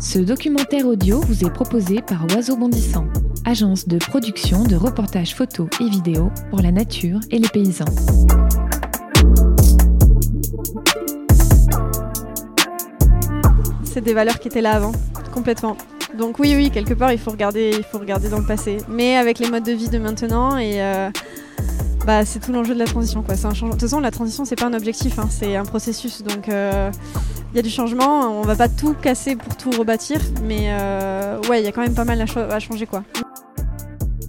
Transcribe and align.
Ce 0.00 0.18
documentaire 0.18 0.86
audio 0.86 1.20
vous 1.20 1.44
est 1.44 1.50
proposé 1.50 2.00
par 2.02 2.26
Oiseau 2.34 2.56
Bondissant, 2.56 3.06
agence 3.44 3.88
de 3.88 3.98
production 3.98 4.62
de 4.62 4.76
reportages 4.76 5.34
photos 5.34 5.68
et 5.80 5.88
vidéos 5.88 6.30
pour 6.50 6.60
la 6.60 6.70
nature 6.70 7.18
et 7.30 7.38
les 7.38 7.48
paysans. 7.48 7.84
C'est 13.84 14.02
des 14.02 14.14
valeurs 14.14 14.38
qui 14.38 14.48
étaient 14.48 14.60
là 14.60 14.72
avant, 14.72 14.92
complètement. 15.32 15.76
Donc 16.16 16.38
oui, 16.38 16.54
oui, 16.54 16.70
quelque 16.70 16.94
part, 16.94 17.12
il 17.12 17.18
faut 17.18 17.30
regarder, 17.30 17.72
il 17.76 17.84
faut 17.84 17.98
regarder 17.98 18.28
dans 18.28 18.38
le 18.38 18.46
passé. 18.46 18.78
Mais 18.88 19.16
avec 19.16 19.38
les 19.38 19.50
modes 19.50 19.64
de 19.64 19.72
vie 19.72 19.88
de 19.88 19.98
maintenant 19.98 20.56
et 20.56 20.80
euh, 20.82 21.10
bah, 22.06 22.24
c'est 22.24 22.38
tout 22.38 22.52
l'enjeu 22.52 22.72
de 22.72 22.78
la 22.78 22.84
transition. 22.84 23.22
Quoi. 23.22 23.34
Un 23.34 23.48
De 23.48 23.70
toute 23.72 23.80
façon, 23.80 23.98
la 23.98 24.12
transition, 24.12 24.44
c'est 24.44 24.54
pas 24.54 24.66
un 24.66 24.74
objectif, 24.74 25.18
hein, 25.18 25.26
c'est 25.28 25.56
un 25.56 25.64
processus. 25.64 26.22
Donc 26.22 26.48
euh, 26.48 26.90
il 27.52 27.56
y 27.56 27.58
a 27.58 27.62
du 27.62 27.70
changement. 27.70 28.40
On 28.40 28.42
va 28.42 28.54
pas 28.54 28.68
tout 28.68 28.94
casser 28.94 29.34
pour 29.34 29.56
tout 29.56 29.72
rebâtir, 29.72 30.20
mais 30.44 30.68
euh, 30.68 31.40
ouais, 31.50 31.60
il 31.60 31.64
y 31.64 31.68
a 31.68 31.72
quand 31.72 31.82
même 31.82 31.94
pas 31.94 32.04
mal 32.04 32.20
à, 32.20 32.60
changer, 32.60 32.86
quoi. 32.86 33.02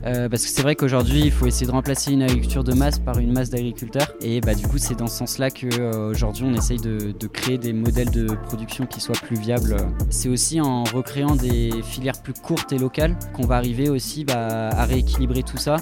Euh, 0.05 0.29
parce 0.29 0.43
que 0.43 0.49
c'est 0.49 0.61
vrai 0.61 0.75
qu'aujourd'hui, 0.75 1.21
il 1.21 1.31
faut 1.31 1.45
essayer 1.45 1.67
de 1.67 1.71
remplacer 1.71 2.13
une 2.13 2.23
agriculture 2.23 2.63
de 2.63 2.73
masse 2.73 2.97
par 2.97 3.19
une 3.19 3.31
masse 3.31 3.51
d'agriculteurs. 3.51 4.11
Et 4.21 4.41
bah, 4.41 4.55
du 4.55 4.67
coup, 4.67 4.79
c'est 4.79 4.95
dans 4.95 5.07
ce 5.07 5.17
sens-là 5.17 5.51
qu'aujourd'hui, 5.51 6.45
on 6.47 6.55
essaye 6.55 6.79
de, 6.79 7.27
créer 7.27 7.59
des 7.59 7.73
modèles 7.73 8.09
de 8.09 8.25
production 8.45 8.87
qui 8.87 9.01
soient 9.01 9.15
plus 9.21 9.37
viables. 9.37 9.77
C'est 10.09 10.29
aussi 10.29 10.61
en 10.61 10.83
recréant 10.83 11.35
des 11.35 11.69
filières 11.83 12.21
plus 12.23 12.33
courtes 12.33 12.71
et 12.71 12.79
locales 12.79 13.15
qu'on 13.33 13.45
va 13.45 13.57
arriver 13.57 13.89
aussi 13.89 14.25
bah, 14.25 14.69
à 14.69 14.85
rééquilibrer 14.85 15.43
tout 15.43 15.57
ça. 15.57 15.77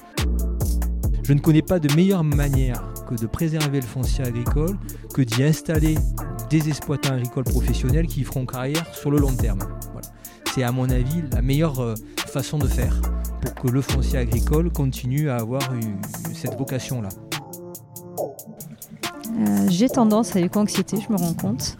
Je 1.27 1.33
ne 1.33 1.39
connais 1.39 1.63
pas 1.63 1.79
de 1.79 1.91
meilleure 1.95 2.23
manière 2.23 2.83
que 3.09 3.15
de 3.15 3.25
préserver 3.25 3.81
le 3.81 3.85
foncier 3.87 4.23
agricole 4.23 4.77
que 5.11 5.23
d'y 5.23 5.43
installer 5.43 5.95
des 6.51 6.69
exploitants 6.69 7.13
agricoles 7.13 7.45
professionnels 7.45 8.05
qui 8.05 8.23
feront 8.23 8.45
carrière 8.45 8.85
sur 8.93 9.09
le 9.09 9.17
long 9.17 9.35
terme. 9.35 9.57
C'est 10.53 10.61
à 10.61 10.71
mon 10.71 10.87
avis 10.87 11.23
la 11.31 11.41
meilleure 11.41 11.79
euh, 11.79 11.95
façon 12.27 12.59
de 12.59 12.67
faire 12.67 13.01
pour 13.41 13.55
que 13.55 13.67
le 13.69 13.81
foncier 13.81 14.19
agricole 14.19 14.71
continue 14.71 15.31
à 15.31 15.37
avoir 15.37 15.63
cette 16.31 16.59
vocation-là. 16.59 17.09
Euh, 19.39 19.67
j'ai 19.69 19.89
tendance 19.89 20.35
à 20.35 20.39
l'éco-anxiété, 20.39 20.97
je 21.01 21.11
me 21.11 21.17
rends 21.17 21.33
compte. 21.33 21.75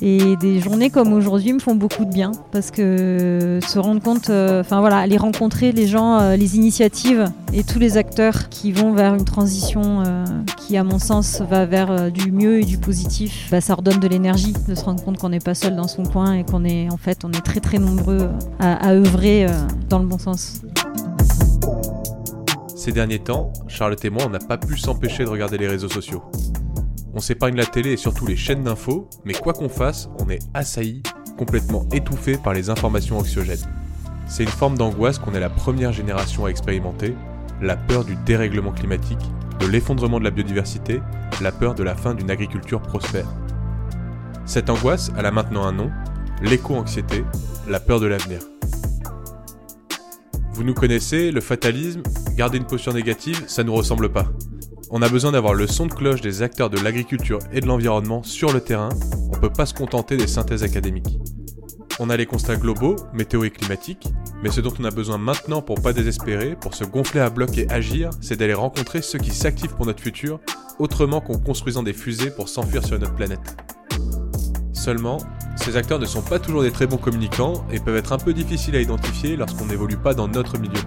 Et 0.00 0.36
des 0.36 0.60
journées 0.60 0.90
comme 0.90 1.12
aujourd'hui 1.12 1.52
me 1.52 1.58
font 1.58 1.74
beaucoup 1.74 2.04
de 2.04 2.12
bien 2.12 2.32
parce 2.52 2.70
que 2.70 3.58
se 3.66 3.78
rendre 3.78 4.00
compte, 4.00 4.30
euh, 4.30 4.60
enfin 4.60 4.80
voilà, 4.80 4.98
aller 4.98 5.16
rencontrer 5.16 5.72
les 5.72 5.86
gens, 5.86 6.20
euh, 6.20 6.36
les 6.36 6.56
initiatives 6.56 7.24
et 7.52 7.64
tous 7.64 7.78
les 7.78 7.96
acteurs 7.96 8.48
qui 8.48 8.70
vont 8.70 8.92
vers 8.92 9.14
une 9.14 9.24
transition 9.24 10.02
qui, 10.56 10.76
à 10.76 10.84
mon 10.84 10.98
sens, 10.98 11.40
va 11.40 11.64
vers 11.64 12.12
du 12.12 12.30
mieux 12.30 12.60
et 12.60 12.64
du 12.64 12.78
positif, 12.78 13.48
bah, 13.50 13.60
ça 13.60 13.74
redonne 13.74 13.98
de 13.98 14.08
l'énergie 14.08 14.54
de 14.68 14.74
se 14.74 14.84
rendre 14.84 15.02
compte 15.02 15.18
qu'on 15.18 15.30
n'est 15.30 15.38
pas 15.40 15.54
seul 15.54 15.74
dans 15.74 15.88
son 15.88 16.04
coin 16.04 16.34
et 16.34 16.44
qu'on 16.44 16.64
est 16.64 16.90
en 16.90 16.96
fait, 16.96 17.24
on 17.24 17.32
est 17.32 17.44
très 17.44 17.60
très 17.60 17.78
nombreux 17.78 18.28
à, 18.60 18.88
à 18.88 18.92
œuvrer 18.92 19.46
dans 19.88 19.98
le 19.98 20.06
bon 20.06 20.18
sens. 20.18 20.62
Ces 22.76 22.92
derniers 22.92 23.18
temps, 23.18 23.52
Charlotte 23.66 24.02
et 24.04 24.10
moi, 24.10 24.22
on 24.26 24.30
n'a 24.30 24.38
pas 24.38 24.56
pu 24.56 24.78
s'empêcher 24.78 25.24
de 25.24 25.28
regarder 25.28 25.58
les 25.58 25.68
réseaux 25.68 25.88
sociaux. 25.88 26.22
On 27.18 27.20
s'épargne 27.20 27.56
la 27.56 27.66
télé 27.66 27.94
et 27.94 27.96
surtout 27.96 28.28
les 28.28 28.36
chaînes 28.36 28.62
d'infos, 28.62 29.10
mais 29.24 29.32
quoi 29.32 29.52
qu'on 29.52 29.68
fasse, 29.68 30.08
on 30.20 30.30
est 30.30 30.38
assailli, 30.54 31.02
complètement 31.36 31.84
étouffé 31.90 32.36
par 32.36 32.54
les 32.54 32.70
informations 32.70 33.18
anxiogènes. 33.18 33.66
C'est 34.28 34.44
une 34.44 34.48
forme 34.48 34.78
d'angoisse 34.78 35.18
qu'on 35.18 35.34
est 35.34 35.40
la 35.40 35.50
première 35.50 35.92
génération 35.92 36.46
à 36.46 36.48
expérimenter, 36.48 37.16
la 37.60 37.76
peur 37.76 38.04
du 38.04 38.14
dérèglement 38.24 38.70
climatique, 38.70 39.18
de 39.58 39.66
l'effondrement 39.66 40.20
de 40.20 40.24
la 40.26 40.30
biodiversité, 40.30 41.00
la 41.40 41.50
peur 41.50 41.74
de 41.74 41.82
la 41.82 41.96
fin 41.96 42.14
d'une 42.14 42.30
agriculture 42.30 42.80
prospère. 42.80 43.26
Cette 44.46 44.70
angoisse, 44.70 45.10
elle 45.18 45.26
a 45.26 45.32
maintenant 45.32 45.66
un 45.66 45.72
nom, 45.72 45.90
l'éco-anxiété, 46.40 47.24
la 47.66 47.80
peur 47.80 47.98
de 47.98 48.06
l'avenir. 48.06 48.38
Vous 50.52 50.62
nous 50.62 50.74
connaissez, 50.74 51.32
le 51.32 51.40
fatalisme, 51.40 52.04
garder 52.36 52.58
une 52.58 52.66
posture 52.66 52.94
négative, 52.94 53.42
ça 53.48 53.64
nous 53.64 53.74
ressemble 53.74 54.08
pas 54.08 54.26
on 54.90 55.02
a 55.02 55.08
besoin 55.08 55.32
d'avoir 55.32 55.54
le 55.54 55.66
son 55.66 55.86
de 55.86 55.92
cloche 55.92 56.20
des 56.20 56.42
acteurs 56.42 56.70
de 56.70 56.78
l'agriculture 56.78 57.40
et 57.52 57.60
de 57.60 57.66
l'environnement 57.66 58.22
sur 58.22 58.52
le 58.52 58.60
terrain, 58.60 58.88
on 59.32 59.38
peut 59.38 59.52
pas 59.52 59.66
se 59.66 59.74
contenter 59.74 60.16
des 60.16 60.26
synthèses 60.26 60.62
académiques. 60.62 61.18
On 62.00 62.10
a 62.10 62.16
les 62.16 62.26
constats 62.26 62.56
globaux, 62.56 62.96
météo 63.12 63.44
et 63.44 63.50
climatiques, 63.50 64.08
mais 64.42 64.50
ce 64.50 64.60
dont 64.60 64.72
on 64.78 64.84
a 64.84 64.90
besoin 64.90 65.18
maintenant 65.18 65.62
pour 65.62 65.82
pas 65.82 65.92
désespérer, 65.92 66.54
pour 66.54 66.74
se 66.74 66.84
gonfler 66.84 67.20
à 67.20 67.28
bloc 67.28 67.58
et 67.58 67.68
agir, 67.70 68.10
c'est 68.20 68.36
d'aller 68.36 68.54
rencontrer 68.54 69.02
ceux 69.02 69.18
qui 69.18 69.30
s'activent 69.30 69.74
pour 69.74 69.86
notre 69.86 70.02
futur, 70.02 70.40
autrement 70.78 71.20
qu'en 71.20 71.38
construisant 71.38 71.82
des 71.82 71.92
fusées 71.92 72.30
pour 72.30 72.48
s'enfuir 72.48 72.84
sur 72.84 72.98
notre 72.98 73.14
planète. 73.14 73.56
Seulement, 74.72 75.18
ces 75.56 75.76
acteurs 75.76 75.98
ne 75.98 76.06
sont 76.06 76.22
pas 76.22 76.38
toujours 76.38 76.62
des 76.62 76.70
très 76.70 76.86
bons 76.86 76.98
communicants 76.98 77.66
et 77.72 77.80
peuvent 77.80 77.96
être 77.96 78.12
un 78.12 78.18
peu 78.18 78.32
difficiles 78.32 78.76
à 78.76 78.80
identifier 78.80 79.36
lorsqu'on 79.36 79.66
n'évolue 79.66 79.96
pas 79.96 80.14
dans 80.14 80.28
notre 80.28 80.56
milieu. 80.56 80.80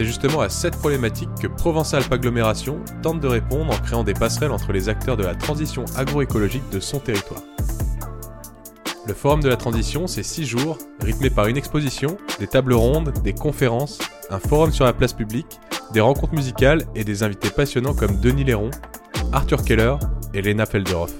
C'est 0.00 0.06
justement 0.06 0.40
à 0.40 0.48
cette 0.48 0.76
problématique 0.76 1.28
que 1.42 1.46
Provence 1.46 1.92
Alpes 1.92 2.10
Agglomération 2.10 2.80
tente 3.02 3.20
de 3.20 3.28
répondre 3.28 3.70
en 3.70 3.76
créant 3.76 4.02
des 4.02 4.14
passerelles 4.14 4.50
entre 4.50 4.72
les 4.72 4.88
acteurs 4.88 5.18
de 5.18 5.24
la 5.24 5.34
transition 5.34 5.84
agroécologique 5.94 6.66
de 6.70 6.80
son 6.80 7.00
territoire. 7.00 7.42
Le 9.06 9.12
Forum 9.12 9.42
de 9.42 9.50
la 9.50 9.58
Transition, 9.58 10.06
c'est 10.06 10.22
6 10.22 10.46
jours, 10.46 10.78
rythmés 11.02 11.28
par 11.28 11.48
une 11.48 11.58
exposition, 11.58 12.16
des 12.38 12.46
tables 12.46 12.72
rondes, 12.72 13.12
des 13.22 13.34
conférences, 13.34 13.98
un 14.30 14.38
forum 14.38 14.72
sur 14.72 14.86
la 14.86 14.94
place 14.94 15.12
publique, 15.12 15.60
des 15.92 16.00
rencontres 16.00 16.32
musicales 16.32 16.86
et 16.94 17.04
des 17.04 17.22
invités 17.22 17.50
passionnants 17.50 17.92
comme 17.92 18.20
Denis 18.20 18.44
Léron, 18.44 18.70
Arthur 19.32 19.62
Keller 19.62 19.96
et 20.32 20.40
Lena 20.40 20.64
Felderoff. 20.64 21.12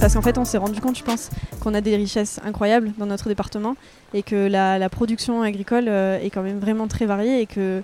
Parce 0.00 0.14
qu'en 0.14 0.22
fait, 0.22 0.38
on 0.38 0.44
s'est 0.44 0.58
rendu 0.58 0.80
compte, 0.80 0.96
je 0.96 1.02
pense, 1.02 1.28
qu'on 1.60 1.74
a 1.74 1.80
des 1.80 1.96
richesses 1.96 2.38
incroyables 2.44 2.92
dans 2.98 3.06
notre 3.06 3.28
département 3.28 3.74
et 4.14 4.22
que 4.22 4.46
la, 4.46 4.88
production 4.88 5.42
agricole 5.42 5.86
euh, 5.88 6.20
est 6.20 6.30
quand 6.30 6.42
même 6.42 6.60
vraiment 6.60 6.86
très 6.86 7.04
variée 7.04 7.40
et 7.40 7.46
que 7.46 7.82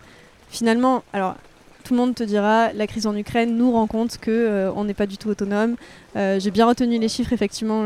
finalement, 0.49 1.03
alors 1.13 1.35
tout 1.83 1.93
le 1.93 1.99
monde 1.99 2.15
te 2.15 2.23
dira 2.23 2.73
la 2.73 2.87
crise 2.87 3.07
en 3.07 3.17
Ukraine 3.17 3.57
nous 3.57 3.73
rend 3.73 3.89
compte 3.89 4.19
que 4.19 4.31
euh, 4.31 4.73
on 4.77 4.85
n'est 4.85 4.95
pas 4.95 5.07
du 5.07 5.19
tout 5.19 5.29
autonome. 5.29 5.75
Euh, 6.15 6.39
j'ai 6.39 6.53
bien 6.53 6.67
retenu 6.67 6.99
les 6.99 7.09
chiffres 7.09 7.33
effectivement. 7.33 7.85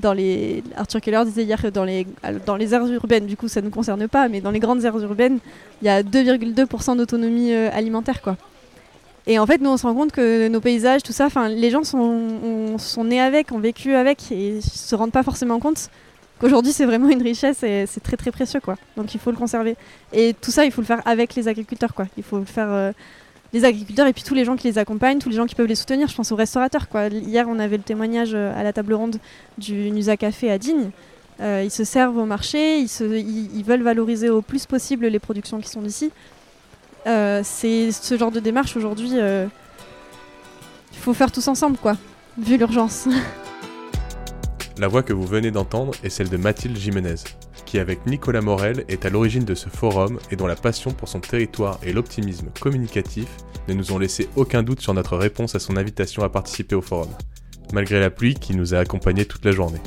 dans 0.00 0.14
les 0.14 0.64
Arthur 0.76 1.02
Keller 1.02 1.22
disait 1.26 1.44
hier 1.44 1.60
que 1.60 1.68
dans 1.68 1.84
les 1.84 2.06
dans 2.46 2.56
les 2.56 2.72
aires 2.72 2.86
urbaines, 2.86 3.26
du 3.26 3.36
coup 3.36 3.48
ça 3.48 3.60
ne 3.60 3.66
nous 3.66 3.72
concerne 3.72 4.08
pas, 4.08 4.28
mais 4.28 4.40
dans 4.40 4.50
les 4.50 4.60
grandes 4.60 4.82
aires 4.84 4.98
urbaines, 4.98 5.38
il 5.82 5.86
y 5.86 5.90
a 5.90 6.02
2,2% 6.02 6.96
d'autonomie 6.96 7.52
alimentaire 7.52 8.22
quoi. 8.22 8.36
Et 9.26 9.38
en 9.38 9.46
fait, 9.46 9.60
nous, 9.60 9.70
on 9.70 9.76
se 9.76 9.86
rend 9.86 9.94
compte 9.94 10.12
que 10.12 10.48
nos 10.48 10.60
paysages, 10.60 11.02
tout 11.02 11.12
ça, 11.12 11.28
les 11.48 11.70
gens 11.70 11.84
sont, 11.84 12.76
sont 12.78 13.04
nés 13.04 13.20
avec, 13.20 13.52
ont 13.52 13.60
vécu 13.60 13.94
avec, 13.94 14.32
et 14.32 14.60
se 14.60 14.94
rendent 14.94 15.12
pas 15.12 15.22
forcément 15.22 15.60
compte 15.60 15.90
qu'aujourd'hui, 16.40 16.72
c'est 16.72 16.86
vraiment 16.86 17.08
une 17.08 17.22
richesse 17.22 17.62
et 17.62 17.84
c'est 17.86 18.02
très 18.02 18.16
très 18.16 18.32
précieux, 18.32 18.58
quoi. 18.60 18.76
Donc, 18.96 19.14
il 19.14 19.20
faut 19.20 19.30
le 19.30 19.36
conserver. 19.36 19.76
Et 20.12 20.34
tout 20.40 20.50
ça, 20.50 20.64
il 20.64 20.72
faut 20.72 20.80
le 20.80 20.86
faire 20.86 21.02
avec 21.04 21.36
les 21.36 21.46
agriculteurs, 21.46 21.94
quoi. 21.94 22.06
Il 22.16 22.24
faut 22.24 22.38
le 22.38 22.44
faire 22.44 22.68
euh, 22.68 22.90
les 23.52 23.64
agriculteurs 23.64 24.08
et 24.08 24.12
puis 24.12 24.24
tous 24.24 24.34
les 24.34 24.44
gens 24.44 24.56
qui 24.56 24.66
les 24.66 24.78
accompagnent, 24.78 25.18
tous 25.18 25.28
les 25.28 25.36
gens 25.36 25.46
qui 25.46 25.54
peuvent 25.54 25.66
les 25.66 25.76
soutenir. 25.76 26.08
Je 26.08 26.16
pense 26.16 26.32
aux 26.32 26.36
restaurateurs, 26.36 26.88
quoi. 26.88 27.06
Hier, 27.06 27.46
on 27.48 27.60
avait 27.60 27.76
le 27.76 27.84
témoignage 27.84 28.32
euh, 28.34 28.58
à 28.58 28.64
la 28.64 28.72
table 28.72 28.94
ronde 28.94 29.18
du 29.56 29.92
Nusa 29.92 30.16
Café 30.16 30.50
à 30.50 30.58
Digne. 30.58 30.90
Euh, 31.40 31.62
ils 31.64 31.70
se 31.70 31.84
servent 31.84 32.18
au 32.18 32.26
marché, 32.26 32.80
ils, 32.80 32.88
ils 33.54 33.64
veulent 33.64 33.82
valoriser 33.82 34.28
au 34.28 34.42
plus 34.42 34.66
possible 34.66 35.06
les 35.06 35.18
productions 35.20 35.60
qui 35.60 35.68
sont 35.68 35.80
d'ici. 35.80 36.10
Euh, 37.06 37.40
c'est 37.44 37.92
ce 37.92 38.16
genre 38.16 38.30
de 38.30 38.40
démarche 38.40 38.76
aujourd'hui. 38.76 39.12
Euh, 39.14 39.46
il 40.92 40.98
faut 40.98 41.14
faire 41.14 41.32
tous 41.32 41.48
ensemble, 41.48 41.76
quoi, 41.76 41.96
vu 42.38 42.56
l'urgence. 42.56 43.08
La 44.78 44.88
voix 44.88 45.02
que 45.02 45.12
vous 45.12 45.26
venez 45.26 45.50
d'entendre 45.50 45.92
est 46.02 46.08
celle 46.08 46.30
de 46.30 46.36
Mathilde 46.36 46.76
Jiménez, 46.76 47.16
qui 47.66 47.78
avec 47.78 48.06
Nicolas 48.06 48.40
Morel 48.40 48.84
est 48.88 49.04
à 49.04 49.10
l'origine 49.10 49.44
de 49.44 49.54
ce 49.54 49.68
forum 49.68 50.18
et 50.30 50.36
dont 50.36 50.46
la 50.46 50.56
passion 50.56 50.92
pour 50.92 51.08
son 51.08 51.20
territoire 51.20 51.78
et 51.82 51.92
l'optimisme 51.92 52.48
communicatif 52.58 53.28
ne 53.68 53.74
nous 53.74 53.92
ont 53.92 53.98
laissé 53.98 54.28
aucun 54.34 54.62
doute 54.62 54.80
sur 54.80 54.94
notre 54.94 55.16
réponse 55.16 55.54
à 55.54 55.58
son 55.58 55.76
invitation 55.76 56.22
à 56.22 56.30
participer 56.30 56.74
au 56.74 56.80
forum, 56.80 57.10
malgré 57.72 58.00
la 58.00 58.10
pluie 58.10 58.34
qui 58.34 58.56
nous 58.56 58.74
a 58.74 58.78
accompagnés 58.78 59.26
toute 59.26 59.44
la 59.44 59.52
journée. 59.52 59.80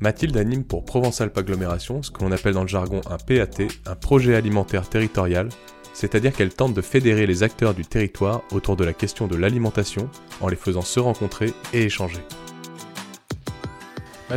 Mathilde 0.00 0.36
anime 0.36 0.64
pour 0.64 0.84
Provence-Alpes 0.84 1.38
Agglomération 1.38 2.02
ce 2.02 2.10
que 2.10 2.24
l'on 2.24 2.32
appelle 2.32 2.54
dans 2.54 2.62
le 2.62 2.68
jargon 2.68 3.02
un 3.08 3.18
PAT, 3.18 3.68
un 3.86 3.94
projet 3.94 4.34
alimentaire 4.34 4.88
territorial, 4.88 5.48
c'est-à-dire 5.92 6.32
qu'elle 6.32 6.52
tente 6.52 6.74
de 6.74 6.80
fédérer 6.82 7.26
les 7.26 7.42
acteurs 7.42 7.74
du 7.74 7.84
territoire 7.84 8.42
autour 8.52 8.76
de 8.76 8.84
la 8.84 8.92
question 8.92 9.26
de 9.26 9.36
l'alimentation 9.36 10.08
en 10.40 10.48
les 10.48 10.56
faisant 10.56 10.82
se 10.82 11.00
rencontrer 11.00 11.52
et 11.72 11.82
échanger. 11.82 12.20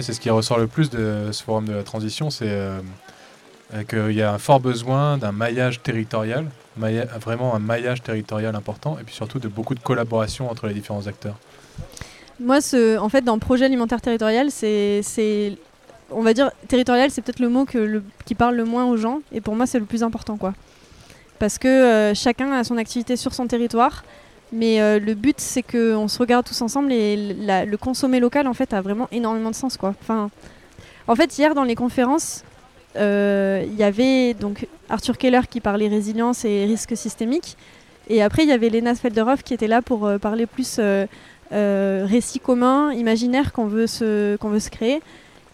c'est 0.01 0.13
ce 0.13 0.19
qui 0.19 0.29
ressort 0.29 0.57
le 0.57 0.67
plus 0.67 0.89
de 0.89 1.29
ce 1.31 1.43
forum 1.43 1.67
de 1.67 1.73
la 1.73 1.83
transition, 1.83 2.29
c'est 2.29 2.49
euh, 2.49 2.81
qu'il 3.87 4.11
y 4.11 4.21
a 4.21 4.33
un 4.33 4.37
fort 4.37 4.59
besoin 4.59 5.17
d'un 5.17 5.31
maillage 5.31 5.81
territorial, 5.81 6.45
vraiment 6.77 7.55
un 7.55 7.59
maillage 7.59 8.03
territorial 8.03 8.55
important, 8.55 8.97
et 8.99 9.03
puis 9.03 9.15
surtout 9.15 9.39
de 9.39 9.47
beaucoup 9.47 9.75
de 9.75 9.79
collaboration 9.79 10.49
entre 10.51 10.67
les 10.67 10.73
différents 10.73 11.07
acteurs. 11.07 11.37
Moi, 12.39 12.59
ce, 12.59 12.97
en 12.97 13.07
fait, 13.07 13.21
dans 13.21 13.35
le 13.35 13.39
projet 13.39 13.65
alimentaire 13.65 14.01
territorial, 14.01 14.51
c'est, 14.51 15.01
on 16.11 16.21
va 16.21 16.33
dire, 16.33 16.51
territorial, 16.67 17.09
c'est 17.09 17.21
peut-être 17.21 17.39
le 17.39 17.49
mot 17.49 17.65
qui 18.25 18.35
parle 18.35 18.55
le 18.55 18.65
moins 18.65 18.85
aux 18.85 18.97
gens, 18.97 19.21
et 19.31 19.39
pour 19.39 19.55
moi, 19.55 19.65
c'est 19.65 19.79
le 19.79 19.85
plus 19.85 20.03
important, 20.03 20.35
quoi. 20.35 20.53
Parce 21.39 21.57
que 21.57 22.13
chacun 22.15 22.51
a 22.51 22.63
son 22.63 22.77
activité 22.77 23.15
sur 23.15 23.33
son 23.33 23.47
territoire. 23.47 24.03
Mais 24.51 24.99
le 24.99 25.13
but, 25.15 25.39
c'est 25.39 25.63
qu'on 25.63 26.07
se 26.07 26.19
regarde 26.19 26.45
tous 26.45 26.61
ensemble 26.61 26.93
et 26.93 27.17
le 27.17 27.75
consommer 27.75 28.19
local, 28.19 28.47
en 28.47 28.53
fait, 28.53 28.73
a 28.73 28.81
vraiment 28.81 29.07
énormément 29.11 29.49
de 29.49 29.55
sens, 29.55 29.75
quoi. 29.75 29.93
Enfin, 30.01 30.29
en 31.07 31.15
fait, 31.15 31.37
hier, 31.37 31.55
dans 31.55 31.63
les 31.63 31.75
conférences, 31.75 32.43
il 32.95 33.75
y 33.75 33.83
avait 33.83 34.33
donc 34.33 34.67
Arthur 34.89 35.17
Keller 35.17 35.41
qui 35.49 35.59
parlait 35.61 35.87
résilience 35.87 36.45
et 36.45 36.65
risques 36.65 36.95
systémiques. 36.95 37.57
Et 38.07 38.21
après, 38.21 38.43
il 38.43 38.49
y 38.49 38.53
avait 38.53 38.69
Lena 38.69 38.95
Felderhoff 38.95 39.43
qui 39.43 39.53
était 39.53 39.67
là 39.67 39.81
pour 39.81 40.09
parler 40.21 40.45
plus 40.45 40.79
euh, 41.51 42.05
récit 42.09 42.39
commun, 42.39 42.91
imaginaire 42.91 43.53
qu'on 43.53 43.67
veut, 43.67 43.85
qu'on 44.37 44.49
veut 44.49 44.59
se 44.59 44.69
créer. 44.69 45.01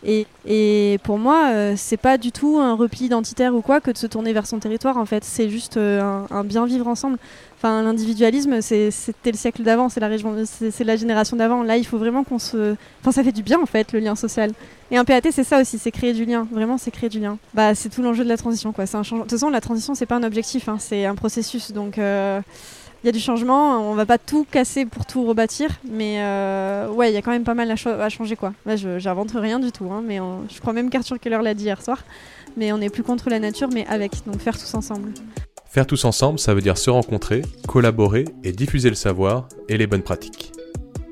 Et, 0.03 0.99
pour 1.03 1.17
moi, 1.17 1.49
euh, 1.51 1.73
c'est 1.77 1.97
pas 1.97 2.17
du 2.17 2.31
tout 2.31 2.57
un 2.59 2.75
repli 2.75 3.05
identitaire 3.05 3.53
ou 3.53 3.61
quoi 3.61 3.79
que 3.81 3.91
de 3.91 3.97
se 3.97 4.07
tourner 4.07 4.33
vers 4.33 4.47
son 4.47 4.59
territoire. 4.59 4.97
En 4.97 5.05
fait, 5.05 5.23
c'est 5.23 5.49
juste 5.49 5.77
euh, 5.77 6.23
un, 6.29 6.43
bien 6.43 6.65
vivre 6.65 6.87
ensemble. 6.87 7.17
Enfin, 7.57 7.83
l'individualisme, 7.83 8.59
c'était 8.61 9.31
le 9.31 9.37
siècle 9.37 9.61
d'avant, 9.61 9.87
c'est 9.87 9.99
la, 9.99 10.95
génération 10.95 11.37
d'avant. 11.37 11.61
Là, 11.61 11.77
il 11.77 11.85
faut 11.85 11.99
vraiment 11.99 12.23
qu'on 12.23 12.39
se. 12.39 12.75
Enfin, 13.01 13.11
ça 13.11 13.23
fait 13.23 13.31
du 13.31 13.43
bien 13.43 13.59
en 13.61 13.67
fait, 13.67 13.93
le 13.93 13.99
lien 13.99 14.15
social. 14.15 14.51
Et 14.89 14.97
un 14.97 15.05
PAT, 15.05 15.31
c'est 15.31 15.43
ça 15.43 15.61
aussi, 15.61 15.77
c'est 15.77 15.91
créer 15.91 16.13
du 16.13 16.25
lien. 16.25 16.47
Vraiment, 16.51 16.79
c'est 16.79 16.89
créer 16.89 17.09
du 17.09 17.19
lien. 17.19 17.37
Bah, 17.53 17.75
c'est 17.75 17.89
tout 17.89 18.01
l'enjeu 18.01 18.23
de 18.23 18.29
la 18.29 18.37
transition, 18.37 18.71
quoi. 18.71 18.85
Un 18.91 19.01
De 19.01 19.07
toute 19.07 19.29
façon, 19.29 19.51
la 19.51 19.61
transition, 19.61 19.93
c'est 19.93 20.07
pas 20.07 20.15
un 20.15 20.23
objectif, 20.23 20.67
hein, 20.69 20.77
c'est 20.79 21.05
un 21.05 21.13
processus. 21.13 21.71
Donc 21.71 21.99
il 23.03 23.07
y 23.07 23.09
a 23.09 23.11
du 23.11 23.19
changement. 23.19 23.89
On 23.89 23.95
va 23.95 24.05
pas 24.05 24.17
tout 24.17 24.45
casser 24.49 24.85
pour 24.85 25.05
tout 25.05 25.25
rebâtir, 25.25 25.69
mais 25.89 26.21
euh, 26.21 26.89
ouais, 26.89 27.11
il 27.11 27.13
y 27.13 27.17
a 27.17 27.21
quand 27.21 27.31
même 27.31 27.43
pas 27.43 27.53
mal 27.53 27.71
à, 27.71 28.09
changer 28.09 28.35
quoi. 28.35 28.53
Là, 28.65 28.75
je 28.75 28.99
j'invente 28.99 29.31
rien 29.33 29.59
du 29.59 29.71
tout, 29.71 29.89
hein, 29.91 30.03
mais 30.05 30.19
je 30.49 30.59
crois 30.59 30.73
même 30.73 30.89
qu'Arthur 30.89 31.19
Keller 31.19 31.39
l'a 31.41 31.53
dit 31.53 31.65
hier 31.65 31.81
soir. 31.81 32.03
Mais 32.57 32.73
on 32.73 32.79
n'est 32.79 32.89
plus 32.89 33.03
contre 33.03 33.29
la 33.29 33.39
nature, 33.39 33.69
mais 33.73 33.85
avec. 33.87 34.11
Donc 34.25 34.39
faire 34.39 34.57
tous 34.57 34.73
ensemble. 34.73 35.13
Faire 35.71 35.87
tous 35.87 36.03
ensemble, 36.03 36.37
ça 36.37 36.53
veut 36.53 36.61
dire 36.61 36.77
se 36.77 36.89
rencontrer, 36.89 37.43
collaborer 37.65 38.25
et 38.43 38.51
diffuser 38.51 38.89
le 38.89 38.95
savoir 38.95 39.47
et 39.69 39.77
les 39.77 39.87
bonnes 39.87 40.01
pratiques. 40.01 40.51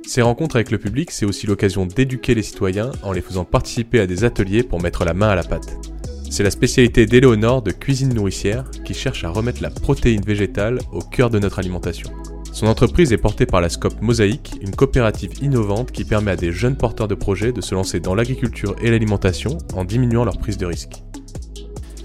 Ces 0.05 0.21
rencontres 0.21 0.55
avec 0.55 0.71
le 0.71 0.77
public, 0.77 1.11
c'est 1.11 1.25
aussi 1.25 1.47
l'occasion 1.47 1.85
d'éduquer 1.85 2.35
les 2.35 2.41
citoyens 2.43 2.91
en 3.03 3.13
les 3.13 3.21
faisant 3.21 3.45
participer 3.45 3.99
à 4.01 4.07
des 4.07 4.23
ateliers 4.23 4.63
pour 4.63 4.81
mettre 4.81 5.05
la 5.05 5.13
main 5.13 5.29
à 5.29 5.35
la 5.35 5.43
pâte. 5.43 5.98
C'est 6.29 6.43
la 6.43 6.51
spécialité 6.51 7.05
d'Éléonore 7.05 7.61
de 7.61 7.71
Cuisine 7.71 8.13
Nourricière 8.13 8.65
qui 8.85 8.93
cherche 8.93 9.23
à 9.23 9.29
remettre 9.29 9.61
la 9.61 9.69
protéine 9.69 10.21
végétale 10.21 10.79
au 10.91 11.01
cœur 11.01 11.29
de 11.29 11.39
notre 11.39 11.59
alimentation. 11.59 12.11
Son 12.53 12.67
entreprise 12.67 13.11
est 13.11 13.17
portée 13.17 13.45
par 13.45 13.61
la 13.61 13.69
SCOP 13.69 14.01
Mosaïque, 14.01 14.53
une 14.61 14.75
coopérative 14.75 15.31
innovante 15.41 15.91
qui 15.91 16.03
permet 16.03 16.31
à 16.31 16.35
des 16.35 16.51
jeunes 16.51 16.77
porteurs 16.77 17.07
de 17.07 17.15
projets 17.15 17.51
de 17.51 17.61
se 17.61 17.73
lancer 17.73 17.99
dans 17.99 18.15
l'agriculture 18.15 18.75
et 18.81 18.91
l'alimentation 18.91 19.57
en 19.73 19.83
diminuant 19.83 20.23
leur 20.23 20.37
prise 20.37 20.57
de 20.57 20.65
risque. 20.65 21.03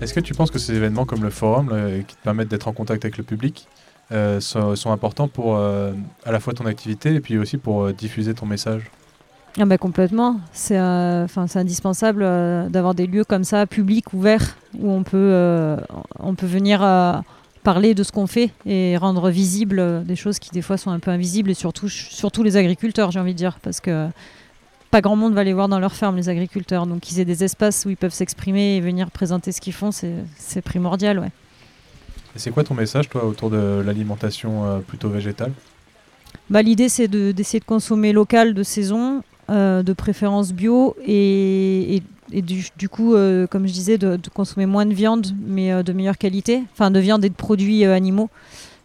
Est-ce 0.00 0.15
que 0.15 0.21
tu 0.21 0.35
penses 0.35 0.50
que 0.50 0.59
ces 0.59 0.75
événements 0.75 1.05
comme 1.05 1.23
le 1.23 1.31
forum, 1.31 1.73
qui 2.06 2.17
te 2.17 2.23
permettent 2.23 2.49
d'être 2.49 2.69
en 2.69 2.73
contact 2.73 3.05
avec 3.05 3.19
le 3.19 3.25
public, 3.25 3.69
euh, 4.12 4.38
sont, 4.41 4.91
importants 4.91 5.29
pour 5.29 5.56
euh, 5.56 5.93
à 6.26 6.32
la 6.32 6.38
fois 6.38 6.53
ton 6.53 6.67
activité 6.67 7.15
et 7.15 7.21
puis 7.21 7.38
aussi 7.38 7.56
pour 7.56 7.85
euh, 7.85 7.93
diffuser 7.93 8.35
ton 8.35 8.44
message? 8.44 8.82
Ah 9.59 9.67
bah 9.67 9.79
complètement. 9.79 10.41
C'est 10.53 10.79
euh, 10.79 11.27
indispensable 11.55 12.23
euh, 12.25 12.69
d'avoir 12.69 12.95
des 12.95 13.06
lieux 13.06 13.25
comme 13.25 13.45
ça, 13.45 13.67
publics, 13.67 14.12
ouverts, 14.12 14.56
où 14.79 14.91
on 14.91 15.05
peut, 15.05 15.17
euh, 15.17 15.77
on 16.19 16.35
peut 16.35 16.47
venir 16.47 16.81
parler 17.62 17.95
de 17.95 18.03
ce 18.03 18.11
qu'on 18.12 18.27
fait 18.27 18.51
et 18.67 18.97
rendre 18.97 19.31
visible 19.31 20.05
des 20.05 20.17
choses 20.17 20.39
qui 20.39 20.51
des 20.51 20.61
fois 20.61 20.77
sont 20.77 20.91
un 20.91 20.99
peu 20.99 21.11
invisibles, 21.11 21.51
et 21.51 21.55
surtout, 21.55 21.89
surtout 21.89 22.43
les 22.43 22.56
agriculteurs, 22.56 23.11
j'ai 23.11 23.21
envie 23.21 23.33
de 23.33 23.39
dire, 23.39 23.59
parce 23.62 23.81
que 23.81 24.09
pas 24.91 25.01
grand 25.01 25.17
monde 25.17 25.35
va 25.35 25.45
les 25.45 25.53
voir 25.53 25.69
dans 25.69 25.79
leur 25.79 25.95
ferme, 25.95 26.17
les 26.17 26.29
agriculteurs. 26.29 26.87
Donc 26.87 27.00
qu'ils 27.00 27.21
aient 27.21 27.25
des 27.25 27.43
espaces 27.45 27.85
où 27.85 27.91
ils 27.91 27.97
peuvent 27.97 28.12
s'exprimer 28.12 28.77
et 28.77 28.81
venir 28.81 29.11
présenter 29.11 29.53
ce 29.53 29.61
qu'ils 29.61 29.73
font, 29.73 29.91
c'est 29.93 30.62
primordial. 30.62 31.21
Ouais. 31.21 31.31
Et 32.37 32.39
c'est 32.39 32.50
quoi 32.50 32.65
ton 32.65 32.75
message, 32.75 33.09
toi, 33.09 33.25
autour 33.25 33.50
de 33.50 33.83
l'alimentation 33.85 34.83
plutôt 34.87 35.09
végétale? 35.09 35.53
Bah, 36.50 36.62
L'idée, 36.62 36.89
c'est 36.89 37.09
d'essayer 37.09 37.61
de, 37.61 37.65
de, 37.65 37.69
consommer 37.69 38.12
local, 38.12 38.55
de 38.55 38.62
saison, 38.62 39.23
euh, 39.50 39.82
de 39.82 39.93
préférence 39.93 40.52
bio 40.55 40.96
et, 41.06 42.02
du, 42.32 42.88
coup, 42.88 43.14
euh, 43.14 43.46
comme 43.46 43.67
je 43.67 43.73
disais, 43.73 43.99
de, 43.99 44.19
consommer 44.32 44.64
moins 44.64 44.87
de 44.87 44.94
viande, 44.94 45.29
mais 45.46 45.70
euh, 45.70 45.82
de 45.82 45.93
meilleure 45.93 46.17
qualité, 46.17 46.62
enfin 46.73 46.91
de 46.91 46.99
viande 46.99 47.25
et 47.25 47.29
de 47.29 47.35
produits 47.35 47.85
animaux, 47.85 48.31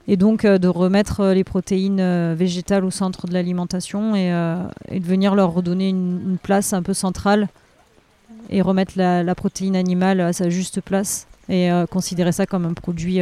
et 0.09 0.17
donc 0.17 0.45
de 0.45 0.67
remettre 0.67 1.27
les 1.27 1.43
protéines 1.43 2.33
végétales 2.33 2.83
au 2.83 2.91
centre 2.91 3.27
de 3.27 3.33
l'alimentation 3.33 4.15
et, 4.15 4.31
de 4.31 5.05
venir 5.05 5.35
leur 5.35 5.53
redonner 5.53 5.89
une, 5.89 6.37
place 6.41 6.73
un 6.73 6.81
peu 6.81 6.93
centrale 6.93 7.47
et 8.49 8.61
remettre 8.61 8.93
la, 8.95 9.35
protéine 9.35 9.75
animale 9.75 10.19
à 10.19 10.33
sa 10.33 10.49
juste 10.49 10.81
place 10.81 11.27
et 11.47 11.69
considérer 11.91 12.31
ça 12.31 12.47
comme 12.47 12.65
un 12.65 12.73
produit 12.73 13.19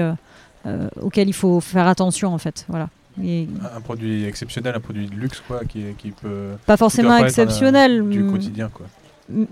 auquel 1.01 1.27
il 1.27 1.33
faut 1.33 1.59
faire 1.59 1.87
attention 1.87 2.33
en 2.33 2.37
fait. 2.37 2.65
Voilà. 2.69 2.87
Un 3.19 3.81
produit 3.81 4.25
exceptionnel, 4.25 4.75
un 4.75 4.79
produit 4.79 5.07
de 5.07 5.15
luxe, 5.15 5.41
quoi, 5.47 5.61
qui, 5.65 5.83
qui 5.97 6.11
peut. 6.11 6.51
Pas 6.65 6.77
forcément 6.77 7.17
exceptionnel. 7.17 8.07
du 8.07 8.25
quotidien, 8.25 8.69
quoi. 8.69 8.85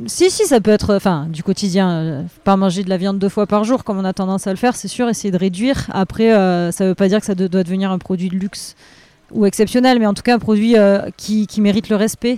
Si, 0.05 0.31
si, 0.31 0.45
ça 0.45 0.61
peut 0.61 0.71
être 0.71 0.95
enfin, 0.95 1.27
du 1.29 1.43
quotidien. 1.43 1.91
Euh, 1.91 2.23
pas 2.45 2.55
manger 2.55 2.83
de 2.83 2.89
la 2.89 2.97
viande 2.97 3.19
deux 3.19 3.29
fois 3.29 3.45
par 3.45 3.65
jour, 3.65 3.83
comme 3.83 3.97
on 3.97 4.05
a 4.05 4.13
tendance 4.13 4.47
à 4.47 4.51
le 4.51 4.55
faire, 4.55 4.75
c'est 4.75 4.87
sûr, 4.87 5.09
essayer 5.09 5.31
de 5.31 5.37
réduire. 5.37 5.87
Après, 5.91 6.33
euh, 6.33 6.71
ça 6.71 6.85
ne 6.85 6.89
veut 6.89 6.95
pas 6.95 7.09
dire 7.09 7.19
que 7.19 7.25
ça 7.25 7.35
doit 7.35 7.63
devenir 7.63 7.91
un 7.91 7.97
produit 7.97 8.29
de 8.29 8.35
luxe 8.35 8.75
ou 9.31 9.45
exceptionnel, 9.45 9.99
mais 9.99 10.05
en 10.05 10.13
tout 10.13 10.21
cas 10.21 10.35
un 10.35 10.39
produit 10.39 10.77
euh, 10.77 11.09
qui, 11.17 11.47
qui, 11.47 11.59
mérite 11.59 11.89
le 11.89 11.97
respect 11.97 12.37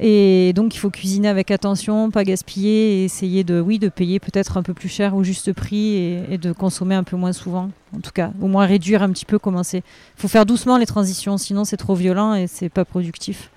et 0.00 0.52
donc 0.54 0.74
il 0.74 0.78
faut 0.78 0.90
cuisiner 0.90 1.28
avec 1.28 1.50
attention, 1.50 2.10
pas 2.10 2.22
gaspiller 2.22 3.00
et 3.00 3.04
essayer 3.04 3.42
de, 3.42 3.60
oui, 3.60 3.78
de 3.78 3.88
payer 3.88 4.20
peut-être 4.20 4.56
un 4.56 4.62
peu 4.62 4.72
plus 4.72 4.88
cher 4.88 5.16
au 5.16 5.24
juste 5.24 5.52
prix 5.52 5.94
et, 6.30 6.38
de 6.38 6.52
consommer 6.52 6.94
un 6.94 7.02
peu 7.02 7.16
moins 7.16 7.32
souvent. 7.32 7.70
En 7.96 8.00
tout 8.00 8.12
cas, 8.12 8.30
au 8.40 8.46
moins 8.46 8.66
réduire 8.66 9.02
un 9.02 9.10
petit 9.10 9.24
peu, 9.24 9.38
commencer. 9.38 9.78
Il 10.16 10.20
faut 10.20 10.28
faire 10.28 10.46
doucement 10.46 10.78
les 10.78 10.86
transitions, 10.86 11.36
sinon 11.36 11.64
c'est 11.64 11.76
trop 11.76 11.94
violent 11.94 12.34
et 12.34 12.46
c'est 12.46 12.68
pas 12.68 12.84
productif. 12.84 13.50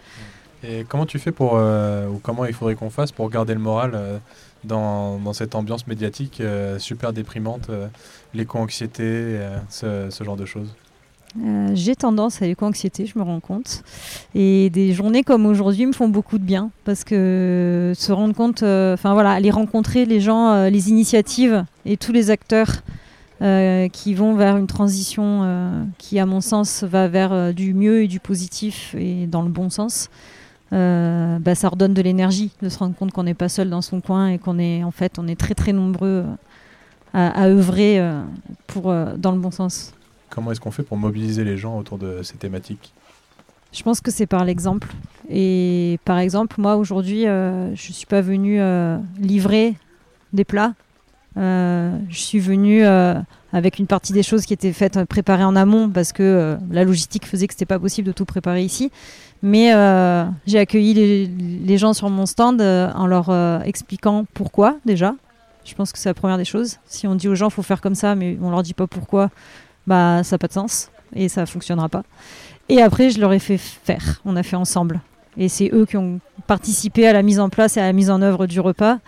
Et 0.64 0.86
comment 0.88 1.06
tu 1.06 1.20
fais 1.20 1.32
pour, 1.32 1.54
euh, 1.56 2.08
ou 2.08 2.20
comment 2.20 2.46
il 2.46 2.54
faudrait 2.54 2.76
qu'on 2.76 2.90
fasse 2.90 3.12
pour 3.12 3.30
garder 3.30 3.54
le 3.54 3.60
moral 3.60 3.92
euh, 3.94 4.18
dans, 4.64 5.18
dans, 5.18 5.34
cette 5.34 5.56
ambiance 5.56 5.88
médiatique 5.88 6.40
euh, 6.40 6.78
super 6.78 7.14
déprimante, 7.14 7.70
l'éco-anxiété, 8.34 9.40
ce, 9.70 10.10
ce 10.10 10.24
genre 10.24 10.38
de 10.38 10.46
choses? 10.46 10.74
Euh, 11.40 11.70
j'ai 11.74 11.96
tendance 11.96 12.42
à 12.42 12.46
l'éco-anxiété, 12.46 13.06
je 13.06 13.18
me 13.18 13.24
rends 13.24 13.40
compte. 13.40 13.84
Et 14.36 14.70
des 14.70 14.94
journées 14.94 15.24
comme 15.24 15.46
aujourd'hui 15.46 15.86
me 15.86 15.94
font 15.94 16.10
beaucoup 16.10 16.38
de 16.38 16.44
bien 16.44 16.72
parce 16.84 17.04
que 17.04 17.94
se 17.96 18.12
rendre 18.12 18.36
compte, 18.36 18.64
euh, 18.64 18.94
enfin 18.94 19.14
voilà, 19.14 19.32
aller 19.32 19.52
rencontrer 19.52 20.06
les 20.06 20.20
gens, 20.20 20.52
euh, 20.52 20.70
les 20.70 20.90
initiatives 20.90 21.66
et 21.86 21.98
tous 21.98 22.12
les 22.12 22.30
acteurs 22.30 22.82
qui 23.92 24.14
vont 24.14 24.36
vers 24.36 24.56
une 24.56 24.68
transition 24.68 25.88
qui, 25.98 26.20
à 26.20 26.28
mon 26.28 26.42
sens, 26.42 26.84
va 26.84 27.08
vers 27.08 27.56
du 27.56 27.74
mieux 27.74 28.04
et 28.04 28.08
du 28.08 28.20
positif 28.20 28.94
et 28.96 29.26
dans 29.26 29.42
le 29.42 29.50
bon 29.50 29.72
sens. 29.72 30.12
Bah, 30.70 31.56
ça 31.56 31.70
redonne 31.70 31.96
de 31.96 32.04
l'énergie 32.04 32.52
de 32.62 32.70
se 32.70 32.78
rendre 32.78 32.94
compte 32.94 33.12
qu'on 33.12 33.24
n'est 33.24 33.34
pas 33.34 33.50
seul 33.50 33.72
dans 33.72 33.82
son 33.82 34.00
coin 34.00 34.28
et 34.28 34.38
qu'on 34.38 34.60
est 34.60 34.84
en 34.84 34.92
fait 34.92 35.18
on 35.18 35.28
est 35.28 35.40
très 35.40 35.56
très 35.56 35.74
nombreux 35.74 36.24
à, 37.16 37.42
à 37.42 37.48
œuvrer 37.48 38.00
pour 38.68 38.94
dans 39.18 39.32
le 39.32 39.40
bon 39.40 39.50
sens. 39.50 39.92
Comment 40.32 40.54
est-ce 40.54 40.62
qu'on 40.62 40.72
fait 40.72 40.84
pour 40.84 40.98
mobiliser 40.98 41.44
les 41.44 41.58
gens 41.58 41.78
autour 41.78 41.98
de 41.98 42.24
ces 42.24 42.38
thématiques 42.38 42.94
Je 43.74 43.84
pense 43.84 44.00
que 44.00 44.12
c'est 44.12 44.26
par 44.26 44.46
l'exemple. 44.46 44.88
Et 45.30 46.00
par 46.06 46.18
exemple, 46.20 46.56
moi 46.60 46.78
aujourd'hui, 46.78 47.28
euh, 47.28 47.76
je 47.76 47.90
ne 47.90 47.94
suis 47.94 48.06
pas 48.06 48.22
venue 48.22 48.62
euh, 48.62 48.98
livrer 49.20 49.76
des 50.32 50.46
plats. 50.46 50.74
Euh, 51.36 51.98
je 52.10 52.18
suis 52.18 52.40
venue 52.40 52.84
avec 53.54 53.78
une 53.78 53.88
partie 53.88 54.14
des 54.14 54.24
choses 54.24 54.46
qui 54.46 54.54
étaient 54.54 54.72
faites, 54.72 55.04
préparées 55.04 55.44
en 55.44 55.58
amont, 55.58 55.90
parce 55.90 56.14
que 56.14 56.58
la 56.72 56.86
logistique 56.86 57.26
faisait 57.26 57.48
que 57.48 57.54
ce 57.54 57.58
n'était 57.58 57.66
pas 57.66 57.80
possible 57.80 58.08
de 58.08 58.14
tout 58.14 58.26
préparer 58.26 58.64
ici. 58.64 58.90
Mais 59.42 59.72
j'ai 60.48 60.60
accueilli 60.60 61.28
les, 61.66 61.78
gens 61.78 61.94
sur 61.94 62.10
mon 62.10 62.26
stand 62.26 62.62
en 62.62 63.06
leur 63.06 63.30
expliquant 63.66 64.26
pourquoi 64.34 64.78
déjà. 64.86 65.14
Je 65.64 65.76
pense 65.76 65.92
que 65.92 66.00
c'est 66.00 66.10
la 66.10 66.14
première 66.14 66.38
des 66.38 66.46
choses. 66.46 66.78
Si 66.86 67.08
on 67.08 67.16
dit 67.16 67.28
aux 67.28 67.36
gens 67.36 67.50
faut 67.50 67.62
faire 67.62 67.82
comme 67.82 67.96
ça, 67.96 68.16
mais 68.16 68.38
on 68.42 68.50
leur 68.50 68.64
dit 68.64 68.74
pas 68.74 68.88
pourquoi, 68.88 69.30
bah 69.88 70.24
ça 70.24 70.36
n'a 70.36 70.38
pas 70.40 70.48
de 70.48 70.54
sens 70.54 70.90
et 71.16 71.30
ça 71.30 71.46
fonctionnera 71.46 71.90
pas. 71.90 72.04
Et 72.70 72.82
après, 72.82 73.10
je 73.10 73.20
leur 73.20 73.34
ai 73.34 73.40
fait 73.40 73.58
faire. 73.58 74.22
On 74.26 74.36
a 74.36 74.44
fait 74.44 74.56
ensemble. 74.56 75.02
Et 75.38 75.50
c'est 75.50 75.70
eux 75.74 75.86
qui 75.86 75.98
ont 75.98 76.20
participé 76.48 77.08
à 77.08 77.14
la 77.14 77.22
mise 77.22 77.40
en 77.40 77.50
place 77.50 77.78
et 77.78 77.80
à 77.80 77.84
la 77.84 77.94
mise 77.94 78.10
en 78.10 78.22
œuvre 78.22 78.48
du 78.48 78.60
repas. 78.60 79.00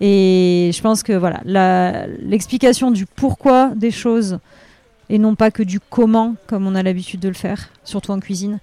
Et 0.00 0.70
je 0.74 0.80
pense 0.80 1.02
que 1.02 1.12
voilà, 1.12 1.40
l'explication 2.18 2.90
du 2.90 3.06
pourquoi 3.06 3.70
des 3.74 3.90
choses 3.90 4.38
et 5.10 5.18
non 5.18 5.34
pas 5.34 5.50
que 5.50 5.62
du 5.62 5.80
comment, 5.80 6.34
comme 6.46 6.66
on 6.66 6.74
a 6.74 6.82
l'habitude 6.82 7.20
de 7.20 7.28
le 7.28 7.34
faire, 7.34 7.68
surtout 7.84 8.10
en 8.10 8.20
cuisine, 8.20 8.58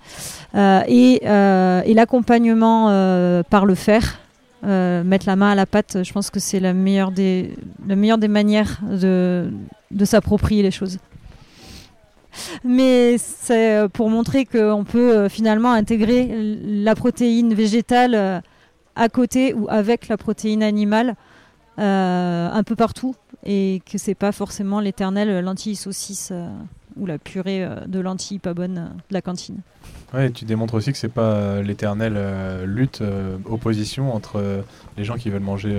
euh, 0.56 0.82
et, 0.88 1.22
euh, 1.26 1.82
et 1.86 1.94
l'accompagnement 1.94 2.88
euh, 2.90 3.44
par 3.44 3.66
le 3.66 3.76
faire, 3.76 4.20
mettre 4.64 5.26
la 5.26 5.36
main 5.36 5.52
à 5.52 5.56
la 5.56 5.66
pâte, 5.66 6.04
je 6.04 6.14
pense 6.14 6.30
que 6.30 6.40
c'est 6.40 6.60
la 6.60 6.74
meilleure 6.74 7.12
des, 7.12 7.56
la 7.88 7.96
meilleure 7.96 8.20
des 8.20 8.28
manières 8.28 8.80
de, 8.84 9.52
de 9.90 10.06
s'approprier 10.06 10.62
les 10.62 10.70
choses. 10.70 11.00
Mais 12.64 13.18
c'est 13.18 13.78
euh, 13.78 13.88
pour 13.88 14.10
montrer 14.10 14.46
qu'on 14.46 14.84
peut 14.84 15.18
euh, 15.18 15.30
finalement 15.30 15.72
intégrer 15.72 16.30
la 16.64 16.96
protéine 16.96 17.54
végétale 17.54 18.16
euh, 18.16 18.42
à 18.96 19.10
côté 19.10 19.54
ou 19.54 19.68
avec 19.70 20.08
la 20.08 20.18
protéine 20.18 20.64
animale 20.64 21.16
un 21.78 22.62
peu 22.64 22.76
partout 22.76 23.16
et 23.44 23.82
que 23.92 23.98
c'est 23.98 24.14
pas 24.14 24.32
forcément 24.32 24.80
l'éternel 24.82 25.44
lentilles 25.44 25.76
saucisse 25.76 26.32
ou 26.96 27.08
la 27.08 27.18
purée 27.18 27.68
de 27.88 28.00
lentilles 28.00 28.38
pas 28.38 28.54
bonne 28.54 28.92
de 29.10 29.14
la 29.14 29.24
cantine. 29.24 29.62
Ouais, 30.14 30.30
tu 30.30 30.46
démontres 30.46 30.76
aussi 30.76 30.92
que 30.92 30.98
c'est 31.00 31.08
pas 31.08 31.64
l'éternelle 31.64 32.20
lutte, 32.66 33.02
opposition 33.46 34.14
entre 34.14 34.64
les 34.96 35.04
gens 35.04 35.16
qui 35.16 35.32
veulent 35.32 35.42
manger 35.42 35.76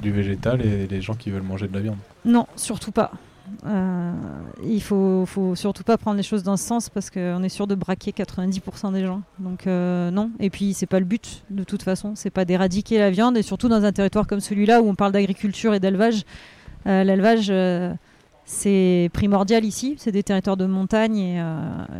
du 0.00 0.12
végétal 0.12 0.64
et 0.64 0.86
les 0.86 1.02
gens 1.02 1.14
qui 1.14 1.30
veulent 1.30 1.42
manger 1.42 1.66
de 1.66 1.74
la 1.74 1.80
viande. 1.80 1.98
Non, 2.24 2.46
surtout 2.54 2.92
pas. 2.92 3.10
Euh, 3.66 4.12
il 4.64 4.82
faut, 4.82 5.24
faut 5.26 5.54
surtout 5.54 5.82
pas 5.82 5.96
prendre 5.96 6.16
les 6.16 6.22
choses 6.22 6.42
dans 6.42 6.56
ce 6.56 6.64
sens 6.64 6.88
parce 6.88 7.10
qu'on 7.10 7.42
est 7.42 7.48
sûr 7.48 7.66
de 7.66 7.74
braquer 7.74 8.12
90% 8.12 8.92
des 8.92 9.04
gens. 9.04 9.22
Donc 9.38 9.66
euh, 9.66 10.10
non. 10.10 10.30
Et 10.40 10.50
puis 10.50 10.74
c'est 10.74 10.86
pas 10.86 10.98
le 10.98 11.04
but 11.04 11.42
de 11.50 11.64
toute 11.64 11.82
façon. 11.82 12.12
C'est 12.14 12.30
pas 12.30 12.44
d'éradiquer 12.44 12.98
la 12.98 13.10
viande 13.10 13.36
et 13.36 13.42
surtout 13.42 13.68
dans 13.68 13.84
un 13.84 13.92
territoire 13.92 14.26
comme 14.26 14.40
celui-là 14.40 14.82
où 14.82 14.88
on 14.88 14.94
parle 14.94 15.12
d'agriculture 15.12 15.74
et 15.74 15.80
d'élevage. 15.80 16.24
Euh, 16.86 17.04
l'élevage 17.04 17.52
c'est 18.44 19.10
primordial 19.12 19.64
ici. 19.64 19.94
C'est 19.98 20.12
des 20.12 20.22
territoires 20.22 20.56
de 20.56 20.66
montagne 20.66 21.18
et 21.18 21.42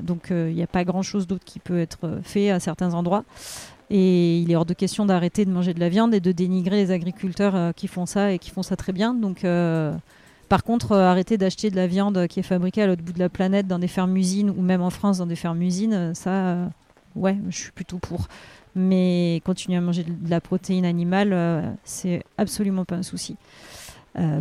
donc 0.03 0.29
il 0.31 0.55
n'y 0.55 0.63
a 0.63 0.67
pas 0.67 0.85
grand-chose 0.85 1.27
d'autre 1.27 1.45
qui 1.45 1.61
peut 1.61 1.79
être 1.79 2.21
fait 2.23 2.51
à 2.51 2.59
certains 2.59 2.95
endroits. 2.95 3.25
Et 3.93 4.39
il 4.39 4.51
est 4.51 4.57
hors 4.57 4.67
de 4.67 4.75
question 4.75 5.05
d'arrêter 5.05 5.45
de 5.45 5.51
manger 5.51 5.75
de 5.75 5.81
la 5.81 5.89
viande 5.89 6.15
et 6.15 6.21
de 6.21 6.33
dénigrer 6.33 6.77
les 6.77 6.91
agriculteurs 6.91 7.75
qui 7.75 7.89
font 7.89 8.07
ça 8.07 8.33
et 8.33 8.39
qui 8.39 8.51
font 8.51 8.63
ça 8.63 8.77
très 8.77 8.93
bien. 8.93 9.15
Donc 9.15 9.45
par 10.51 10.65
contre, 10.65 10.93
euh, 10.93 11.05
arrêter 11.05 11.39
d'acheter 11.39 11.71
de 11.71 11.77
la 11.77 11.87
viande 11.87 12.27
qui 12.27 12.41
est 12.41 12.43
fabriquée 12.43 12.83
à 12.83 12.89
l'autre 12.89 13.05
bout 13.05 13.13
de 13.13 13.21
la 13.21 13.29
planète 13.29 13.69
dans 13.69 13.79
des 13.79 13.87
fermes-usines 13.87 14.51
ou 14.51 14.61
même 14.61 14.83
en 14.83 14.91
France 14.91 15.19
dans 15.19 15.27
des 15.27 15.37
fermes-usines, 15.37 15.95
euh, 15.95 16.13
ça, 16.13 16.31
euh, 16.31 16.67
ouais, 17.15 17.39
je 17.51 17.57
suis 17.57 17.71
plutôt 17.71 17.99
pour. 17.99 18.27
Mais 18.75 19.41
continuer 19.45 19.79
à 19.79 19.81
manger 19.81 20.03
de 20.03 20.29
la 20.29 20.41
protéine 20.41 20.85
animale, 20.85 21.77
c'est 21.83 22.23
absolument 22.39 22.85
pas 22.85 22.95
un 22.95 23.03
souci. 23.03 23.37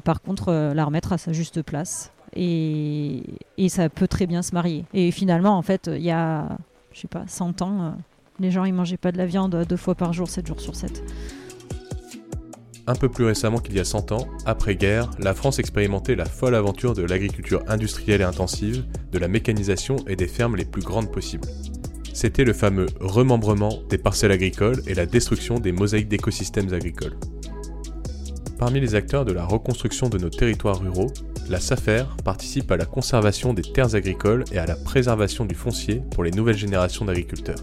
par 0.03 0.21
contre, 0.21 0.51
la 0.51 0.85
remettre 0.85 1.13
à 1.13 1.17
sa 1.17 1.33
juste 1.33 1.63
place. 1.63 2.11
Et, 2.35 3.23
ça 3.69 3.89
peut 3.89 4.07
très 4.07 4.27
bien 4.27 4.43
se 4.43 4.53
marier. 4.53 4.85
Et 4.93 5.09
finalement, 5.09 5.57
en 5.57 5.63
fait, 5.63 5.89
il 5.91 6.03
y 6.03 6.11
a, 6.11 6.47
je 6.91 6.99
sais 6.99 7.07
pas, 7.07 7.23
100 7.25 7.63
ans, 7.63 7.95
les 8.39 8.51
gens 8.51 8.65
ils 8.65 8.73
mangeaient 8.73 8.97
pas 8.97 9.11
de 9.11 9.17
la 9.17 9.25
viande 9.25 9.65
deux 9.67 9.77
fois 9.77 9.95
par 9.95 10.13
jour, 10.13 10.29
7 10.29 10.45
jours 10.45 10.61
sur 10.61 10.75
7. 10.75 11.03
Un 12.87 12.95
peu 12.95 13.09
plus 13.09 13.25
récemment 13.25 13.59
qu'il 13.59 13.75
y 13.75 13.79
a 13.79 13.85
100 13.85 14.11
ans, 14.11 14.27
après-guerre, 14.45 15.11
la 15.19 15.33
France 15.33 15.59
expérimentait 15.59 16.15
la 16.15 16.25
folle 16.25 16.55
aventure 16.55 16.93
de 16.93 17.03
l'agriculture 17.03 17.63
industrielle 17.67 18.21
et 18.21 18.23
intensive, 18.23 18.83
de 19.11 19.19
la 19.19 19.27
mécanisation 19.27 19.97
et 20.07 20.15
des 20.15 20.27
fermes 20.27 20.55
les 20.55 20.65
plus 20.65 20.81
grandes 20.81 21.11
possibles. 21.11 21.47
C'était 22.13 22.43
le 22.43 22.53
fameux 22.53 22.87
remembrement 22.99 23.81
des 23.89 23.97
parcelles 23.97 24.31
agricoles 24.31 24.81
et 24.87 24.93
la 24.93 25.05
destruction 25.05 25.59
des 25.59 25.71
mosaïques 25.71 26.09
d'écosystèmes 26.09 26.73
agricoles. 26.73 27.15
Parmi 28.57 28.81
les 28.81 28.95
acteurs 28.95 29.23
de 29.23 29.31
la 29.31 29.45
reconstruction 29.45 30.09
de 30.09 30.17
nos 30.17 30.29
territoires 30.29 30.81
ruraux, 30.81 31.13
la 31.49 31.59
SAFER 31.59 32.03
participe 32.25 32.71
à 32.71 32.77
la 32.77 32.85
conservation 32.85 33.53
des 33.53 33.61
terres 33.61 33.95
agricoles 33.95 34.43
et 34.51 34.57
à 34.57 34.65
la 34.65 34.75
préservation 34.75 35.45
du 35.45 35.55
foncier 35.55 36.01
pour 36.11 36.23
les 36.23 36.31
nouvelles 36.31 36.57
générations 36.57 37.05
d'agriculteurs. 37.05 37.61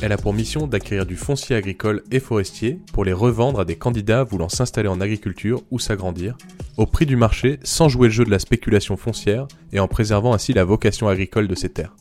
Elle 0.00 0.12
a 0.12 0.16
pour 0.16 0.32
mission 0.32 0.68
d'acquérir 0.68 1.06
du 1.06 1.16
foncier 1.16 1.56
agricole 1.56 2.04
et 2.12 2.20
forestier 2.20 2.78
pour 2.92 3.04
les 3.04 3.12
revendre 3.12 3.58
à 3.58 3.64
des 3.64 3.76
candidats 3.76 4.22
voulant 4.22 4.48
s'installer 4.48 4.88
en 4.88 5.00
agriculture 5.00 5.62
ou 5.72 5.80
s'agrandir, 5.80 6.36
au 6.76 6.86
prix 6.86 7.04
du 7.04 7.16
marché 7.16 7.58
sans 7.64 7.88
jouer 7.88 8.06
le 8.06 8.14
jeu 8.14 8.24
de 8.24 8.30
la 8.30 8.38
spéculation 8.38 8.96
foncière 8.96 9.48
et 9.72 9.80
en 9.80 9.88
préservant 9.88 10.34
ainsi 10.34 10.52
la 10.52 10.64
vocation 10.64 11.08
agricole 11.08 11.48
de 11.48 11.54
ces 11.56 11.68
terres. 11.68 11.96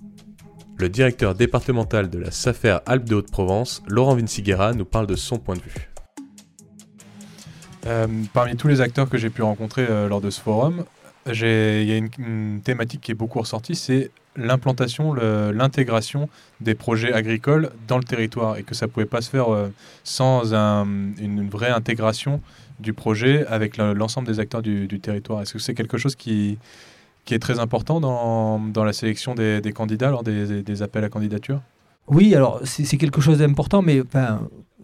Le 0.78 0.90
directeur 0.90 1.34
départemental 1.34 2.12
de 2.12 2.20
la 2.20 2.30
SAFER 2.30 2.78
Alpes 2.86 3.06
de 3.06 3.16
Haute-Provence, 3.16 3.82
Laurent 3.88 4.16
Vinciguerra, 4.16 4.74
nous 4.74 4.86
parle 4.86 5.08
de 5.08 5.16
son 5.16 5.40
point 5.40 5.56
de 5.56 5.62
vue. 5.62 5.90
Euh, 7.88 8.06
parmi 8.32 8.56
tous 8.58 8.68
les 8.68 8.80
acteurs 8.80 9.10
que 9.10 9.18
j'ai 9.18 9.32
pu 9.32 9.42
rencontrer 9.42 9.88
euh, 9.90 10.08
lors 10.08 10.22
de 10.22 10.30
ce 10.30 10.40
forum, 10.40 10.86
il 11.26 11.84
y 11.84 11.92
a 11.92 11.98
une, 11.98 12.62
thématique 12.64 13.02
qui 13.02 13.12
est 13.12 13.16
beaucoup 13.16 13.40
ressortie, 13.40 13.76
c'est 13.76 14.12
l'implantation, 14.38 15.14
l'intégration 15.14 16.30
des 16.62 16.76
projets 16.76 17.12
agricoles 17.12 17.72
dans 17.88 17.98
le 17.98 18.04
territoire 18.04 18.58
et 18.58 18.64
que 18.64 18.76
ça 18.76 18.86
ne 18.86 18.92
pouvait 18.92 19.06
pas 19.06 19.22
se 19.22 19.30
faire 19.30 19.54
euh, 19.54 19.70
sans 20.04 20.54
une, 20.54 21.50
vraie 21.50 21.70
intégration 21.72 22.42
du 22.80 22.94
projet 22.94 23.46
avec 23.48 23.78
l'ensemble 23.78 24.28
des 24.28 24.40
acteurs 24.40 24.62
du, 24.62 24.88
territoire. 25.00 25.42
Est-ce 25.42 25.54
que 25.54 25.60
c'est 25.60 25.74
quelque 25.74 25.98
chose 25.98 26.16
qui, 26.16 26.58
qui 27.26 27.34
est 27.34 27.40
très 27.40 27.60
important 27.60 28.00
dans, 28.00 28.60
dans 28.60 28.84
la 28.84 28.94
sélection 28.94 29.36
des, 29.36 29.74
candidats 29.74 30.12
lors 30.12 30.24
des, 30.24 30.82
appels 30.82 31.04
à 31.04 31.10
candidature? 31.10 31.62
Oui, 32.08 32.36
alors 32.36 32.62
c'est 32.64 32.98
quelque 32.98 33.20
chose 33.20 33.40
d'important, 33.40 33.82
mais 33.82 34.02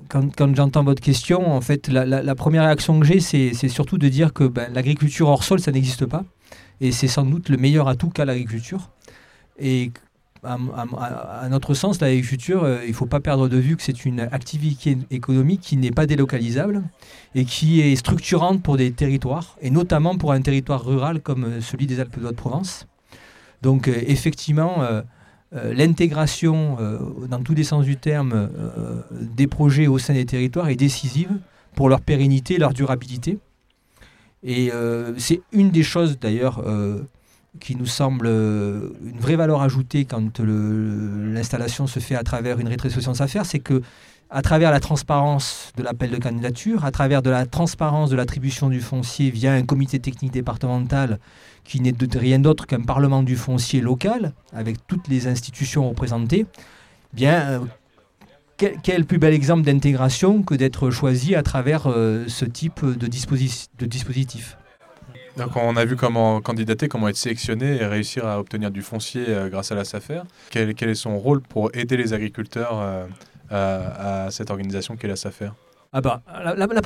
quand, 0.09 0.35
quand 0.35 0.55
j'entends 0.55 0.83
votre 0.83 1.01
question, 1.01 1.51
en 1.51 1.61
fait, 1.61 1.87
la, 1.87 2.35
première 2.35 2.63
réaction 2.63 2.99
que 2.99 3.05
j'ai, 3.05 3.19
c'est 3.19 3.69
surtout 3.69 3.97
de 3.97 4.09
dire 4.09 4.33
que 4.33 4.43
ben, 4.43 4.71
l'agriculture 4.73 5.29
hors 5.29 5.43
sol, 5.43 5.59
ça 5.59 5.71
n'existe 5.71 6.05
pas. 6.05 6.25
Et 6.81 6.91
c'est 6.91 7.07
sans 7.07 7.23
doute 7.23 7.49
le 7.49 7.57
meilleur 7.57 7.87
atout 7.87 8.09
qu'a 8.09 8.25
l'agriculture. 8.25 8.89
Et 9.59 9.91
à, 10.43 11.47
notre 11.49 11.73
sens, 11.73 12.01
l'agriculture, 12.01 12.63
euh, 12.63 12.79
il 12.83 12.89
ne 12.89 12.95
faut 12.95 13.05
pas 13.05 13.19
perdre 13.19 13.47
de 13.47 13.57
vue 13.57 13.77
que 13.77 13.83
c'est 13.83 14.05
une 14.05 14.19
activité 14.19 14.97
économique 15.09 15.61
qui 15.61 15.77
n'est 15.77 15.91
pas 15.91 16.05
délocalisable 16.05 16.83
et 17.35 17.45
qui 17.45 17.81
est 17.81 17.95
structurante 17.95 18.61
pour 18.61 18.77
des 18.77 18.91
territoires, 18.91 19.57
et 19.61 19.69
notamment 19.69 20.17
pour 20.17 20.31
un 20.31 20.41
territoire 20.41 20.83
rural 20.85 21.21
comme 21.21 21.45
euh, 21.45 21.61
celui 21.61 21.87
des 21.87 21.99
Alpes 21.99 22.19
de 22.19 22.27
Haute-Provence. 22.27 22.87
Donc 23.61 23.87
euh, 23.87 23.95
effectivement, 24.07 24.83
l'intégration, 25.53 26.77
dans 27.29 27.43
tous 27.43 27.53
les 27.53 27.63
sens 27.63 27.85
du 27.85 27.95
terme, 27.95 28.49
des 29.11 29.45
projets 29.45 29.85
au 29.85 29.99
sein 29.99 30.15
des 30.15 30.25
territoires 30.25 30.67
est 30.69 30.75
décisive 30.75 31.29
pour 31.75 31.89
leur 31.89 32.01
pérennité, 32.01 32.57
leur 32.57 32.73
durabilité. 32.73 33.37
Et 34.41 34.71
c'est 35.17 35.41
une 35.51 35.69
des 35.69 35.83
choses 35.83 36.17
d'ailleurs 36.19 36.63
qui 37.59 37.75
nous 37.75 37.85
semble 37.85 38.25
euh, 38.27 38.89
une 39.03 39.19
vraie 39.19 39.35
valeur 39.35 39.61
ajoutée 39.61 40.05
quand 40.05 40.39
l'installation 40.39 41.87
se 41.87 41.99
fait 41.99 42.15
à 42.15 42.23
travers 42.23 42.59
une 42.59 42.67
rétrocession 42.67 43.13
affaires, 43.19 43.45
c'est 43.45 43.59
que 43.59 43.81
à 44.29 44.41
travers 44.41 44.71
la 44.71 44.79
transparence 44.79 45.71
de 45.77 45.83
l'appel 45.83 46.09
de 46.09 46.17
candidature, 46.17 46.85
à 46.85 46.91
travers 46.91 47.21
de 47.21 47.29
la 47.29 47.45
transparence 47.45 48.09
de 48.09 48.15
l'attribution 48.15 48.69
du 48.69 48.81
foncier 48.81 49.29
via 49.29 49.53
un 49.53 49.61
comité 49.61 49.99
technique 49.99 50.31
départemental 50.31 51.19
qui 51.63 51.79
n'est 51.79 51.93
rien 52.15 52.39
d'autre 52.39 52.65
qu'un 52.65 52.81
parlement 52.81 53.21
du 53.21 53.35
foncier 53.35 53.79
local, 53.79 54.33
avec 54.51 54.77
toutes 54.87 55.07
les 55.07 55.27
institutions 55.27 55.87
représentées, 55.87 56.47
bien, 57.13 57.41
euh, 57.41 57.59
quel, 58.57 59.05
plus 59.05 59.19
bel 59.19 59.33
exemple 59.33 59.61
d'intégration 59.61 60.41
que 60.41 60.55
d'être 60.55 60.89
choisi 60.89 61.35
à 61.35 61.43
travers 61.43 61.83
euh, 61.85 62.25
ce 62.27 62.45
type 62.45 62.83
de 62.83 63.07
dispositif 63.85 64.57
donc 65.37 65.55
on 65.55 65.75
a 65.75 65.85
vu 65.85 65.95
comment 65.95 66.41
candidater, 66.41 66.87
comment 66.87 67.07
être 67.07 67.17
sélectionné 67.17 67.77
et 67.77 67.85
réussir 67.85 68.25
à 68.27 68.39
obtenir 68.39 68.69
du 68.71 68.81
foncier 68.81 69.25
euh, 69.27 69.49
grâce 69.49 69.71
à 69.71 69.75
la 69.75 69.83
SAFER. 69.83 70.21
Quel, 70.49 70.69
est 70.69 70.95
son 70.95 71.17
rôle 71.17 71.41
pour 71.41 71.71
aider 71.73 71.97
les 71.97 72.13
agriculteurs 72.13 72.79
euh, 72.79 73.05
à, 73.49 74.31
cette 74.31 74.51
organisation 74.51 74.95
qu'est 74.95 75.07
la 75.07 75.15
SAFER? 75.15 75.49
Ah 75.91 76.01
bah, 76.01 76.23
la, 76.27 76.81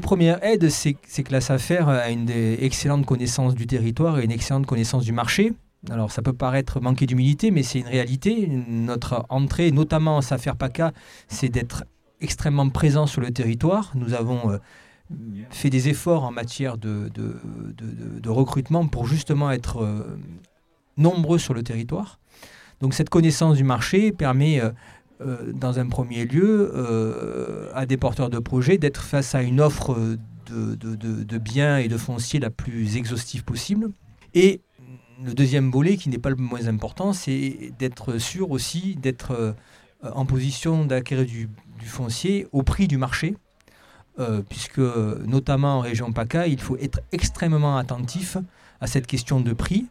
première, 0.00 0.44
aide, 0.44 0.68
c'est 0.70 0.94
que 0.94 1.32
la 1.32 1.40
SAFER 1.40 1.84
a 1.88 2.10
une 2.10 2.30
excellente 2.30 3.04
connaissance 3.04 3.54
du 3.54 3.66
territoire 3.66 4.20
et 4.20 4.24
une 4.24 4.30
excellente 4.30 4.66
connaissance 4.66 5.04
du 5.04 5.12
marché. 5.12 5.52
Alors 5.90 6.12
ça 6.12 6.22
peut 6.22 6.32
paraître 6.32 6.80
manquer 6.80 7.06
d'humilité, 7.06 7.50
mais 7.50 7.62
c'est 7.62 7.80
une 7.80 7.88
réalité. 7.88 8.48
Notre 8.68 9.26
entrée, 9.28 9.70
notamment 9.72 10.16
en 10.16 10.20
SAFER 10.20 10.52
PACA, 10.58 10.92
c'est 11.28 11.48
d'être 11.48 11.84
extrêmement 12.20 12.68
présent 12.70 13.06
sur 13.06 13.20
le 13.20 13.30
territoire. 13.30 13.92
Nous 13.94 14.14
avons... 14.14 14.50
Euh, 14.50 14.58
fait 15.50 15.70
des 15.70 15.88
efforts 15.88 16.24
en 16.24 16.30
matière 16.30 16.78
de, 16.78 17.10
recrutement 18.26 18.86
pour 18.86 19.06
justement 19.06 19.50
être 19.50 19.82
euh, 19.82 20.18
nombreux 20.96 21.38
sur 21.38 21.54
le 21.54 21.62
territoire. 21.62 22.18
Donc 22.80 22.94
cette 22.94 23.10
connaissance 23.10 23.56
du 23.56 23.64
marché 23.64 24.12
permet, 24.12 24.60
euh, 24.60 24.70
euh, 25.20 25.52
dans 25.52 25.78
un 25.78 25.86
premier 25.86 26.24
lieu, 26.24 26.72
à 27.74 27.86
des 27.86 27.96
porteurs 27.96 28.30
de 28.30 28.38
projets 28.38 28.78
d'être 28.78 29.02
face 29.02 29.34
à 29.34 29.42
une 29.42 29.60
offre 29.60 29.96
de, 30.46 31.38
biens 31.38 31.78
et 31.78 31.88
de 31.88 31.96
fonciers 31.96 32.40
la 32.40 32.50
plus 32.50 32.96
exhaustive 32.96 33.44
possible. 33.44 33.88
Et 34.34 34.60
le 35.24 35.32
deuxième 35.32 35.70
volet, 35.70 35.96
qui 35.96 36.08
n'est 36.08 36.18
pas 36.18 36.30
le 36.30 36.36
moins 36.36 36.66
important, 36.66 37.12
c'est 37.12 37.72
d'être 37.78 38.18
sûr 38.18 38.50
aussi 38.50 38.96
d'être 38.96 39.54
en 40.02 40.26
position 40.26 40.84
d'acquérir 40.84 41.24
du 41.24 41.48
foncier 41.86 42.48
au 42.52 42.62
prix 42.62 42.88
du 42.88 42.98
marché 42.98 43.36
euh, 44.18 44.42
puisque 44.48 44.78
notamment 44.78 45.78
en 45.78 45.80
région 45.80 46.12
PACA, 46.12 46.46
il 46.46 46.60
faut 46.60 46.76
être 46.76 47.00
extrêmement 47.10 47.76
attentif 47.76 48.36
à 48.80 48.86
cette 48.86 49.06
question 49.06 49.40
de 49.40 49.52
prix 49.52 49.86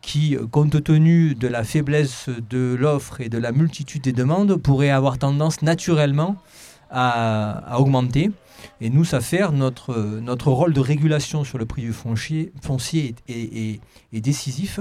qui, 0.00 0.36
euh, 0.36 0.46
compte 0.46 0.82
tenu 0.82 1.34
de 1.34 1.48
la 1.48 1.64
faiblesse 1.64 2.30
de 2.48 2.74
l'offre 2.78 3.20
et 3.20 3.28
de 3.28 3.38
la 3.38 3.52
multitude 3.52 4.02
des 4.02 4.12
demandes, 4.12 4.56
pourrait 4.56 4.90
avoir 4.90 5.18
tendance 5.18 5.62
naturellement 5.62 6.36
à, 6.90 7.78
augmenter. 7.78 8.30
Et 8.80 8.88
nous, 8.88 9.04
ça 9.04 9.20
fait 9.20 9.50
notre, 9.50 10.50
rôle 10.50 10.72
de 10.72 10.80
régulation 10.80 11.44
sur 11.44 11.58
le 11.58 11.66
prix 11.66 11.82
du 11.82 11.92
foncier 11.92 12.52
est, 13.28 13.80
décisif 14.12 14.80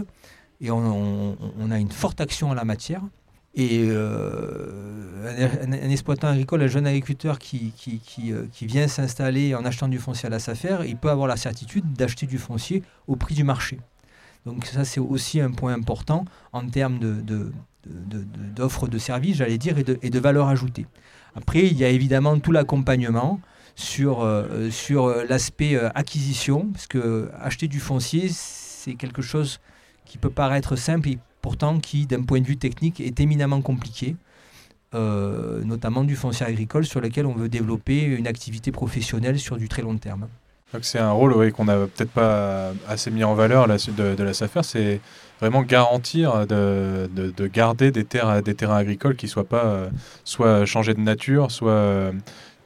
et 0.61 0.71
on, 0.71 1.35
a 1.69 1.79
une 1.79 1.91
forte 1.91 2.21
action 2.21 2.51
en 2.51 2.53
la 2.53 2.63
matière. 2.63 3.01
Et 3.57 3.89
un, 3.89 5.89
exploitant 5.89 6.27
agricole, 6.27 6.61
un 6.61 6.67
jeune 6.67 6.85
agriculteur 6.85 7.39
qui, 7.39 7.71
qui, 7.77 8.01
qui 8.01 8.65
vient 8.65 8.87
s'installer 8.87 9.55
en 9.55 9.63
achetant 9.63 9.87
du 9.87 9.97
foncier 9.97 10.27
à 10.27 10.29
la 10.29 10.39
SAFER, 10.39 10.79
il 10.85 10.97
peut 10.97 11.09
avoir 11.09 11.27
la 11.27 11.37
certitude 11.37 11.93
d'acheter 11.93 12.25
du 12.25 12.37
foncier 12.37 12.83
au 13.07 13.15
prix 13.15 13.33
du 13.33 13.45
marché. 13.45 13.79
Donc 14.45 14.65
ça, 14.65 14.85
c'est 14.85 14.99
aussi 14.99 15.41
un 15.41 15.51
point 15.51 15.73
important 15.73 16.25
en 16.53 16.67
termes 16.67 16.99
de, 16.99 17.51
d'offres 18.55 18.87
de, 18.87 18.97
services, 18.97 19.37
j'allais 19.37 19.57
dire, 19.57 19.77
et 19.77 19.83
de, 19.83 19.97
et 20.01 20.09
de 20.09 20.19
valeur 20.19 20.47
ajoutée. 20.47 20.85
Après, 21.35 21.65
il 21.65 21.77
y 21.77 21.83
a 21.83 21.89
évidemment 21.89 22.39
tout 22.39 22.51
l'accompagnement 22.51 23.39
sur, 23.75 24.21
euh, 24.21 24.69
sur 24.69 25.09
l'aspect 25.27 25.75
euh, 25.75 25.89
acquisition, 25.95 26.67
parce 26.71 26.87
que 26.87 27.29
acheter 27.39 27.67
du 27.67 27.79
foncier, 27.79 28.29
c'est 28.29 28.95
quelque 28.95 29.21
chose 29.21 29.59
qui 30.05 30.17
peut 30.17 30.29
paraître 30.29 30.75
simple 30.75 31.09
et 31.09 31.19
pourtant 31.45 31.77
qui, 31.77 32.07
d'un 32.07 32.23
point 32.23 32.41
de 32.41 32.47
vue 32.47 32.57
technique, 32.57 32.99
est 32.99 33.19
éminemment 33.19 33.61
compliqué. 33.61 34.15
Euh, 34.95 35.63
notamment 35.63 36.03
du 36.03 36.15
foncier 36.15 36.43
agricole 36.43 36.85
sur 36.85 37.01
lequel 37.01 37.27
on 37.27 37.35
veut 37.35 37.49
développer 37.49 38.01
une 38.01 38.25
activité 38.25 38.71
professionnelle 38.71 39.37
sur 39.37 39.57
du 39.57 39.69
très 39.69 39.83
long 39.83 39.97
terme. 39.97 40.27
C'est 40.81 40.97
un 40.97 41.11
rôle 41.11 41.51
qu'on 41.51 41.65
n'a 41.65 41.75
peut-être 41.75 42.09
pas 42.09 42.73
assez 42.87 43.11
mis 43.11 43.23
en 43.23 43.35
valeur 43.35 43.67
de, 43.67 44.23
la 44.23 44.33
SAFER, 44.33 44.63
c'est 44.63 45.01
vraiment 45.39 45.61
garantir 45.61 46.47
de, 46.47 47.07
de, 47.13 47.47
garder 47.47 47.91
des, 47.91 48.05
terres, 48.05 48.41
des 48.41 48.55
terrains 48.55 48.77
agricoles 48.77 49.15
qui 49.15 49.27
ne 49.27 49.31
soient 49.31 49.47
pas 49.47 49.65
euh, 49.65 49.89
soit 50.23 50.65
changés 50.65 50.95
de 50.95 51.01
nature, 51.01 51.51
soit 51.51 51.71
euh, 51.71 52.11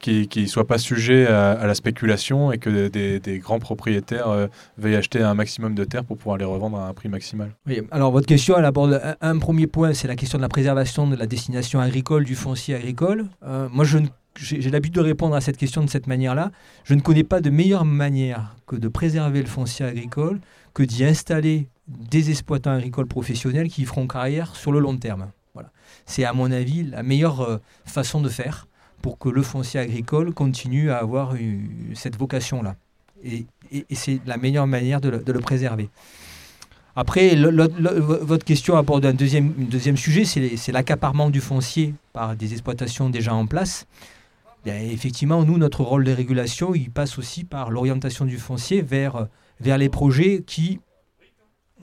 qui 0.00 0.28
ne 0.36 0.46
soient 0.46 0.66
pas 0.66 0.78
sujets 0.78 1.26
à, 1.26 1.66
la 1.66 1.74
spéculation 1.74 2.52
et 2.52 2.58
que 2.58 2.88
des, 2.88 3.38
grands 3.38 3.58
propriétaires 3.58 4.28
euh, 4.28 4.46
veuillent 4.78 4.96
acheter 4.96 5.22
un 5.22 5.34
maximum 5.34 5.74
de 5.74 5.84
terres 5.84 6.04
pour 6.04 6.16
pouvoir 6.16 6.36
les 6.38 6.44
revendre 6.44 6.78
à 6.78 6.88
un 6.88 6.94
prix 6.94 7.08
maximal. 7.08 7.50
Oui, 7.66 7.82
alors 7.90 8.10
votre 8.10 8.26
question, 8.26 8.56
elle 8.58 8.64
aborde 8.64 9.00
un, 9.20 9.38
premier 9.38 9.66
point, 9.66 9.94
c'est 9.94 10.08
la 10.08 10.16
question 10.16 10.38
de 10.38 10.42
la 10.42 10.48
préservation 10.48 11.06
de 11.06 11.16
la 11.16 11.26
destination 11.26 11.80
agricole, 11.80 12.24
du 12.24 12.34
foncier 12.34 12.74
agricole. 12.74 13.26
moi, 13.70 13.84
je 13.84 13.98
j'ai 14.36 14.70
l'habitude 14.70 14.94
de 14.94 15.00
répondre 15.00 15.34
à 15.34 15.40
cette 15.40 15.56
question 15.56 15.82
de 15.82 15.90
cette 15.90 16.06
manière-là. 16.06 16.50
Je 16.84 16.94
ne 16.94 17.00
connais 17.00 17.24
pas 17.24 17.40
de 17.40 17.50
meilleure 17.50 17.84
manière 17.84 18.56
que 18.66 18.76
de 18.76 18.88
préserver 18.88 19.40
le 19.40 19.48
foncier 19.48 19.84
agricole 19.84 20.40
que 20.72 20.82
d'y 20.82 21.04
installer 21.04 21.68
des 21.88 22.30
exploitants 22.30 22.70
agricoles 22.70 23.06
professionnels 23.06 23.68
qui 23.68 23.84
feront 23.84 24.06
carrière 24.06 24.54
sur 24.54 24.72
le 24.72 24.78
long 24.78 24.96
terme. 24.96 25.30
Voilà. 25.54 25.70
C'est 26.06 26.24
à 26.24 26.32
mon 26.32 26.50
avis 26.52 26.84
la 26.84 27.02
meilleure 27.02 27.40
euh, 27.40 27.58
façon 27.84 28.20
de 28.20 28.28
faire 28.28 28.68
pour 29.02 29.18
que 29.18 29.28
le 29.28 29.42
foncier 29.42 29.80
agricole 29.80 30.32
continue 30.32 30.90
à 30.90 30.98
avoir 30.98 31.34
cette 31.94 32.16
vocation-là. 32.16 32.76
Et, 33.24 33.46
c'est 33.92 34.20
la 34.26 34.36
meilleure 34.36 34.66
manière 34.66 35.00
de 35.00 35.08
le, 35.10 35.40
préserver. 35.40 35.90
Après, 36.96 37.36
votre 37.36 38.44
question 38.44 38.76
aborde 38.76 39.06
un 39.06 39.14
deuxième, 39.14 39.52
deuxième 39.52 39.96
sujet, 39.96 40.24
c'est 40.24 40.72
l'accaparement 40.72 41.30
du 41.30 41.40
foncier 41.40 41.94
par 42.12 42.34
des 42.34 42.52
exploitations 42.52 43.10
déjà 43.10 43.34
en 43.34 43.46
place. 43.46 43.86
effectivement, 44.66 45.44
nous, 45.44 45.58
notre 45.58 45.84
rôle 45.84 46.04
de 46.04 46.12
régulation, 46.12 46.74
il 46.74 46.90
passe 46.90 47.18
aussi 47.18 47.44
par 47.44 47.70
l'orientation 47.70 48.24
du 48.24 48.38
foncier 48.38 48.82
vers, 48.82 49.28
vers 49.60 49.78
les 49.78 49.88
projets 49.88 50.42
qui, 50.44 50.80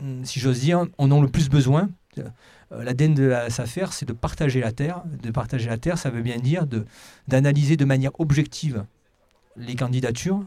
Mm, 0.02 0.26
si 0.26 0.40
j'ose 0.40 0.60
dire, 0.60 0.86
en 0.98 1.12
ont 1.12 1.22
le 1.22 1.28
plus 1.28 1.50
besoin. 1.50 1.90
Euh, 2.72 2.84
L'ADN 2.84 3.14
de 3.14 3.24
la 3.24 3.50
SAFER, 3.50 3.88
c'est 3.92 4.08
de 4.08 4.14
partager 4.14 4.60
la 4.60 4.72
terre. 4.72 5.04
De 5.24 5.32
partager 5.32 5.70
la 5.70 5.78
terre, 5.78 5.98
ça 5.98 6.10
veut 6.10 6.22
bien 6.22 6.38
dire 6.38 6.66
d'analyser 7.28 7.78
de, 7.78 7.86
manière 7.86 8.12
objective 8.20 8.86
les 9.56 9.76
candidatures 9.76 10.44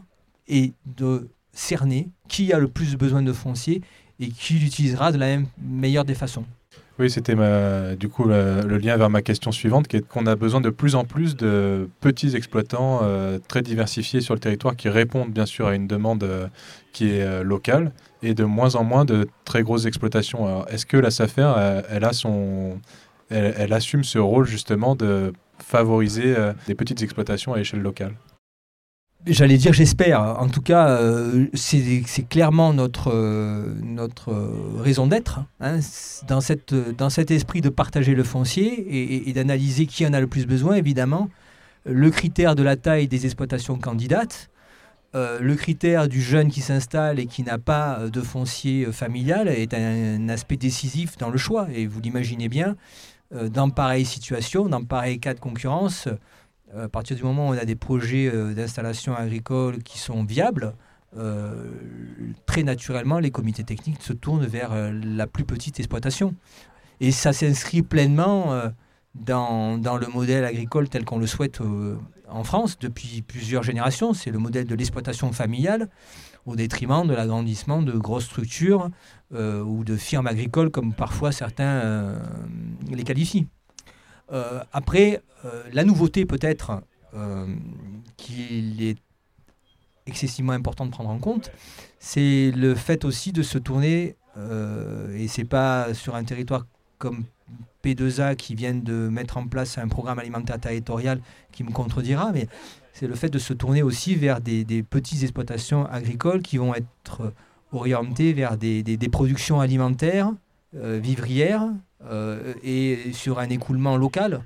et 0.47 0.73
de 0.85 1.29
cerner 1.53 2.09
qui 2.29 2.53
a 2.53 2.59
le 2.59 2.67
plus 2.67 2.95
besoin 2.95 3.21
de 3.21 3.33
foncier 3.33 3.81
et 4.19 4.29
qui 4.29 4.53
l'utilisera 4.53 5.11
de 5.11 5.17
la 5.17 5.37
meilleure 5.61 6.05
des 6.05 6.15
façons. 6.15 6.45
Oui, 7.01 7.09
c'était 7.09 7.35
du 7.95 8.09
coup 8.09 8.25
le, 8.25 8.77
lien 8.77 8.95
vers 8.95 9.09
ma 9.09 9.23
question 9.23 9.51
suivante, 9.51 9.87
qui 9.87 9.97
est 9.97 10.07
qu'on 10.07 10.27
a 10.27 10.35
besoin 10.35 10.61
de 10.61 10.69
plus 10.69 10.93
en 10.93 11.03
plus 11.03 11.35
de 11.35 11.89
petits 11.99 12.35
exploitants 12.35 12.99
euh, 13.01 13.39
très 13.47 13.63
diversifiés 13.63 14.21
sur 14.21 14.35
le 14.35 14.39
territoire 14.39 14.75
qui 14.75 14.87
répondent 14.87 15.31
bien 15.31 15.47
sûr 15.47 15.65
à 15.65 15.73
une 15.73 15.87
demande 15.87 16.23
euh, 16.23 16.45
qui 16.93 17.09
est 17.09 17.23
euh, 17.23 17.41
locale 17.41 17.91
et 18.21 18.35
de 18.35 18.43
moins 18.43 18.75
en 18.75 18.83
moins 18.83 19.03
de 19.03 19.27
très 19.45 19.63
grosses 19.63 19.87
exploitations. 19.87 20.63
Est-ce 20.67 20.85
que 20.85 20.95
la 20.95 21.09
SAFER, 21.09 21.81
elle, 21.89 22.03
elle, 23.31 23.73
assume 23.73 24.03
ce 24.03 24.19
rôle 24.19 24.45
justement 24.45 24.95
de 24.95 25.33
favoriser 25.57 26.35
des 26.67 26.75
petites 26.75 27.01
exploitations 27.01 27.55
à 27.55 27.59
échelle 27.59 27.81
locale? 27.81 28.13
J'allais 29.27 29.57
dire 29.57 29.71
j'espère. 29.71 30.21
En 30.39 30.47
tout 30.47 30.61
cas, 30.61 30.89
euh, 30.89 31.45
c'est 31.53 32.27
clairement 32.27 32.73
notre, 32.73 33.11
euh, 33.13 33.75
notre 33.83 34.33
raison 34.79 35.05
d'être 35.05 35.41
hein, 35.59 35.79
dans, 36.27 36.39
dans 36.97 37.09
cet 37.11 37.29
esprit 37.29 37.61
de 37.61 37.69
partager 37.69 38.15
le 38.15 38.23
foncier 38.23 39.27
et, 39.29 39.33
d'analyser 39.33 39.85
qui 39.85 40.07
en 40.07 40.13
a 40.13 40.19
le 40.19 40.27
plus 40.27 40.47
besoin, 40.47 40.75
évidemment. 40.75 41.29
Le 41.85 42.09
critère 42.09 42.55
de 42.55 42.63
la 42.63 42.75
taille 42.77 43.07
des 43.07 43.25
exploitations 43.25 43.77
candidates, 43.77 44.49
euh, 45.13 45.39
le 45.39 45.55
critère 45.55 46.07
du 46.07 46.21
jeune 46.21 46.49
qui 46.49 46.61
s'installe 46.61 47.19
et 47.19 47.27
qui 47.27 47.43
n'a 47.43 47.59
pas 47.59 47.99
de 48.11 48.21
foncier 48.21 48.91
familial 48.91 49.47
est 49.49 49.75
un, 49.75 50.29
aspect 50.29 50.57
décisif 50.57 51.17
dans 51.17 51.29
le 51.29 51.37
choix. 51.37 51.67
Et 51.71 51.85
vous 51.85 52.01
l'imaginez 52.01 52.49
bien, 52.49 52.75
dans 53.31 53.69
pareille 53.69 54.05
situation, 54.05 54.67
dans 54.67 54.83
pareil 54.83 55.19
cas 55.19 55.35
de 55.35 55.39
concurrence, 55.39 56.07
à 56.77 56.87
partir 56.87 57.15
du 57.15 57.23
moment 57.23 57.49
où 57.49 57.53
on 57.53 57.57
a 57.57 57.65
des 57.65 57.75
projets 57.75 58.29
euh, 58.33 58.53
d'installation 58.53 59.15
agricole 59.15 59.83
qui 59.83 59.99
sont 59.99 60.23
viables, 60.23 60.73
euh, 61.17 61.69
très 62.45 62.63
naturellement, 62.63 63.19
les 63.19 63.31
comités 63.31 63.63
techniques 63.63 64.01
se 64.01 64.13
tournent 64.13 64.45
vers 64.45 64.71
euh, 64.71 64.91
la 65.03 65.27
plus 65.27 65.43
petite 65.43 65.79
exploitation. 65.79 66.35
Et 66.99 67.11
ça 67.11 67.33
s'inscrit 67.33 67.81
pleinement 67.81 68.53
dans, 69.15 69.79
dans, 69.79 69.97
le 69.97 70.05
modèle 70.05 70.45
agricole 70.45 70.87
tel 70.87 71.03
qu'on 71.03 71.17
le 71.17 71.25
souhaite 71.25 71.59
en 72.29 72.43
France 72.43 72.77
depuis 72.77 73.23
plusieurs 73.23 73.63
générations. 73.63 74.13
C'est 74.13 74.29
le 74.29 74.37
modèle 74.37 74.67
de 74.67 74.75
l'exploitation 74.75 75.31
familiale 75.31 75.89
au 76.45 76.55
détriment 76.55 77.07
de 77.07 77.15
l'agrandissement 77.15 77.81
de 77.81 77.93
grosses 77.93 78.25
structures 78.25 78.91
ou 79.31 79.83
de 79.83 79.95
firmes 79.97 80.27
agricoles 80.27 80.69
comme 80.69 80.93
parfois 80.93 81.31
certains 81.31 82.19
les 82.91 83.03
qualifient. 83.03 83.47
Euh, 84.31 84.63
après, 84.71 85.21
euh, 85.45 85.63
la 85.73 85.83
nouveauté 85.83 86.25
peut-être 86.25 86.81
euh, 87.13 87.47
qu'il 88.17 88.81
est 88.81 88.97
excessivement 90.05 90.53
important 90.53 90.85
de 90.85 90.91
prendre 90.91 91.09
en 91.09 91.19
compte, 91.19 91.51
c'est 91.99 92.51
le 92.51 92.75
fait 92.75 93.05
aussi 93.05 93.31
de 93.31 93.43
se 93.43 93.57
tourner, 93.57 94.15
et 95.15 95.27
c'est 95.27 95.43
pas 95.43 95.93
sur 95.93 96.15
un 96.15 96.23
territoire 96.23 96.65
comme 96.97 97.25
P2A 97.83 98.35
qui 98.35 98.55
vient 98.55 98.73
de 98.73 99.09
mettre 99.09 99.37
en 99.37 99.45
place 99.45 99.77
un 99.77 99.87
programme 99.87 100.19
alimentaire 100.19 100.59
territorial 100.59 101.21
qui 101.51 101.63
me 101.63 101.71
contredira, 101.71 102.31
mais 102.31 102.47
c'est 102.93 103.07
le 103.07 103.15
fait 103.15 103.29
de 103.29 103.37
se 103.37 103.53
tourner 103.53 103.83
aussi 103.83 104.15
vers 104.15 104.41
des, 104.41 104.83
petites 104.83 105.21
exploitations 105.21 105.85
agricoles 105.85 106.41
qui 106.41 106.57
vont 106.57 106.73
être 106.73 107.33
orientées 107.71 108.33
vers 108.33 108.57
des 108.57 109.09
productions 109.11 109.59
alimentaires, 109.59 110.31
vivrières, 110.73 111.69
euh, 112.09 112.53
et 112.63 113.13
sur 113.13 113.39
un 113.39 113.49
écoulement 113.49 113.97
local. 113.97 114.43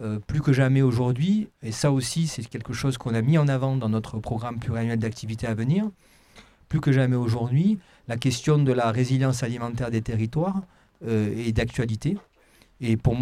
Euh, 0.00 0.18
plus 0.18 0.40
que 0.40 0.54
jamais 0.54 0.80
aujourd'hui, 0.80 1.48
et 1.62 1.70
ça 1.70 1.92
aussi 1.92 2.26
c'est 2.26 2.42
quelque 2.48 2.72
chose 2.72 2.96
qu'on 2.96 3.14
a 3.14 3.20
mis 3.20 3.36
en 3.36 3.46
avant 3.46 3.76
dans 3.76 3.90
notre 3.90 4.18
programme 4.18 4.58
pluriannuel 4.58 4.98
d'activité 4.98 5.46
à 5.46 5.52
venir, 5.52 5.90
plus 6.70 6.80
que 6.80 6.92
jamais 6.92 7.16
aujourd'hui, 7.16 7.78
la 8.08 8.16
question 8.16 8.56
de 8.58 8.72
la 8.72 8.90
résilience 8.90 9.42
alimentaire 9.42 9.90
des 9.90 10.00
territoires 10.00 10.62
euh, 11.06 11.36
est 11.36 11.52
d'actualité. 11.52 12.16
Et 12.80 12.96
pour, 12.96 13.12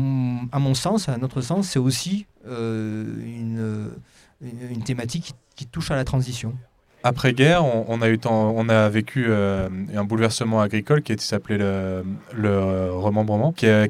à 0.53 0.59
mon 0.61 0.75
sens, 0.75 1.09
à 1.09 1.19
notre 1.19 1.41
sens, 1.41 1.69
c'est 1.69 1.81
aussi 1.81 2.27
une, 2.47 3.91
thématique 4.85 5.35
qui 5.57 5.67
touche 5.67 5.91
à 5.91 5.97
la 5.97 6.05
transition. 6.05 6.55
Après-guerre, 7.03 7.65
on, 7.65 8.03
a 8.03 8.11
eu 8.11 8.19
on 8.27 8.69
a 8.69 8.89
vécu 8.91 9.27
euh, 9.29 9.71
un 9.95 10.05
bouleversement 10.05 10.61
agricole 10.61 11.01
qui 11.01 11.15
s'appelé 11.19 11.57
le, 11.57 12.05
le, 12.37 12.93
remembrement, 12.93 13.53
qui 13.53 13.67
a, 13.67 13.89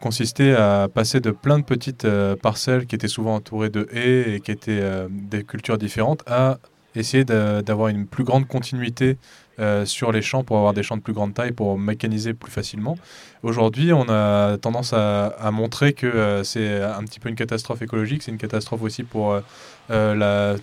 consisté, 0.00 0.54
à 0.54 0.88
passer 0.92 1.20
de 1.20 1.30
plein 1.30 1.58
de 1.58 1.64
petites 1.64 2.06
euh, 2.06 2.36
parcelles 2.36 2.86
qui 2.86 2.94
étaient 2.94 3.06
souvent 3.06 3.34
entourées 3.34 3.68
de 3.68 3.86
haies 3.92 4.34
et 4.34 4.40
qui 4.40 4.50
étaient 4.50 4.80
euh, 4.80 5.08
des 5.10 5.44
cultures 5.44 5.76
différentes 5.76 6.22
à 6.26 6.58
essayer 6.94 7.24
d'avoir 7.24 7.88
une 7.88 8.06
plus 8.06 8.24
grande 8.24 8.48
continuité 8.48 9.18
euh, 9.60 9.84
sur 9.84 10.12
les 10.12 10.22
champs 10.22 10.44
pour 10.44 10.56
avoir 10.56 10.72
des 10.72 10.82
champs 10.82 10.96
de 10.96 11.02
plus 11.02 11.12
grande 11.12 11.34
taille, 11.34 11.52
pour 11.52 11.78
mécaniser 11.78 12.32
plus 12.34 12.50
facilement. 12.50 12.96
Aujourd'hui, 13.42 13.92
on 13.92 14.08
a 14.08 14.56
tendance 14.58 14.92
à, 14.92 15.50
montrer 15.52 15.92
que 15.92 16.06
euh, 16.06 16.44
c'est 16.44 16.82
un 16.82 17.02
petit 17.04 17.20
peu 17.20 17.28
une 17.28 17.34
catastrophe 17.34 17.82
écologique, 17.82 18.22
c'est 18.22 18.30
une 18.30 18.38
catastrophe 18.38 18.82
aussi 18.82 19.02
pour, 19.02 19.40
euh, 19.90 20.14
la, 20.14 20.54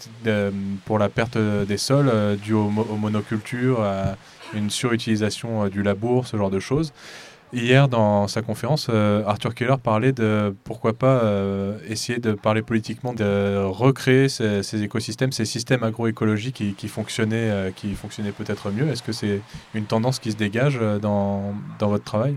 pour 0.85 0.99
la 0.99 1.09
perte 1.09 1.37
des 1.37 1.77
sols 1.77 2.37
due 2.41 2.53
aux, 2.53 2.67
aux 2.67 2.97
monocultures, 2.97 3.81
à 3.81 4.15
une 4.53 4.69
surutilisation 4.69 5.67
du 5.67 5.83
labour, 5.83 6.27
ce 6.27 6.37
genre 6.37 6.51
de 6.51 6.59
choses. 6.59 6.93
Hier, 7.55 7.87
dans 7.87 8.27
sa 8.27 8.41
conférence, 8.41 8.87
euh, 8.89 9.23
Arthur 9.25 9.55
Keller 9.55 9.77
parlait 9.81 10.11
de 10.11 10.53
pourquoi 10.65 10.91
pas 10.91 11.23
euh, 11.23 11.77
essayer 11.87 12.19
de 12.19 12.33
parler 12.33 12.61
politiquement, 12.61 13.13
de 13.13 13.63
recréer 13.63 14.27
ces, 14.27 14.83
écosystèmes, 14.83 15.31
ces 15.31 15.45
systèmes 15.45 15.81
agroécologiques 15.83 16.75
qui, 16.75 16.87
fonctionnaient, 16.89 17.49
euh, 17.49 17.71
fonctionnaient 17.95 18.33
peut-être 18.33 18.71
mieux. 18.71 18.89
Est-ce 18.89 19.01
que 19.01 19.13
c'est 19.13 19.39
une 19.73 19.85
tendance 19.85 20.19
qui 20.19 20.33
se 20.33 20.35
dégage 20.35 20.77
dans, 21.01 21.53
dans 21.79 21.87
votre 21.87 22.03
travail? 22.03 22.35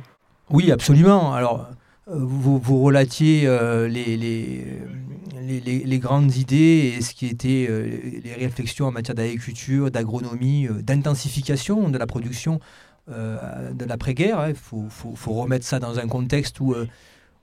Oui, 0.50 0.70
absolument. 0.70 1.34
Alors, 1.34 1.66
vous, 2.06 2.60
vous 2.60 2.80
relatiez 2.80 3.48
les, 3.88 4.16
les, 4.16 4.80
les, 5.42 5.60
les, 5.84 5.98
grandes 5.98 6.36
idées 6.36 6.94
et 6.96 7.02
ce 7.02 7.12
qui 7.12 7.26
était 7.26 7.68
les 8.22 8.34
réflexions 8.34 8.86
en 8.86 8.92
matière 8.92 9.16
d'agriculture, 9.16 9.90
d'agronomie, 9.90 10.68
d'intensification 10.80 11.88
de 11.88 11.98
la 11.98 12.06
production 12.06 12.60
de 13.08 13.84
l'après-guerre. 13.84 14.48
Il 14.48 14.54
faut, 14.54 14.86
faut, 14.90 15.32
remettre 15.32 15.64
ça 15.64 15.78
dans 15.78 15.98
un 15.98 16.06
contexte 16.06 16.60
où 16.60 16.74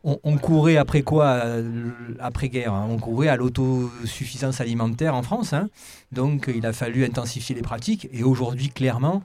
on, 0.06 0.38
courait 0.38 0.78
après 0.78 1.02
quoi 1.02 1.26
euh, 1.26 1.90
après-guerre 2.20 2.74
hein 2.74 2.88
On 2.90 2.98
courait 2.98 3.28
à 3.28 3.36
l'autosuffisance 3.36 4.62
alimentaire 4.62 5.16
en 5.16 5.24
France. 5.24 5.54
Hein. 5.54 5.70
Donc 6.12 6.52
il 6.54 6.66
a 6.66 6.74
fallu 6.74 7.04
intensifier 7.04 7.56
les 7.56 7.64
pratiques. 7.64 8.08
Et 8.12 8.24
aujourd'hui, 8.24 8.70
clairement, 8.70 9.24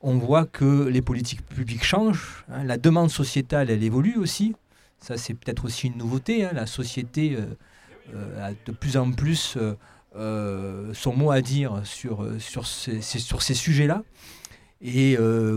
on 0.00 0.16
voit 0.16 0.46
que 0.46 0.88
les 0.88 1.02
politiques 1.02 1.46
publiques 1.46 1.84
changent. 1.84 2.44
Hein. 2.50 2.64
La 2.64 2.78
demande 2.78 3.10
sociétale, 3.10 3.70
elle 3.70 3.82
évolue 3.82 4.16
aussi. 4.16 4.54
Ça, 4.98 5.18
c'est 5.18 5.34
peut-être 5.34 5.66
aussi 5.66 5.88
une 5.88 5.98
nouveauté. 5.98 6.48
La 6.54 6.66
société 6.66 7.36
euh, 7.36 7.44
euh, 8.14 8.48
a 8.48 8.52
de 8.52 8.72
plus 8.72 8.96
en 8.96 9.10
plus 9.12 9.58
son 10.94 11.16
mot 11.16 11.32
à 11.32 11.42
dire 11.42 11.82
sur 11.84 12.24
ces 12.66 13.54
sujets-là. 13.54 14.02
Et 14.84 15.16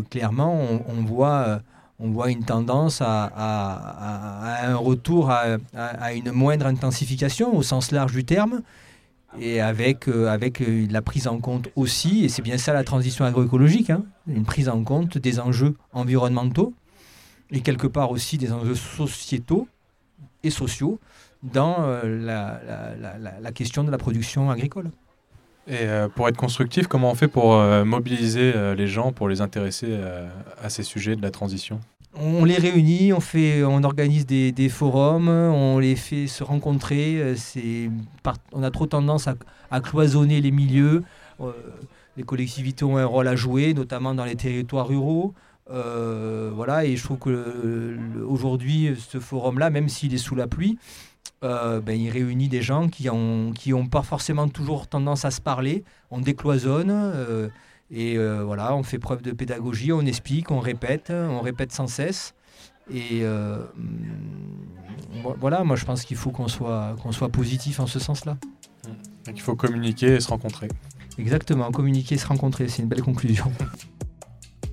clairement, 0.09 0.57
on 0.87 1.03
voit 1.03 1.61
on 1.99 2.11
voit 2.11 2.29
une 2.29 2.43
tendance 2.43 3.01
à, 3.01 4.61
un 4.63 4.75
retour 4.75 5.31
à, 5.31 6.13
une 6.13 6.31
moindre 6.31 6.67
intensification 6.67 7.55
au 7.55 7.63
sens 7.63 7.91
large 7.91 8.13
du 8.13 8.23
terme, 8.23 8.61
et 9.39 9.61
avec, 9.61 10.07
euh, 10.07 10.27
avec 10.27 10.61
euh, 10.61 10.87
la 10.89 11.01
prise 11.01 11.27
en 11.27 11.39
compte 11.39 11.69
aussi, 11.75 12.23
et 12.23 12.29
c'est 12.29 12.41
bien 12.41 12.57
ça 12.57 12.73
la 12.73 12.83
transition 12.83 13.25
agroécologique, 13.25 13.89
hein, 13.89 14.03
une 14.25 14.45
prise 14.45 14.69
en 14.69 14.83
compte 14.83 15.17
des 15.17 15.39
enjeux 15.39 15.75
environnementaux, 15.91 16.73
et 17.51 17.61
quelque 17.61 17.87
part 17.87 18.11
aussi 18.11 18.37
des 18.37 18.51
enjeux 18.51 18.75
sociétaux 18.75 19.67
et 20.43 20.49
sociaux 20.49 20.99
dans 21.43 21.75
euh, 21.79 23.35
la 23.41 23.51
question 23.51 23.83
de 23.83 23.91
la 23.91 23.97
production 23.97 24.49
agricole. 24.49 24.91
Et 25.67 25.81
euh, 25.81 26.07
pour 26.07 26.29
être 26.29 26.37
constructif, 26.37 26.87
comment 26.87 27.11
on 27.11 27.15
fait 27.15 27.27
pour 27.27 27.55
euh, 27.55 27.83
mobiliser 27.83 28.53
euh, 28.55 28.73
les 28.73 28.87
gens, 28.87 29.11
pour 29.11 29.27
les 29.27 29.41
intéresser 29.41 29.97
à 30.63 30.69
ces 30.69 30.83
sujets 30.83 31.15
de 31.15 31.21
la 31.21 31.31
transition? 31.31 31.79
On 32.15 32.45
les 32.45 32.55
réunit, 32.55 33.13
on, 33.13 33.19
fait, 33.19 33.63
on 33.63 33.83
organise 33.83 34.25
des, 34.25 34.69
forums, 34.69 35.27
on 35.27 35.77
les 35.77 35.95
fait 35.95 36.25
se 36.25 36.43
rencontrer. 36.43 37.35
On 38.53 38.63
a 38.63 38.71
trop 38.71 38.87
tendance 38.87 39.27
à, 39.69 39.81
cloisonner 39.81 40.41
les 40.41 40.49
milieux. 40.49 41.03
les 42.15 42.23
collectivités 42.23 42.85
ont 42.85 42.97
un 42.97 43.05
rôle 43.05 43.27
à 43.27 43.35
jouer, 43.35 43.75
notamment 43.75 44.15
dans 44.15 44.25
les 44.25 44.35
territoires 44.35 44.87
ruraux. 44.87 45.35
voilà, 45.69 46.85
et 46.85 46.95
je 46.95 47.03
trouve 47.03 47.19
que 47.19 47.97
aujourd'hui, 48.27 48.95
ce 48.97 49.19
forum-là, 49.19 49.69
même 49.69 49.89
s'il 49.89 50.15
est 50.15 50.17
sous 50.17 50.35
la 50.35 50.47
pluie, 50.47 50.79
euh, 51.43 51.79
ben, 51.81 51.99
il 51.99 52.09
réunit 52.09 52.47
des 52.47 52.61
gens 52.61 52.87
qui 52.89 53.05
n'ont 53.05 53.51
qui 53.51 53.73
ont 53.73 53.87
pas 53.87 54.01
forcément 54.01 54.47
toujours 54.47 54.87
tendance 54.87 55.25
à 55.25 55.31
se 55.31 55.41
parler. 55.41 55.83
On 56.11 56.19
décloisonne 56.19 56.91
euh, 56.91 57.49
et 57.91 58.17
euh, 58.17 58.43
voilà, 58.43 58.75
on 58.75 58.83
fait 58.83 58.99
preuve 58.99 59.21
de 59.21 59.31
pédagogie, 59.31 59.91
on 59.93 60.01
explique, 60.01 60.51
on 60.51 60.59
répète, 60.59 61.11
on 61.11 61.41
répète 61.41 61.71
sans 61.71 61.87
cesse. 61.87 62.33
Et 62.93 63.23
voilà, 65.39 65.63
moi 65.63 65.75
je 65.75 65.85
pense 65.85 66.03
qu'il 66.03 66.17
faut 66.17 66.31
qu'on 66.31 66.47
soit, 66.47 66.95
qu'on 67.03 67.11
soit 67.11 67.29
positif 67.29 67.79
en 67.79 67.87
ce 67.87 67.99
sens-là. 67.99 68.37
il 69.27 69.41
faut 69.41 69.55
communiquer 69.55 70.15
et 70.15 70.19
se 70.19 70.29
rencontrer. 70.29 70.69
Exactement, 71.17 71.71
communiquer 71.71 72.15
et 72.15 72.17
se 72.17 72.27
rencontrer, 72.27 72.67
c'est 72.67 72.81
une 72.81 72.87
belle 72.87 73.01
conclusion. 73.01 73.51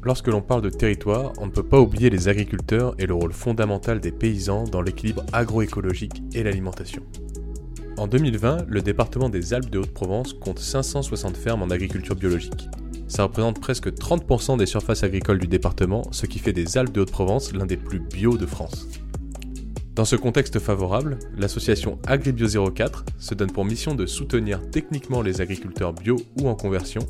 Lorsque 0.05 0.29
l'on 0.29 0.43
parle 0.43 0.61
de 0.61 0.69
territoire, 0.69 1.33
on 1.39 1.47
ne 1.47 1.51
peut 1.51 1.63
pas 1.63 1.81
oublier 1.81 2.11
les 2.11 2.29
agriculteurs 2.29 2.95
et 2.99 3.07
le 3.07 3.15
rôle 3.15 3.33
fondamental 3.33 4.01
des 4.01 4.13
paysans 4.13 4.65
dans 4.65 4.83
l'équilibre 4.83 5.25
agroécologique 5.33 6.23
et 6.35 6.43
l'alimentation. 6.43 7.03
En 7.97 8.07
2020, 8.07 8.67
le 8.69 8.83
département 8.83 9.31
des 9.31 9.55
Alpes 9.55 9.71
de 9.71 9.79
Haute-Provence 9.79 10.35
compte 10.35 10.59
560 10.59 11.39
fermes 11.39 11.63
en 11.63 11.71
agriculture 11.71 12.17
biologique. 12.17 12.69
Ça 13.09 13.23
représente 13.23 13.61
presque 13.61 13.89
30% 13.89 14.59
des 14.59 14.67
surfaces 14.67 15.05
agricoles 15.05 15.39
du 15.39 15.47
département, 15.47 16.03
ce 16.11 16.27
qui 16.27 16.39
fait 16.39 16.53
des 16.53 16.77
Alpes 16.77 16.93
de 16.93 17.01
Haute-Provence 17.01 17.55
l'un 17.55 17.65
des 17.65 17.79
plus 17.79 18.01
bio 18.01 18.37
de 18.37 18.45
France. 18.45 18.89
Dans 19.95 20.05
ce 20.05 20.17
contexte 20.17 20.59
favorable, 20.59 21.19
l'association 21.39 21.99
Agribio 22.07 22.49
04 22.73 23.05
se 23.19 23.35
donne 23.35 23.53
pour 23.53 23.65
mission 23.65 23.95
de 23.95 24.05
soutenir 24.05 24.61
techniquement 24.71 25.23
les 25.23 25.41
agriculteurs 25.41 25.95
bio 25.95 26.17
ou 26.41 26.49
en 26.49 26.57
conversion 26.57 27.01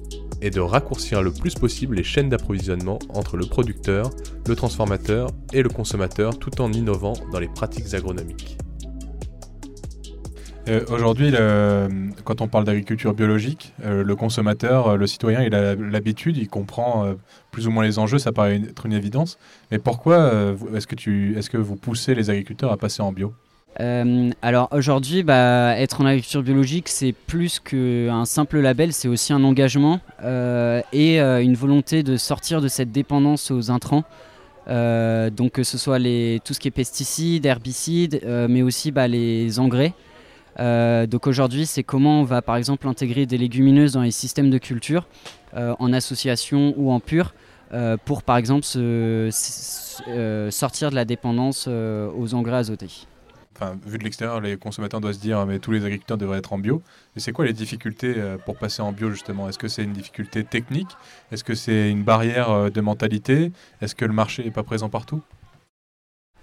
et 0.44 0.50
de 0.50 0.60
raccourcir 0.60 1.22
le 1.22 1.32
plus 1.32 1.54
possible 1.54 1.96
les 1.96 2.04
chaînes 2.04 2.28
d'approvisionnement 2.28 2.98
entre 3.08 3.38
le 3.38 3.46
producteur, 3.46 4.10
le 4.46 4.54
transformateur 4.54 5.30
et 5.54 5.62
le 5.62 5.70
consommateur 5.70 6.38
tout 6.38 6.60
en 6.60 6.70
innovant 6.70 7.14
dans 7.32 7.40
les 7.40 7.48
pratiques 7.48 7.94
agronomiques. 7.94 8.58
Euh, 10.68 10.84
aujourd'hui, 10.88 11.32
quand 12.24 12.40
on 12.42 12.48
parle 12.48 12.64
d'agriculture 12.64 13.14
biologique, 13.14 13.74
euh, 13.84 14.02
le 14.02 14.16
consommateur, 14.16 14.88
euh, 14.88 14.96
le 14.96 15.06
citoyen, 15.06 15.42
il 15.42 15.54
a 15.54 15.74
l'habitude, 15.74 16.36
il 16.36 16.48
comprend 16.48 17.14
plus 17.50 17.66
ou 17.66 17.70
moins 17.70 17.84
les 17.84 17.98
enjeux, 17.98 18.18
ça 18.18 18.32
paraît 18.32 18.56
être 18.56 18.84
une 18.84 18.92
évidence. 18.92 19.38
Mais 19.70 19.78
pourquoi 19.78 20.54
est 20.74 20.86
que 20.86 21.56
vous 21.56 21.76
poussez 21.76 22.14
les 22.14 22.28
agriculteurs 22.28 22.70
à 22.70 22.76
passer 22.76 23.02
en 23.02 23.12
bio? 23.12 23.32
Alors 23.78 24.68
aujourd'hui, 24.72 25.22
bah, 25.22 25.78
être 25.78 26.00
en 26.00 26.06
agriculture 26.06 26.42
biologique, 26.42 26.88
c'est 26.88 27.12
plus 27.12 27.60
qu'un 27.60 28.24
simple 28.24 28.60
label, 28.60 28.92
c'est 28.92 29.08
aussi 29.08 29.32
un 29.32 29.44
engagement 29.44 30.00
et 30.22 31.20
une 31.20 31.54
volonté 31.54 32.02
de 32.02 32.16
sortir 32.16 32.60
de 32.60 32.68
cette 32.68 32.92
dépendance 32.92 33.50
aux 33.50 33.70
intrants. 33.70 34.04
donc 34.68 35.52
que 35.52 35.64
ce 35.64 35.78
soit 35.78 35.98
tout 35.98 36.54
ce 36.54 36.60
qui 36.60 36.68
est 36.68 36.70
pesticides, 36.70 37.46
herbicides, 37.46 38.20
mais 38.48 38.62
aussi 38.62 38.92
bah, 38.92 39.08
les 39.08 39.58
engrais. 39.58 39.94
Euh, 40.60 41.06
donc 41.06 41.26
aujourd'hui, 41.26 41.66
c'est 41.66 41.82
comment 41.82 42.20
on 42.20 42.24
va 42.24 42.42
par 42.42 42.56
exemple 42.56 42.86
intégrer 42.88 43.26
des 43.26 43.38
légumineuses 43.38 43.92
dans 43.92 44.02
les 44.02 44.10
systèmes 44.10 44.50
de 44.50 44.58
culture 44.58 45.06
euh, 45.56 45.74
en 45.78 45.92
association 45.92 46.74
ou 46.76 46.92
en 46.92 47.00
pur 47.00 47.34
euh, 47.72 47.96
pour 48.04 48.22
par 48.22 48.36
exemple 48.36 48.64
sortir 48.64 48.80
de 50.90 50.94
la 50.94 51.04
dépendance 51.04 51.68
aux 51.68 52.34
engrais 52.34 52.56
azotés. 52.56 53.06
Enfin, 53.56 53.78
vu 53.86 53.98
de 53.98 54.04
l'extérieur, 54.04 54.40
les 54.40 54.56
consommateurs 54.56 55.00
doivent 55.00 55.14
se 55.14 55.20
dire 55.20 55.44
mais 55.46 55.58
tous 55.58 55.70
les 55.70 55.84
agriculteurs 55.84 56.18
devraient 56.18 56.38
être 56.38 56.52
en 56.52 56.58
bio. 56.58 56.82
Et 57.16 57.20
c'est 57.20 57.32
quoi 57.32 57.44
les 57.44 57.52
difficultés 57.52 58.14
pour 58.44 58.56
passer 58.56 58.82
en 58.82 58.92
bio 58.92 59.10
justement? 59.10 59.48
Est-ce 59.48 59.58
que 59.58 59.68
c'est 59.68 59.84
une 59.84 59.92
difficulté 59.92 60.44
technique? 60.44 60.88
Est-ce 61.30 61.44
que 61.44 61.54
c'est 61.54 61.90
une 61.90 62.02
barrière 62.02 62.70
de 62.70 62.80
mentalité? 62.80 63.52
Est-ce 63.80 63.94
que 63.94 64.04
le 64.04 64.12
marché 64.12 64.44
n'est 64.44 64.50
pas 64.50 64.64
présent 64.64 64.88
partout? 64.88 65.22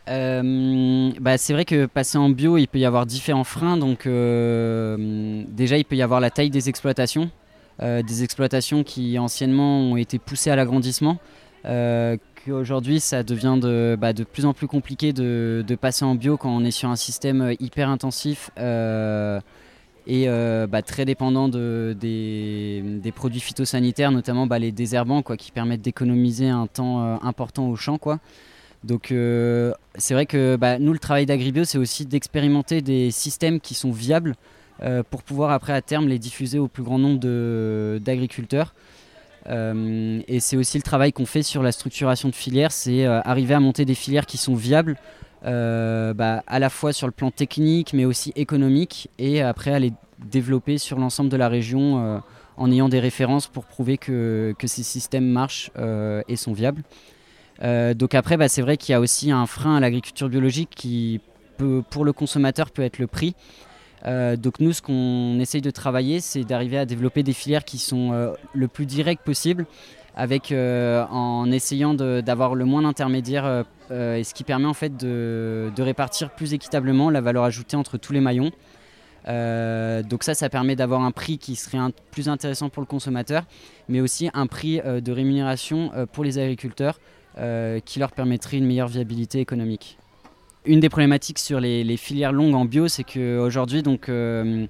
Euh, 0.10 1.12
bah, 1.20 1.38
c'est 1.38 1.54
vrai 1.54 1.66
que 1.66 1.86
passer 1.86 2.18
en 2.18 2.30
bio, 2.30 2.58
il 2.58 2.68
peut 2.68 2.80
y 2.80 2.86
avoir 2.86 3.06
différents 3.06 3.44
freins. 3.44 3.78
Donc, 3.78 4.06
euh, 4.06 5.44
déjà, 5.48 5.78
il 5.78 5.86
peut 5.86 5.96
y 5.96 6.02
avoir 6.02 6.20
la 6.20 6.30
taille 6.30 6.50
des 6.50 6.70
exploitations, 6.70 7.30
euh, 7.82 8.02
des 8.02 8.24
exploitations 8.24 8.84
qui 8.84 9.18
anciennement 9.20 9.80
ont 9.82 9.98
été 9.98 10.20
poussées 10.20 10.50
à 10.50 10.56
l'agrandissement. 10.56 11.18
Qu'aujourd'hui, 12.46 13.00
ça 13.00 13.24
devient 13.24 13.58
de, 13.62 13.96
bah, 14.00 14.14
de, 14.14 14.24
plus 14.24 14.46
en 14.46 14.54
plus 14.54 14.68
compliqué 14.68 15.14
de, 15.14 15.64
passer 15.80 16.06
en 16.06 16.16
bio 16.16 16.38
quand 16.38 16.50
on 16.50 16.64
est 16.64 16.72
sur 16.72 16.90
un 16.90 16.96
système 16.96 17.56
hyper 17.60 17.90
intensif 17.90 18.50
et 20.08 20.28
bah, 20.28 20.82
très 20.82 21.06
dépendant 21.06 21.50
de, 21.50 21.96
des, 22.00 23.12
produits 23.16 23.42
phytosanitaires, 23.42 24.12
notamment 24.12 24.48
bah, 24.48 24.60
les 24.60 24.72
désherbants, 24.72 25.22
qui 25.22 25.52
permettent 25.52 25.82
d'économiser 25.82 26.50
un 26.50 26.68
temps 26.68 27.24
important 27.24 27.68
au 27.70 27.76
champ. 27.76 28.00
Donc 28.84 29.12
euh, 29.12 29.74
c'est 29.96 30.14
vrai 30.14 30.26
que 30.26 30.58
nous, 30.80 30.94
le 30.94 31.00
travail 31.00 31.26
d'Agribio, 31.26 31.64
c'est 31.64 31.78
aussi 31.78 32.06
d'expérimenter 32.06 32.82
des 32.82 33.12
systèmes 33.12 33.60
qui 33.60 33.76
sont 33.76 33.92
viables 33.92 34.36
euh, 34.82 35.04
pour 35.08 35.22
pouvoir 35.24 35.52
après 35.52 35.74
à 35.74 35.82
terme 35.82 36.08
les 36.08 36.18
diffuser 36.18 36.58
au 36.58 36.68
plus 36.68 36.84
grand 36.84 36.98
nombre 36.98 37.20
d'agriculteurs. 38.00 38.74
Euh, 39.50 40.22
et 40.28 40.40
c'est 40.40 40.58
aussi 40.58 40.78
le 40.78 40.84
travail 40.84 41.14
qu'on 41.14 41.26
fait 41.26 41.44
sur 41.44 41.64
la 41.64 41.72
structuration 41.72 42.30
de 42.30 42.36
filières, 42.36 42.72
c'est 42.72 43.06
arriver 43.06 43.54
à 43.54 43.60
monter 43.60 43.86
des 43.86 43.96
filières 43.96 44.26
qui 44.26 44.38
sont 44.38 44.56
viables 44.56 44.98
bah, 45.44 46.44
à 46.46 46.60
la 46.60 46.70
fois 46.70 46.94
sur 46.94 47.08
le 47.08 47.12
plan 47.12 47.32
technique 47.32 47.94
mais 47.94 48.06
aussi 48.06 48.32
économique 48.36 49.10
et 49.18 49.42
après 49.42 49.72
à 49.72 49.80
les 49.80 49.92
développer 50.24 50.78
sur 50.78 51.00
l'ensemble 51.00 51.32
de 51.32 51.38
la 51.38 51.50
région 51.50 52.22
en 52.58 52.72
ayant 52.72 52.90
des 52.90 53.00
références 53.00 53.48
pour 53.48 53.66
prouver 53.66 53.98
que, 53.98 54.54
ces 54.64 54.84
systèmes 54.84 55.26
marchent 55.26 55.72
et 56.28 56.36
sont 56.36 56.54
viables. 56.54 56.84
Euh, 57.64 57.94
donc 57.94 58.16
après, 58.16 58.38
bah, 58.38 58.48
c'est 58.48 58.62
vrai 58.62 58.78
qu'il 58.78 58.94
y 58.94 58.96
a 58.96 59.00
aussi 59.00 59.32
un 59.32 59.46
frein 59.46 59.76
à 59.76 59.80
l'agriculture 59.80 60.30
biologique 60.30 60.70
qui, 60.76 61.22
pour 61.90 62.06
le 62.06 62.14
consommateur, 62.14 62.72
peut 62.72 62.82
être 62.82 63.00
le 63.00 63.08
prix. 63.08 63.36
Euh, 64.06 64.36
donc 64.36 64.60
nous, 64.60 64.74
ce 64.74 64.82
qu'on 64.82 65.40
essaye 65.40 65.62
de 65.62 65.72
travailler, 65.72 66.20
c'est 66.20 66.44
d'arriver 66.44 66.78
à 66.78 66.86
développer 66.86 67.24
des 67.24 67.34
filières 67.34 67.66
qui 67.66 67.78
sont 67.78 68.12
euh, 68.14 68.34
le 68.54 68.68
plus 68.68 68.86
directes 68.86 69.24
possible, 69.24 69.66
avec, 70.16 70.52
en 70.54 71.50
essayant 71.52 71.94
d'avoir 71.94 72.54
le 72.54 72.66
moins 72.66 72.82
d'intermédiaires, 72.82 73.64
et 73.90 74.24
ce 74.26 74.34
qui 74.34 74.44
permet 74.44 74.66
en 74.66 74.74
fait 74.74 74.98
de, 74.98 75.72
répartir 75.80 76.32
plus 76.32 76.54
équitablement 76.54 77.10
la 77.10 77.22
valeur 77.22 77.46
ajoutée 77.46 77.78
entre 77.78 77.98
tous 77.98 78.12
les 78.12 78.20
maillons. 78.20 78.52
donc 79.26 80.24
ça, 80.24 80.34
ça 80.34 80.50
permet 80.50 80.76
d'avoir 80.76 81.02
un 81.02 81.12
prix 81.12 81.38
qui 81.38 81.56
serait 81.56 81.78
plus 82.12 82.28
intéressant 82.28 82.68
pour 82.68 82.82
le 82.82 82.88
consommateur, 82.88 83.44
mais 83.88 84.02
aussi 84.02 84.30
un 84.34 84.48
prix 84.48 84.82
de 84.84 85.12
rémunération 85.14 85.92
pour 86.12 86.26
les 86.26 86.40
agriculteurs 86.40 87.00
euh, 87.38 87.80
qui 87.80 88.00
leur 88.00 88.12
permettrait 88.12 88.58
une 88.58 88.66
meilleure 88.66 88.90
viabilité 88.90 89.40
économique. 89.40 89.98
Une 90.66 90.80
des 90.80 90.90
problématiques 90.90 91.40
sur 91.40 91.60
les, 91.60 91.98
filières 91.98 92.32
longues 92.32 92.56
en 92.56 92.66
bio, 92.66 92.88
c'est 92.88 93.04
qu'aujourd'hui, 93.04 93.82
donc 93.82 94.08
le 94.08 94.68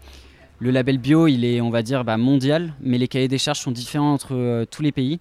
label 0.59 0.97
bio, 0.97 1.27
il 1.27 1.43
est, 1.43 1.59
on 1.59 1.69
va 1.69 1.83
dire, 1.83 2.05
bah, 2.05 2.17
mondial, 2.17 2.73
mais 2.81 2.97
les 2.97 3.07
cahiers 3.07 3.27
des 3.27 3.37
charges 3.37 3.59
sont 3.59 3.71
différents 3.71 4.13
entre 4.13 4.65
tous 4.71 4.81
les 4.81 4.93
pays. 4.93 5.19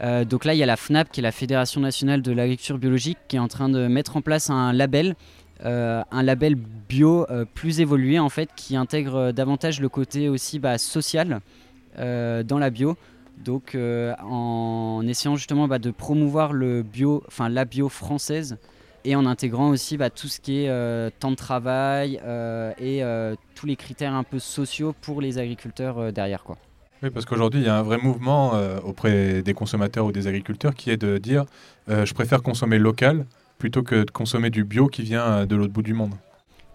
donc 0.00 0.46
là, 0.46 0.54
il 0.54 0.58
y 0.58 0.62
a 0.62 0.66
la 0.66 0.76
FNAP, 0.76 1.10
qui 1.12 1.20
est 1.20 1.22
la 1.22 1.32
Fédération 1.32 1.82
nationale 1.82 2.22
de 2.22 2.32
l'agriculture 2.32 2.78
biologique, 2.78 3.18
qui 3.28 3.36
est 3.36 3.40
en 3.40 3.48
train 3.48 3.68
de 3.68 3.86
mettre 3.86 4.16
en 4.16 4.22
place 4.22 4.48
un 4.48 4.72
label 4.72 5.14
euh, 5.64 6.04
un 6.12 6.22
label 6.22 6.54
bio 6.54 7.26
euh, 7.30 7.44
plus 7.44 7.80
évolué 7.80 8.20
en 8.20 8.28
fait 8.28 8.50
qui 8.54 8.76
intègre 8.76 9.16
euh, 9.16 9.32
davantage 9.32 9.80
le 9.80 9.88
côté 9.88 10.28
aussi 10.28 10.60
bah, 10.60 10.78
social 10.78 11.40
dans 11.96 12.58
la 12.60 12.70
bio 12.70 12.96
donc 13.38 13.76
en 13.76 15.02
essayant 15.08 15.34
justement 15.34 15.66
bah, 15.66 15.80
de 15.80 15.90
promouvoir 15.90 16.52
le 16.52 16.84
bio 16.84 17.24
enfin 17.26 17.48
la 17.48 17.64
bio 17.64 17.88
française 17.88 18.56
et 19.08 19.16
en 19.16 19.26
intégrant 19.26 19.70
aussi 19.70 19.96
bah, 19.96 20.10
tout 20.10 20.28
ce 20.28 20.40
qui 20.40 20.64
est 20.64 21.10
temps 21.18 21.30
de 21.30 21.36
travail 21.36 22.20
et 22.78 23.02
tous 23.54 23.66
les 23.66 23.76
critères 23.76 24.14
un 24.14 24.24
peu 24.24 24.38
sociaux 24.38 24.94
pour 25.00 25.20
les 25.20 25.38
agriculteurs 25.38 26.12
derrière 26.12 26.44
quoi. 26.44 26.56
Oui, 27.02 27.10
parce 27.10 27.26
qu'aujourd'hui, 27.26 27.60
il 27.60 27.66
y 27.66 27.68
a 27.68 27.76
un 27.76 27.82
vrai 27.82 27.98
mouvement 27.98 28.52
auprès 28.84 29.42
des 29.42 29.54
consommateurs 29.54 30.04
ou 30.04 30.12
des 30.12 30.26
agriculteurs 30.26 30.74
qui 30.74 30.90
est 30.90 30.96
de 30.96 31.18
dire 31.18 31.44
je 31.88 32.12
préfère 32.12 32.42
consommer 32.42 32.78
local 32.78 33.24
plutôt 33.58 33.82
que 33.82 34.04
de 34.04 34.10
consommer 34.10 34.50
du 34.50 34.64
bio 34.64 34.86
qui 34.86 35.02
vient 35.02 35.24
euh, 35.24 35.46
de 35.46 35.56
l'autre 35.56 35.72
bout 35.72 35.82
du 35.82 35.94
monde. 35.94 36.14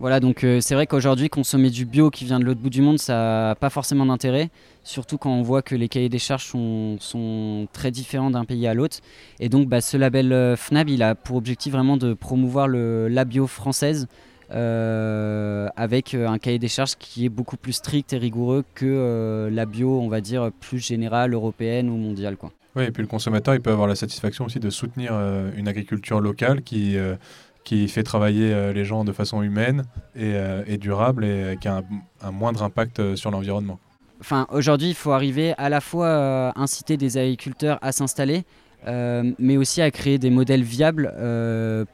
Voilà, 0.03 0.19
donc 0.19 0.43
euh, 0.43 0.59
c'est 0.59 0.75
vrai 0.75 0.85
qu'aujourd'hui, 0.85 1.29
consommer 1.29 1.69
du 1.69 1.85
bio 1.85 2.09
qui 2.09 2.25
vient 2.25 2.37
de 2.37 2.43
l'autre 2.43 2.59
bout 2.59 2.69
du 2.69 2.81
monde, 2.81 2.99
ça 2.99 3.13
n'a 3.13 3.55
pas 3.55 3.69
forcément 3.69 4.05
d'intérêt, 4.05 4.49
surtout 4.83 5.17
quand 5.17 5.31
on 5.31 5.43
voit 5.43 5.61
que 5.61 5.75
les 5.75 5.87
cahiers 5.87 6.09
des 6.09 6.19
charges 6.19 6.47
sont, 6.47 7.67
très 7.71 7.89
différents 7.89 8.29
d'un 8.29 8.43
pays 8.43 8.67
à 8.67 8.73
l'autre. 8.73 8.97
Et 9.39 9.47
donc, 9.47 9.69
bah, 9.69 9.79
ce 9.79 9.95
label 9.95 10.33
euh, 10.33 10.57
FNAB, 10.57 10.89
il 10.89 11.03
a 11.03 11.15
pour 11.15 11.37
objectif 11.37 11.71
vraiment 11.71 11.95
de 11.95 12.13
promouvoir 12.13 12.67
la 12.67 13.23
bio 13.23 13.47
française 13.47 14.09
avec 14.49 16.15
un 16.15 16.37
cahier 16.37 16.59
des 16.59 16.67
charges 16.67 16.95
qui 16.99 17.23
est 17.23 17.29
beaucoup 17.29 17.55
plus 17.55 17.71
strict 17.71 18.11
et 18.11 18.17
rigoureux 18.17 18.65
que 18.75 19.47
la 19.49 19.65
bio, 19.65 20.01
on 20.01 20.09
va 20.09 20.19
dire, 20.19 20.51
plus 20.59 20.79
générale, 20.79 21.33
européenne 21.33 21.89
ou 21.89 21.95
mondiale. 21.95 22.35
Oui, 22.75 22.85
et 22.85 22.91
puis 22.91 23.03
le 23.03 23.07
consommateur, 23.07 23.53
il 23.53 23.61
peut 23.61 23.71
avoir 23.71 23.87
la 23.87 23.95
satisfaction 23.95 24.45
aussi 24.45 24.59
de 24.59 24.69
soutenir 24.71 25.11
euh, 25.13 25.51
une 25.55 25.67
agriculture 25.67 26.19
locale 26.19 26.63
qui, 26.63 26.97
euh, 26.97 27.15
qui 27.63 27.87
fait 27.87 28.03
travailler 28.03 28.53
euh, 28.53 28.73
les 28.73 28.85
gens 28.85 29.03
de 29.03 29.11
façon 29.11 29.41
humaine 29.41 29.83
et, 30.15 30.77
durable 30.77 31.25
et 31.25 31.57
qui 31.59 31.67
a 31.67 31.81
un, 32.21 32.31
moindre 32.31 32.63
impact 32.63 33.15
sur 33.15 33.31
l'environnement. 33.31 33.79
Enfin, 34.19 34.47
aujourd'hui, 34.51 34.89
il 34.89 34.95
faut 34.95 35.11
arriver 35.11 35.53
à 35.57 35.69
la 35.69 35.81
fois 35.81 36.07
à 36.07 36.59
inciter 36.59 36.97
des 36.97 37.17
agriculteurs 37.17 37.77
à 37.81 37.91
s'installer, 37.91 38.43
mais 38.87 39.57
aussi 39.57 39.81
à 39.81 39.91
créer 39.91 40.17
des 40.17 40.29
modèles 40.29 40.63
viables 40.63 41.13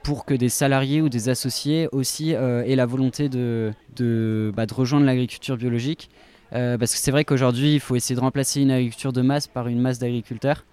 pour 0.03 0.25
que 0.25 0.33
des 0.33 0.49
salariés 0.49 1.01
ou 1.01 1.09
des 1.09 1.29
associés 1.29 1.87
aussi 1.91 2.31
aient 2.31 2.75
la 2.75 2.85
volonté 2.85 3.29
de, 3.29 3.71
de, 3.95 4.51
bah, 4.55 4.65
de 4.65 4.73
rejoindre 4.73 5.05
l'agriculture 5.05 5.57
biologique. 5.57 6.09
parce 6.51 6.93
que 6.93 6.99
c'est 6.99 7.11
vrai 7.11 7.25
qu'aujourd'hui, 7.25 7.75
il 7.75 7.79
faut 7.79 7.95
essayer 7.95 8.15
de 8.15 8.21
remplacer 8.21 8.61
une 8.61 8.71
agriculture 8.71 9.13
de 9.13 9.21
masse 9.21 9.47
par 9.47 9.67
une 9.67 9.79
masse 9.79 9.97
d'agriculteurs. 9.97 10.65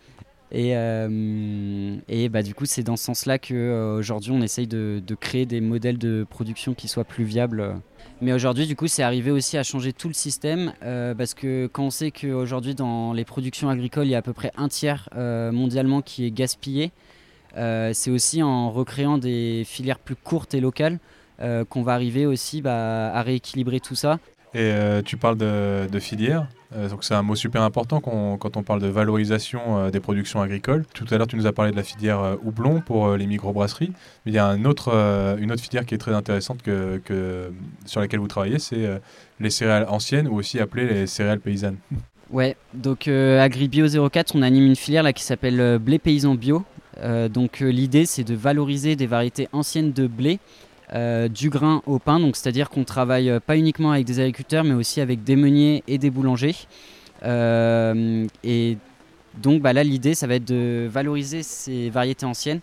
Et, 0.53 0.77
euh, 0.77 1.97
et 2.09 2.29
bah, 2.29 2.43
du 2.43 2.55
coup, 2.55 2.67
c'est 2.67 2.83
dans 2.83 2.97
ce 2.97 3.05
sens-là 3.05 3.39
qu'aujourd'hui, 3.39 4.33
euh, 4.33 4.37
on 4.37 4.43
essaye 4.43 4.67
de, 4.67 5.03
créer 5.21 5.47
des 5.47 5.61
modèles 5.61 5.99
de 5.99 6.25
production 6.29 6.75
qui 6.75 6.89
soient 6.89 7.05
plus 7.05 7.25
viables. 7.25 7.75
Mais 8.21 8.33
aujourd'hui, 8.33 8.67
du 8.67 8.77
coup, 8.77 8.87
c'est 8.87 9.03
arrivé 9.03 9.31
aussi 9.31 9.59
à 9.59 9.63
changer 9.63 9.93
tout 9.93 10.09
le 10.09 10.15
système 10.15 10.73
euh, 10.83 11.15
parce 11.15 11.35
que 11.35 11.67
quand 11.67 11.85
on 11.85 11.91
sait 11.91 12.11
qu'aujourd'hui, 12.11 12.75
dans 12.75 13.13
les 13.13 13.25
productions 13.25 13.69
agricoles, 13.69 14.07
il 14.07 14.11
y 14.11 14.15
a 14.15 14.19
à 14.19 14.23
peu 14.23 14.33
près 14.33 14.53
un 14.57 14.69
tiers 14.69 15.09
mondialement 15.15 16.01
qui 16.01 16.25
est 16.25 16.31
gaspillé, 16.31 16.93
c'est 17.55 18.11
aussi 18.11 18.43
en 18.43 18.71
recréant 18.71 19.19
des 19.19 19.65
filières 19.67 19.99
plus 19.99 20.17
courtes 20.17 20.55
et 20.55 20.61
locales 20.61 20.99
qu'on 21.69 21.83
va 21.83 21.93
arriver 21.95 22.25
aussi 22.25 22.63
bah, 22.63 23.13
à 23.13 23.23
rééquilibrer 23.23 23.81
tout 23.81 23.97
ça. 23.97 24.19
Et 24.55 24.73
tu 25.05 25.17
parles 25.17 25.37
de, 25.37 25.87
de 25.91 25.99
filières? 25.99 26.47
Euh, 26.75 26.89
donc 26.89 27.05
c'est 27.05 27.15
un 27.15 27.23
mot 27.23 27.35
super 27.35 27.63
important 27.63 28.01
quand 28.01 28.57
on 28.57 28.63
parle 28.63 28.81
de 28.81 28.89
valorisation 28.89 29.79
euh, 29.79 29.91
des 29.91 30.01
productions 30.01 30.41
agricoles. 30.41 30.85
Tout 30.95 31.07
à 31.11 31.19
l'heure, 31.19 31.27
tu 31.27 31.37
nous 31.37 31.47
as 31.47 31.53
parlé 31.53 31.71
de 31.71 31.77
la 31.77 31.83
filière 31.83 32.21
euh, 32.21 32.37
houblon 32.45 32.81
pour 32.81 33.17
les 33.17 33.27
microbrasseries. 33.27 33.93
Mais 34.25 34.33
il 34.33 34.35
y 34.35 34.39
a 34.39 34.49
une 34.49 34.67
autre 34.67 34.93
filière 35.61 35.87
qui 35.87 35.95
est 35.95 35.99
très 35.99 36.15
intéressante 36.15 36.61
sur 37.85 38.01
laquelle 38.01 38.21
vous 38.21 38.29
travaillez, 38.29 38.59
c'est 38.59 39.01
les 39.41 39.51
céréales 39.51 39.87
anciennes 39.89 40.29
ou 40.29 40.35
aussi 40.35 40.59
appelées 40.59 40.87
les 40.87 41.07
céréales 41.07 41.41
paysannes. 41.41 41.77
Ouais, 42.29 42.57
donc 42.75 43.07
AgriBio 43.07 43.87
04, 44.11 44.35
on 44.35 44.43
anime 44.43 44.67
une 44.67 44.75
filière 44.75 45.15
qui 45.15 45.23
s'appelle 45.23 45.79
blé 45.79 46.01
paysan 46.01 46.35
bio. 46.35 46.65
donc 47.31 47.61
l'idée 47.61 48.05
c'est 48.05 48.25
de 48.25 48.35
valoriser 48.35 48.97
des 48.97 49.07
variétés 49.07 49.49
anciennes 49.53 49.93
de 49.93 50.09
blé 50.09 50.41
euh, 50.95 51.27
du 51.29 51.51
grain 51.51 51.83
au 51.87 51.99
pain, 51.99 52.21
donc 52.21 52.37
c'est-à-dire 52.37 52.71
qu'on 52.71 52.85
travaille 52.85 53.29
euh, 53.29 53.41
pas 53.41 53.57
uniquement 53.57 53.91
avec 53.91 54.05
des 54.05 54.21
agriculteurs, 54.21 54.63
mais 54.63 54.75
aussi 54.75 55.01
avec 55.01 55.25
des 55.25 55.35
meuniers 55.35 55.83
et 55.89 55.99
des 55.99 56.11
boulangers. 56.11 56.55
Euh, 57.25 58.25
et 58.45 58.79
donc 59.43 59.63
bah 59.63 59.73
là, 59.73 59.83
l'idée, 59.83 60.15
ça 60.15 60.29
va 60.29 60.37
être 60.37 60.45
de 60.45 60.87
valoriser 60.89 61.43
ces 61.43 61.91
variétés 61.91 62.25
anciennes, 62.25 62.61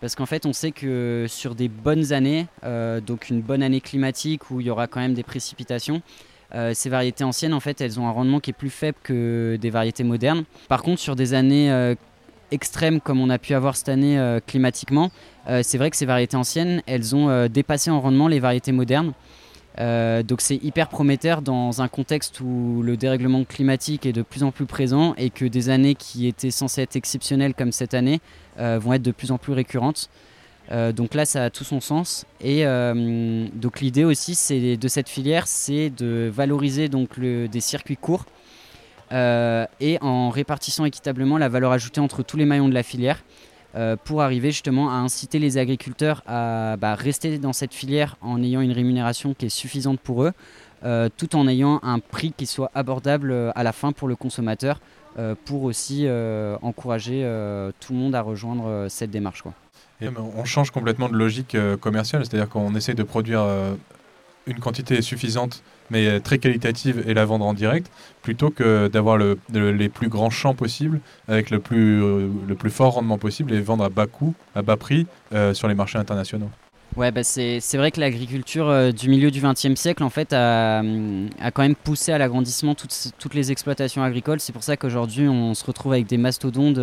parce 0.00 0.16
qu'en 0.16 0.26
fait, 0.26 0.46
on 0.46 0.52
sait 0.52 0.72
que 0.72 1.26
sur 1.28 1.54
des 1.54 1.68
bonnes 1.68 2.12
années, 2.12 2.46
donc 3.06 3.30
une 3.30 3.40
bonne 3.40 3.62
année 3.62 3.80
climatique 3.80 4.50
où 4.50 4.60
il 4.60 4.66
y 4.66 4.70
aura 4.70 4.86
quand 4.86 5.00
même 5.00 5.14
des 5.14 5.22
précipitations, 5.22 6.02
ces 6.72 6.88
variétés 6.88 7.22
anciennes, 7.22 7.52
en 7.52 7.60
fait, 7.60 7.82
elles 7.82 8.00
ont 8.00 8.08
un 8.08 8.10
rendement 8.10 8.40
qui 8.40 8.50
est 8.50 8.54
plus 8.54 8.70
faible 8.70 8.96
que 9.02 9.58
des 9.60 9.68
variétés 9.68 10.02
modernes. 10.02 10.44
Par 10.68 10.82
contre, 10.82 11.00
sur 11.00 11.16
des 11.16 11.34
années 11.34 11.94
extrêmes 12.50 13.00
comme 13.00 13.20
on 13.20 13.30
a 13.30 13.38
pu 13.38 13.54
avoir 13.54 13.76
cette 13.76 13.88
année 13.88 14.18
euh, 14.18 14.40
climatiquement, 14.44 15.10
euh, 15.48 15.60
c'est 15.62 15.78
vrai 15.78 15.90
que 15.90 15.96
ces 15.96 16.06
variétés 16.06 16.36
anciennes, 16.36 16.82
elles 16.86 17.14
ont 17.14 17.28
euh, 17.28 17.48
dépassé 17.48 17.90
en 17.90 18.00
rendement 18.00 18.28
les 18.28 18.40
variétés 18.40 18.72
modernes. 18.72 19.12
donc 19.78 20.40
c'est 20.40 20.56
hyper 20.62 20.88
prometteur 20.88 21.40
dans 21.40 21.80
un 21.80 21.88
contexte 21.88 22.40
où 22.40 22.82
le 22.82 22.96
dérèglement 22.96 23.44
climatique 23.44 24.04
est 24.04 24.12
de 24.12 24.22
plus 24.22 24.42
en 24.42 24.50
plus 24.50 24.66
présent 24.66 25.14
et 25.16 25.30
que 25.30 25.46
des 25.46 25.70
années 25.70 25.94
qui 25.94 26.26
étaient 26.26 26.50
censées 26.50 26.82
être 26.82 26.96
exceptionnelles 26.96 27.54
comme 27.54 27.72
cette 27.72 27.94
année 27.94 28.20
vont 28.58 28.92
être 28.92 29.02
de 29.02 29.12
plus 29.12 29.30
en 29.30 29.38
plus 29.38 29.54
récurrentes. 29.54 30.10
donc 30.70 31.14
là, 31.14 31.24
ça 31.24 31.44
a 31.44 31.50
tout 31.50 31.64
son 31.64 31.80
sens. 31.80 32.26
Et 32.42 32.64
donc 33.54 33.80
l'idée 33.80 34.04
aussi, 34.04 34.32
de 34.76 34.88
cette 34.88 35.08
filière, 35.08 35.46
c'est 35.46 35.88
de 35.88 36.30
valoriser 36.30 36.88
donc 36.90 37.18
des 37.18 37.60
circuits 37.60 37.96
courts 37.96 38.26
et 39.12 39.98
en 40.00 40.30
répartissant 40.30 40.84
équitablement 40.84 41.38
la 41.38 41.48
valeur 41.48 41.72
ajoutée 41.72 42.00
entre 42.00 42.22
tous 42.22 42.36
les 42.36 42.44
maillons 42.44 42.68
de 42.68 42.74
la 42.74 42.82
filière 42.82 43.22
euh, 43.76 43.94
pour 44.02 44.20
arriver 44.22 44.50
justement 44.50 44.90
à 44.90 44.94
inciter 44.94 45.38
les 45.38 45.56
agriculteurs 45.56 46.24
à 46.26 46.76
bah, 46.76 46.96
rester 46.96 47.38
dans 47.38 47.52
cette 47.52 47.72
filière 47.72 48.16
en 48.20 48.42
ayant 48.42 48.62
une 48.62 48.72
rémunération 48.72 49.32
qui 49.32 49.46
est 49.46 49.50
suffisante 49.50 50.00
pour 50.00 50.24
eux, 50.24 50.32
euh, 50.82 51.08
tout 51.16 51.36
en 51.36 51.46
ayant 51.46 51.78
un 51.84 52.00
prix 52.00 52.32
qui 52.36 52.46
soit 52.46 52.72
abordable 52.74 53.32
à 53.54 53.62
la 53.62 53.72
fin 53.72 53.92
pour 53.92 54.08
le 54.08 54.16
consommateur, 54.16 54.80
pour 55.44 55.64
aussi 55.64 56.08
encourager 56.62 57.28
tout 57.80 57.92
le 57.92 57.98
monde 57.98 58.14
à 58.14 58.22
rejoindre 58.22 58.86
cette 58.88 59.10
démarche. 59.10 59.42
On 60.00 60.44
change 60.44 60.70
complètement 60.70 61.08
de 61.08 61.16
logique 61.16 61.56
commerciale, 61.80 62.24
c'est-à-dire 62.24 62.48
qu'on 62.48 62.74
essaie 62.74 62.94
de 62.94 63.02
produire 63.02 63.44
une 64.46 64.60
quantité 64.60 65.02
suffisante 65.02 65.62
mais 65.90 66.20
très 66.20 66.38
qualitative 66.38 67.04
et 67.06 67.14
la 67.14 67.24
vendre 67.24 67.44
en 67.44 67.54
direct, 67.54 67.90
plutôt 68.22 68.50
que 68.50 68.88
d'avoir 68.88 69.16
le, 69.16 69.38
les 69.52 69.88
plus 69.88 70.08
grands 70.08 70.30
champs 70.30 70.54
possibles 70.54 71.00
avec 71.28 71.50
le 71.50 71.58
plus, 71.58 72.02
euh, 72.02 72.28
le 72.46 72.54
plus 72.54 72.70
fort 72.70 72.94
rendement 72.94 73.18
possible 73.18 73.52
et 73.52 73.60
vendre 73.60 73.84
à 73.84 73.88
bas 73.88 74.06
coût, 74.06 74.34
à 74.54 74.62
bas 74.62 74.76
prix 74.76 75.06
euh, 75.32 75.54
sur 75.54 75.68
les 75.68 75.74
marchés 75.74 75.98
internationaux. 75.98 76.50
Ouais, 76.96 77.12
bah 77.12 77.22
c'est 77.22 77.76
vrai 77.76 77.92
que 77.92 78.00
l'agriculture 78.00 78.68
euh, 78.68 78.90
du 78.90 79.08
milieu 79.08 79.30
du 79.30 79.40
XXe 79.40 79.76
siècle, 79.76 80.02
en 80.02 80.10
fait, 80.10 80.32
a, 80.32 80.82
quand 81.52 81.62
même 81.62 81.76
poussé 81.76 82.12
à 82.12 82.18
l'agrandissement 82.18 82.74
toutes, 82.74 83.12
toutes 83.18 83.34
les 83.34 83.52
exploitations 83.52 84.02
agricoles. 84.02 84.40
C'est 84.40 84.52
pour 84.52 84.64
ça 84.64 84.76
qu'aujourd'hui, 84.76 85.28
on 85.28 85.54
se 85.54 85.64
retrouve 85.64 85.92
avec 85.92 86.06
des 86.06 86.18
mastodontes 86.18 86.80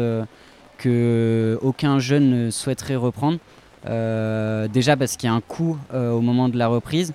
que 0.78 1.60
aucun 1.62 2.00
jeune 2.00 2.46
ne 2.46 2.52
souhaiterait 2.52 2.96
reprendre. 2.96 3.38
déjà 3.84 4.96
parce 4.96 5.18
qu'il 5.18 5.28
y 5.28 5.32
a 5.32 5.36
un 5.36 5.42
coût 5.42 5.78
au 5.94 6.22
moment 6.22 6.48
de 6.48 6.58
la 6.58 6.68
reprise, 6.68 7.14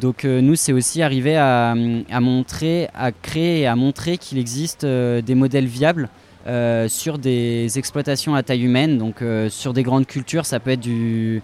donc 0.00 0.24
euh, 0.24 0.40
nous, 0.40 0.54
c'est 0.54 0.72
aussi 0.72 1.02
arriver 1.02 1.36
à, 1.36 1.74
montrer, 2.20 2.88
à 2.94 3.10
créer 3.10 3.60
et 3.60 3.66
à 3.66 3.74
montrer 3.74 4.16
qu'il 4.16 4.38
existe 4.38 4.84
euh, 4.84 5.20
des 5.22 5.34
modèles 5.34 5.66
viables 5.66 6.08
euh, 6.46 6.88
sur 6.88 7.18
des 7.18 7.78
exploitations 7.78 8.34
à 8.34 8.42
taille 8.42 8.62
humaine. 8.62 8.98
Donc 8.98 9.22
sur 9.48 9.72
des 9.72 9.82
grandes 9.82 10.06
cultures, 10.06 10.46
ça 10.46 10.60
peut 10.60 10.70
être 10.70 10.80
du, 10.80 11.42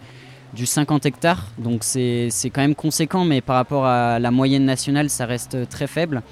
50 0.57 1.05
hectares. 1.07 1.49
Donc 1.59 1.83
c'est 1.83 2.31
quand 2.45 2.61
même 2.61 2.77
conséquent, 2.77 3.25
mais 3.25 3.41
par 3.41 3.57
rapport 3.57 3.87
à 3.87 4.19
la 4.19 4.31
moyenne 4.31 4.65
nationale, 4.65 5.11
ça 5.11 5.27
reste 5.27 5.69
très 5.69 5.87
faible. 5.87 6.23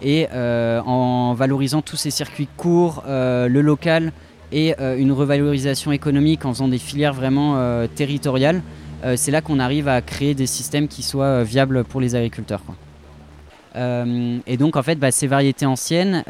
Et 0.00 0.26
en 0.32 1.34
valorisant 1.34 1.82
tous 1.82 1.96
ces 1.96 2.10
circuits 2.10 2.48
courts, 2.56 3.04
le 3.06 3.60
local 3.60 4.12
et 4.52 4.74
une 4.80 5.12
revalorisation 5.12 5.92
économique 5.92 6.44
en 6.44 6.52
faisant 6.54 6.68
des 6.68 6.78
filières 6.78 7.14
vraiment 7.14 7.86
territoriales, 7.94 8.62
euh, 9.04 9.14
c'est 9.16 9.30
là 9.30 9.40
qu'on 9.40 9.58
arrive 9.58 9.88
à 9.88 10.00
créer 10.02 10.34
des 10.34 10.46
systèmes 10.46 10.88
qui 10.88 11.02
soient 11.02 11.24
euh, 11.24 11.44
viables 11.44 11.84
pour 11.84 12.00
les 12.00 12.14
agriculteurs. 12.14 12.62
Euh, 13.76 14.38
et 14.46 14.56
donc 14.56 14.76
en 14.76 14.82
fait, 14.82 14.96
bah, 14.96 15.12
ces 15.12 15.28
variétés 15.28 15.66
anciennes, 15.66 16.24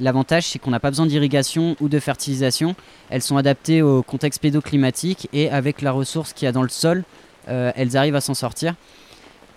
l'avantage 0.00 0.48
c'est 0.48 0.58
qu'on 0.58 0.70
n'a 0.70 0.80
pas 0.80 0.90
besoin 0.90 1.06
d'irrigation 1.06 1.76
ou 1.80 1.88
de 1.88 1.98
fertilisation. 1.98 2.74
Elles 3.08 3.22
sont 3.22 3.36
adaptées 3.36 3.82
au 3.82 4.02
contexte 4.02 4.42
pédoclimatique 4.42 5.28
et 5.32 5.48
avec 5.50 5.80
la 5.80 5.92
ressource 5.92 6.32
qu'il 6.32 6.46
y 6.46 6.48
a 6.48 6.52
dans 6.52 6.62
le 6.62 6.68
sol, 6.68 7.04
elles 7.46 7.96
arrivent 7.96 8.16
à 8.16 8.20
s'en 8.20 8.34
sortir. 8.34 8.74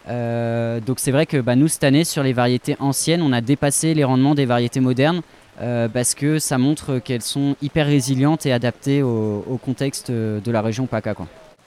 donc 0.08 1.00
c'est 1.00 1.12
vrai 1.12 1.26
que 1.26 1.38
bah, 1.42 1.56
nous 1.56 1.68
cette 1.68 1.84
année 1.84 2.06
sur 2.06 2.24
les 2.24 2.32
variétés 2.32 2.78
anciennes, 2.80 3.22
on 3.22 3.34
a 3.34 3.42
dépassé 3.42 3.94
les 3.94 4.04
rendements 4.06 4.36
des 4.36 4.46
variétés 4.46 4.80
modernes 4.80 5.24
parce 5.60 6.14
que 6.14 6.40
ça 6.40 6.58
montre 6.58 7.00
qu'elles 7.00 7.24
sont 7.24 7.56
hyper 7.62 7.88
résilientes 7.88 8.46
et 8.46 8.54
adaptées 8.54 9.02
au, 9.02 9.60
contexte 9.62 10.12
de 10.12 10.52
la 10.52 10.62
région 10.62 10.86
PACA. 10.86 11.16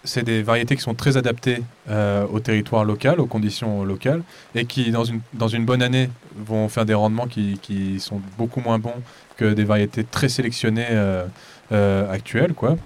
C'est 0.05 0.23
des 0.23 0.43
variétés 0.43 0.77
qui 0.77 0.83
sont 0.83 0.95
très 0.95 1.17
adaptées 1.17 1.63
euh, 1.89 2.27
au 2.33 2.41
territoire 2.41 2.85
local, 2.85 3.21
aux 3.21 3.27
conditions 3.27 3.85
locales, 3.85 4.23
et 4.55 4.65
qui, 4.65 4.91
dans 4.91 5.05
une, 5.05 5.65
bonne 5.65 5.83
année, 5.83 6.11
vont 6.37 6.69
faire 6.69 6.87
des 6.87 6.95
rendements 6.95 7.27
qui, 7.27 7.59
qui 7.61 8.01
sont 8.01 8.21
beaucoup 8.39 8.61
moins 8.61 8.79
bons 8.79 8.95
que 9.37 9.53
des 9.53 9.65
variétés 9.65 10.05
très 10.05 10.29
sélectionnées 10.29 10.87
euh, 10.91 11.25
euh, 11.73 12.11
actuelles, 12.11 12.55
quoi, 12.55 12.77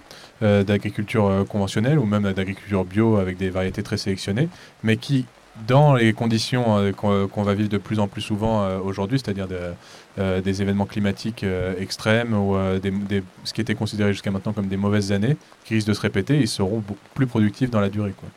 d'agriculture 0.40 1.46
conventionnelle 1.48 1.98
ou 1.98 2.05
même 2.05 2.31
d'agriculture 2.35 2.85
bio 2.85 3.16
avec 3.16 3.38
des 3.38 3.48
variétés 3.48 3.83
très 3.83 3.96
sélectionnées, 3.96 4.50
mais 4.83 4.98
qui, 4.98 5.24
dans 5.67 5.95
les 5.95 6.12
conditions 6.12 6.79
euh, 6.79 6.93
qu'on 6.93 7.43
va 7.43 7.55
vivre 7.55 7.69
de 7.69 7.79
plus 7.79 8.01
en 8.01 8.09
plus 8.09 8.23
souvent 8.23 8.62
euh, 8.62 8.79
aujourd'hui, 8.79 9.19
c'est-à-dire 9.19 9.47
euh, 10.19 10.40
des 10.40 10.62
événements 10.62 10.87
climatiques 10.87 11.45
extrêmes 11.79 12.35
ou 12.35 12.57
ce 13.45 13.53
qui 13.53 13.61
était 13.61 13.75
considéré 13.75 14.12
jusqu'à 14.12 14.31
maintenant 14.31 14.53
comme 14.53 14.69
des 14.69 14.77
mauvaises 14.77 15.12
années, 15.12 15.37
qui 15.64 15.75
risquent 15.75 15.88
de 15.88 15.95
se 15.95 16.01
répéter, 16.01 16.37
ils 16.38 16.49
seront 16.49 16.83
plus 17.14 17.27
productifs 17.27 17.71
dans 17.71 17.81
la 17.81 17.88
durée. 17.88 18.14
Quoi. 18.19 18.29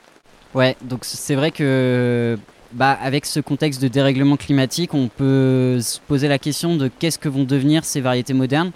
Ouais, 0.55 0.75
donc 0.81 1.01
c'est 1.03 1.35
vrai 1.35 1.51
que 1.51 2.37
bah, 2.71 2.97
avec 3.01 3.25
ce 3.25 3.39
contexte 3.39 3.81
de 3.81 3.87
dérèglement 3.87 4.37
climatique, 4.37 4.93
on 4.93 5.07
peut 5.07 5.79
se 5.81 5.99
poser 5.99 6.27
la 6.27 6.39
question 6.39 6.75
de 6.75 6.87
qu'est-ce 6.87 7.19
que 7.19 7.29
vont 7.29 7.43
devenir 7.43 7.85
ces 7.85 8.01
variétés 8.01 8.33
modernes. 8.33 8.71